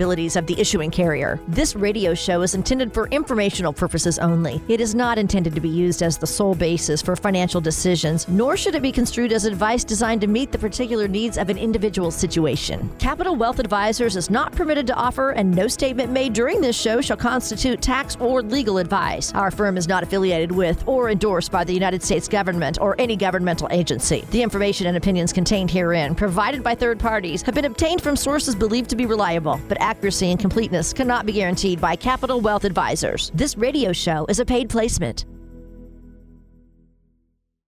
abilities 0.00 0.34
of 0.34 0.46
the 0.46 0.58
issuing 0.58 0.90
carrier. 0.90 1.38
This 1.46 1.76
radio 1.76 2.14
show 2.14 2.40
is 2.40 2.54
intended 2.54 2.94
for 2.94 3.06
informational 3.08 3.70
purposes 3.70 4.18
only. 4.18 4.62
It 4.66 4.80
is 4.80 4.94
not 4.94 5.18
intended 5.18 5.54
to 5.54 5.60
be 5.60 5.68
used 5.68 6.02
as 6.02 6.16
the 6.16 6.26
sole 6.26 6.54
basis 6.54 7.02
for 7.02 7.14
financial 7.16 7.60
decisions, 7.60 8.26
nor 8.26 8.56
should 8.56 8.74
it 8.74 8.80
be 8.80 8.92
construed 8.92 9.30
as 9.30 9.44
advice 9.44 9.84
designed 9.84 10.22
to 10.22 10.26
meet 10.26 10.52
the 10.52 10.58
particular 10.58 11.06
needs 11.06 11.36
of 11.36 11.50
an 11.50 11.58
individual 11.58 12.10
situation. 12.10 12.90
Capital 12.98 13.36
Wealth 13.36 13.58
Advisors 13.58 14.16
is 14.16 14.30
not 14.30 14.52
permitted 14.52 14.86
to 14.86 14.94
offer, 14.94 15.32
and 15.32 15.54
no 15.54 15.68
statement 15.68 16.10
made 16.10 16.32
during 16.32 16.62
this 16.62 16.80
show 16.80 17.02
shall 17.02 17.18
constitute 17.18 17.82
tax 17.82 18.16
or 18.20 18.42
legal 18.42 18.78
advice. 18.78 19.34
Our 19.34 19.50
firm 19.50 19.76
is 19.76 19.86
not 19.86 20.02
affiliated 20.02 20.50
with 20.50 20.82
or 20.88 21.10
endorsed 21.10 21.52
by 21.52 21.64
the 21.64 21.74
United 21.74 22.02
States 22.02 22.26
government 22.26 22.78
or 22.80 22.96
any 22.98 23.16
governmental 23.16 23.68
agency. 23.70 24.24
The 24.30 24.42
information 24.42 24.86
and 24.86 24.96
opinions 24.96 25.30
contained 25.30 25.70
herein, 25.70 26.14
provided 26.14 26.62
by 26.62 26.74
third 26.74 26.98
parties, 26.98 27.42
have 27.42 27.54
been 27.54 27.66
obtained 27.66 28.00
from 28.00 28.16
sources 28.16 28.54
believed 28.54 28.88
to 28.88 28.96
be 28.96 29.04
reliable, 29.04 29.60
but 29.68 29.79
accuracy 29.80 30.30
and 30.30 30.38
completeness 30.38 30.92
cannot 30.92 31.26
be 31.26 31.32
guaranteed 31.32 31.80
by 31.80 31.96
Capital 31.96 32.40
Wealth 32.40 32.64
Advisors. 32.64 33.30
This 33.34 33.56
radio 33.56 33.92
show 33.92 34.26
is 34.28 34.40
a 34.40 34.44
paid 34.44 34.68
placement. 34.68 35.24